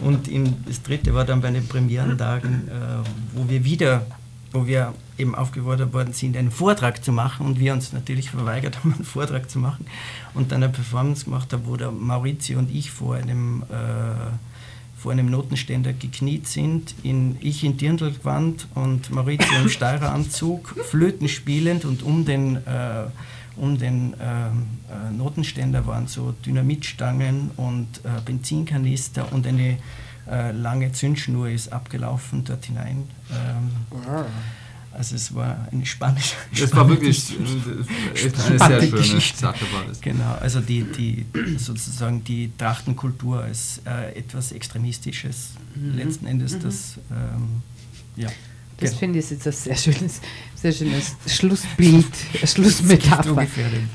[0.00, 2.72] Und im, das dritte war dann bei den Premierentagen, äh,
[3.34, 4.04] wo wir wieder,
[4.52, 8.78] wo wir eben aufgefordert worden sind, einen Vortrag zu machen und wir uns natürlich verweigert
[8.78, 9.86] haben, einen Vortrag zu machen
[10.34, 15.12] und dann eine Performance gemacht haben, wo der Maurizio und ich vor einem, äh, vor
[15.12, 22.02] einem Notenständer gekniet sind, in, ich in Dirndlgewand und Maurizio im Steireranzug, Flöten spielend und
[22.02, 23.06] um den äh,
[23.56, 29.76] um den ähm, äh, Notenständer waren so Dynamitstangen und äh, Benzinkanister und eine
[30.30, 33.08] äh, lange Zündschnur ist abgelaufen dort hinein.
[33.30, 33.70] Ähm,
[34.92, 36.22] also es war eine spannende
[36.58, 39.38] Das war wirklich äh, eine sehr schöne Geschichte.
[39.38, 40.00] Sache war das.
[40.00, 41.26] Genau, also die, die
[41.58, 47.62] sozusagen die Trachtenkultur als äh, etwas Extremistisches letzten Endes das ähm,
[48.16, 48.28] ja.
[48.78, 49.00] Das genau.
[49.00, 50.20] finde ich jetzt ein sehr schönes,
[50.56, 52.06] sehr schönes Schlussbild,
[52.44, 53.46] Schlussmetapher.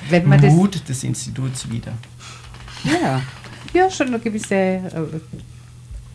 [0.09, 1.93] Wenn man das, Mut des Instituts wieder.
[2.83, 3.21] ja,
[3.73, 5.19] ja, schon eine gewisse äh,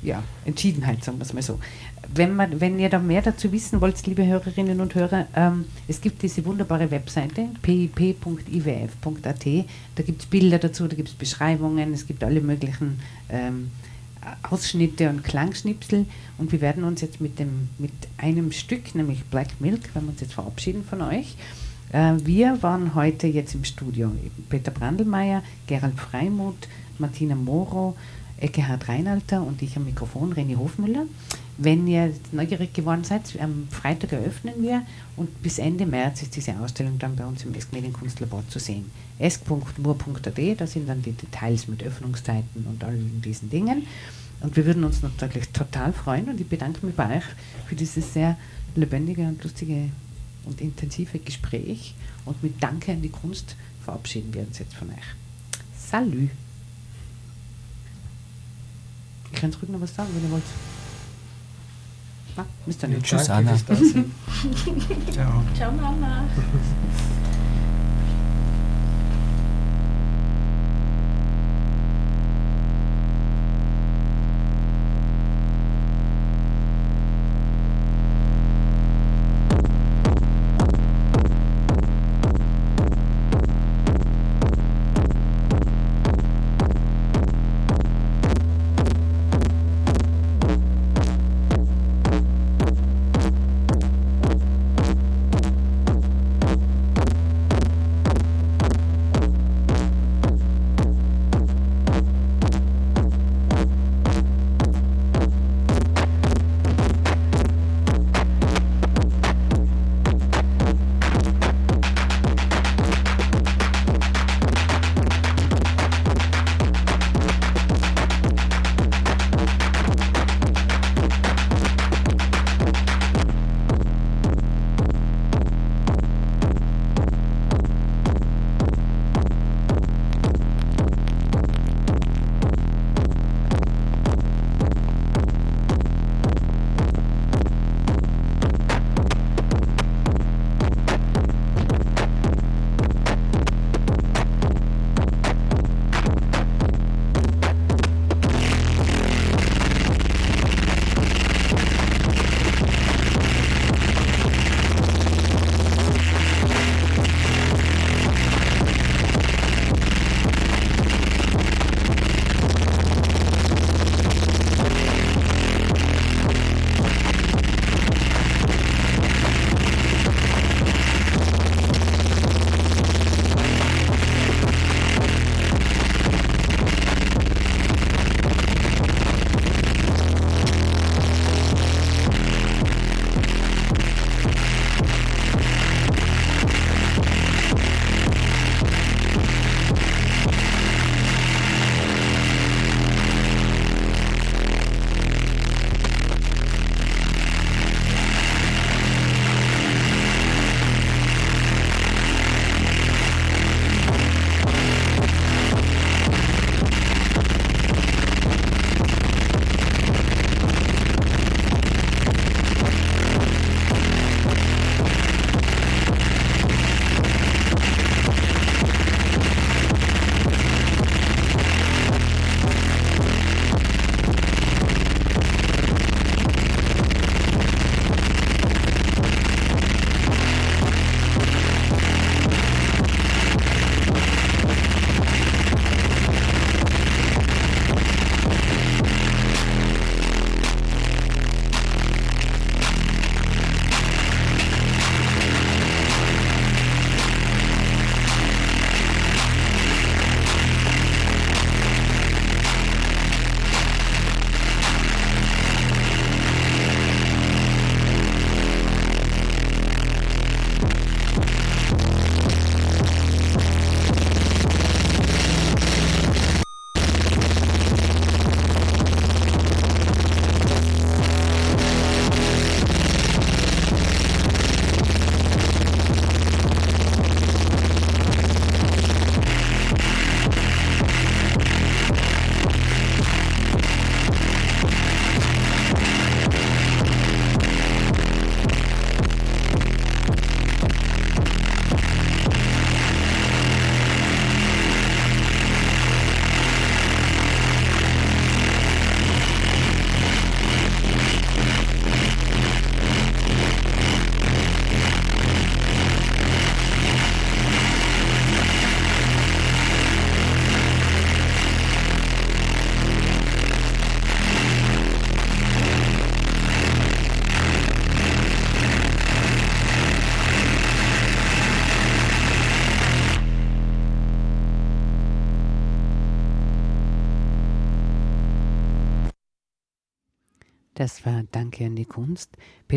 [0.03, 1.59] ja, Entschiedenheit, sagen wir es mal so.
[2.15, 6.01] Wenn, man, wenn ihr da mehr dazu wissen wollt, liebe Hörerinnen und Hörer, ähm, es
[6.01, 9.47] gibt diese wunderbare Webseite pip.iwf.at,
[9.95, 13.01] da gibt es Bilder dazu, da gibt es Beschreibungen, es gibt alle möglichen
[13.31, 13.71] ähm,
[14.43, 16.07] Ausschnitte und Klangschnipsel
[16.39, 20.13] und wir werden uns jetzt mit, dem, mit einem Stück, nämlich Black Milk, werden wir
[20.13, 21.37] uns jetzt verabschieden von euch.
[21.93, 24.13] Äh, wir waren heute jetzt im Studio,
[24.49, 26.69] Peter Brandelmeier, Gerald Freimuth,
[26.99, 27.97] Martina Moro,
[28.43, 31.07] Eckehard Reinalter und ich am Mikrofon, René Hofmüller.
[31.59, 34.83] Wenn ihr neugierig geworden seid, am Freitag eröffnen wir
[35.17, 38.91] und bis Ende März ist diese Ausstellung dann bei uns im Esk Medienkunstlabor zu sehen.
[39.19, 43.87] esk.mur.at, da sind dann die Details mit Öffnungszeiten und all diesen Dingen.
[44.41, 47.25] Und wir würden uns natürlich total freuen und ich bedanke mich bei euch
[47.69, 48.37] für dieses sehr
[48.75, 49.91] lebendige und lustige
[50.45, 51.95] und intensive Gespräch.
[52.25, 53.55] Und mit Danke an die Kunst
[53.85, 55.15] verabschieden wir uns jetzt von euch.
[55.77, 56.29] Salü!
[59.33, 60.43] Ich kann ruhig noch was sagen, wenn ihr wollt.
[62.37, 62.47] Na,
[62.83, 63.05] ihr nicht.
[63.05, 63.57] Tschüss, Anna.
[65.13, 65.43] Ciao.
[65.55, 66.25] Ciao, Mama.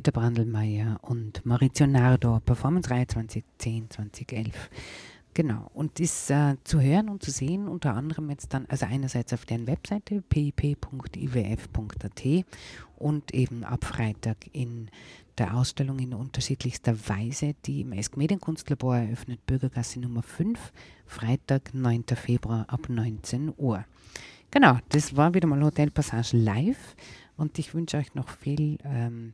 [0.05, 4.51] Peter Brandelmeier und Maurizio Nardo, Performance-Reihe 2010-2011.
[5.33, 9.33] Genau, und ist äh, zu hören und zu sehen unter anderem jetzt dann, also einerseits
[9.33, 10.75] auf deren Webseite pip.iwf.at
[12.97, 14.91] und eben ab Freitag in
[15.39, 20.71] der Ausstellung in unterschiedlichster Weise, die im Esk Medienkunstlabor eröffnet, Bürgergasse Nummer 5,
[21.07, 22.03] Freitag, 9.
[22.13, 23.83] Februar ab 19 Uhr.
[24.51, 26.95] Genau, das war wieder mal Hotel Passage live
[27.37, 29.33] und ich wünsche euch noch viel ähm,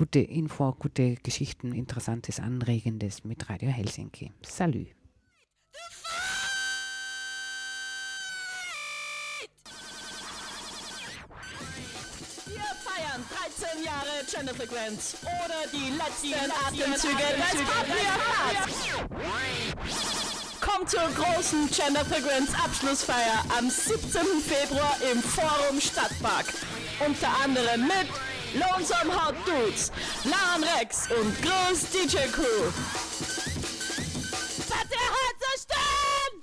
[0.00, 4.32] gute Info, gute Geschichten, Interessantes, Anregendes mit Radio Helsinki.
[4.40, 4.86] Salü.
[12.46, 18.72] Wir feiern 13 Jahre Genderfrequenz oder die letzten Atemzüge des Patriarchats.
[20.62, 24.22] Kommt zur großen Genderfrequenz Abschlussfeier am 17.
[24.40, 26.46] Februar im Forum Stadtpark.
[27.06, 28.08] Unter anderem mit
[28.54, 29.92] Lonesome Hot Dudes,
[30.24, 32.72] Lan Rex und Groß DJ Crew.
[34.68, 36.42] Patriarchat zerstören!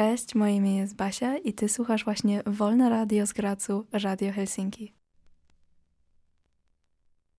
[0.00, 4.99] Cześć, moje imię jest Basia i ty słuchasz właśnie Wolne Radio z Gracu, Radio Helsinki.